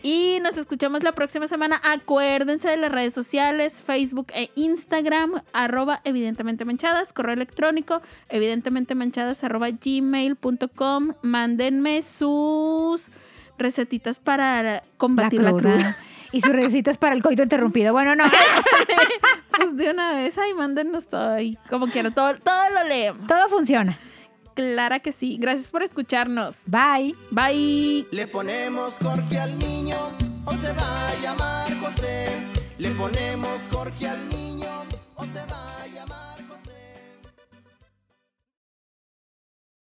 Y 0.00 0.38
nos 0.42 0.56
escuchamos 0.56 1.02
la 1.02 1.10
próxima 1.12 1.48
semana. 1.48 1.80
Acuérdense 1.82 2.68
de 2.68 2.76
las 2.76 2.92
redes 2.92 3.12
sociales, 3.12 3.82
Facebook 3.82 4.28
e 4.32 4.48
Instagram, 4.54 5.42
arroba 5.52 6.00
evidentemente 6.04 6.64
manchadas, 6.64 7.12
correo 7.12 7.34
electrónico, 7.34 8.00
evidentemente 8.28 8.94
manchadas, 8.94 9.42
arroba 9.42 9.70
gmail.com. 9.70 11.14
Mándenme 11.22 12.02
sus 12.02 13.10
recetitas 13.58 14.20
para 14.20 14.62
La 14.62 14.82
combatir 14.98 15.42
la, 15.42 15.50
cruda. 15.50 15.72
cruda. 15.74 15.96
Y 16.32 16.40
sus 16.40 16.52
recitas 16.52 16.98
para 16.98 17.14
el 17.14 17.22
coito 17.22 17.42
interrumpido. 17.42 17.92
Bueno, 17.92 18.14
no. 18.14 18.24
Pues 19.58 19.76
de 19.76 19.90
una 19.90 20.12
vez, 20.12 20.38
ahí 20.38 20.54
mándennos 20.54 21.08
todo 21.08 21.32
ahí, 21.32 21.58
como 21.68 21.88
quiera, 21.88 22.12
todo, 22.12 22.36
todo 22.36 22.70
lo 22.70 22.84
leemos. 22.84 23.26
Todo 23.26 23.48
funciona. 23.48 23.98
Clara 24.54 25.00
que 25.00 25.10
sí. 25.10 25.36
Gracias 25.40 25.70
por 25.72 25.82
escucharnos. 25.82 26.60
Bye. 26.66 27.16
Bye. 27.30 28.06
Le 28.12 28.28
ponemos 28.28 28.94
Jorge 29.02 29.38
al 29.38 29.58
niño, 29.58 29.96
o 30.44 30.52
se 30.52 30.72
va 30.74 31.08
a 31.08 31.14
llamar 31.20 31.80
José. 31.80 32.26
Le 32.78 32.90
ponemos 32.90 33.68
Jorge 33.68 34.06
al 34.06 34.28
niño, 34.28 34.68
o 35.16 35.24
se 35.24 35.38
va 35.40 35.44
a 35.44 35.46
llamar. 35.46 35.77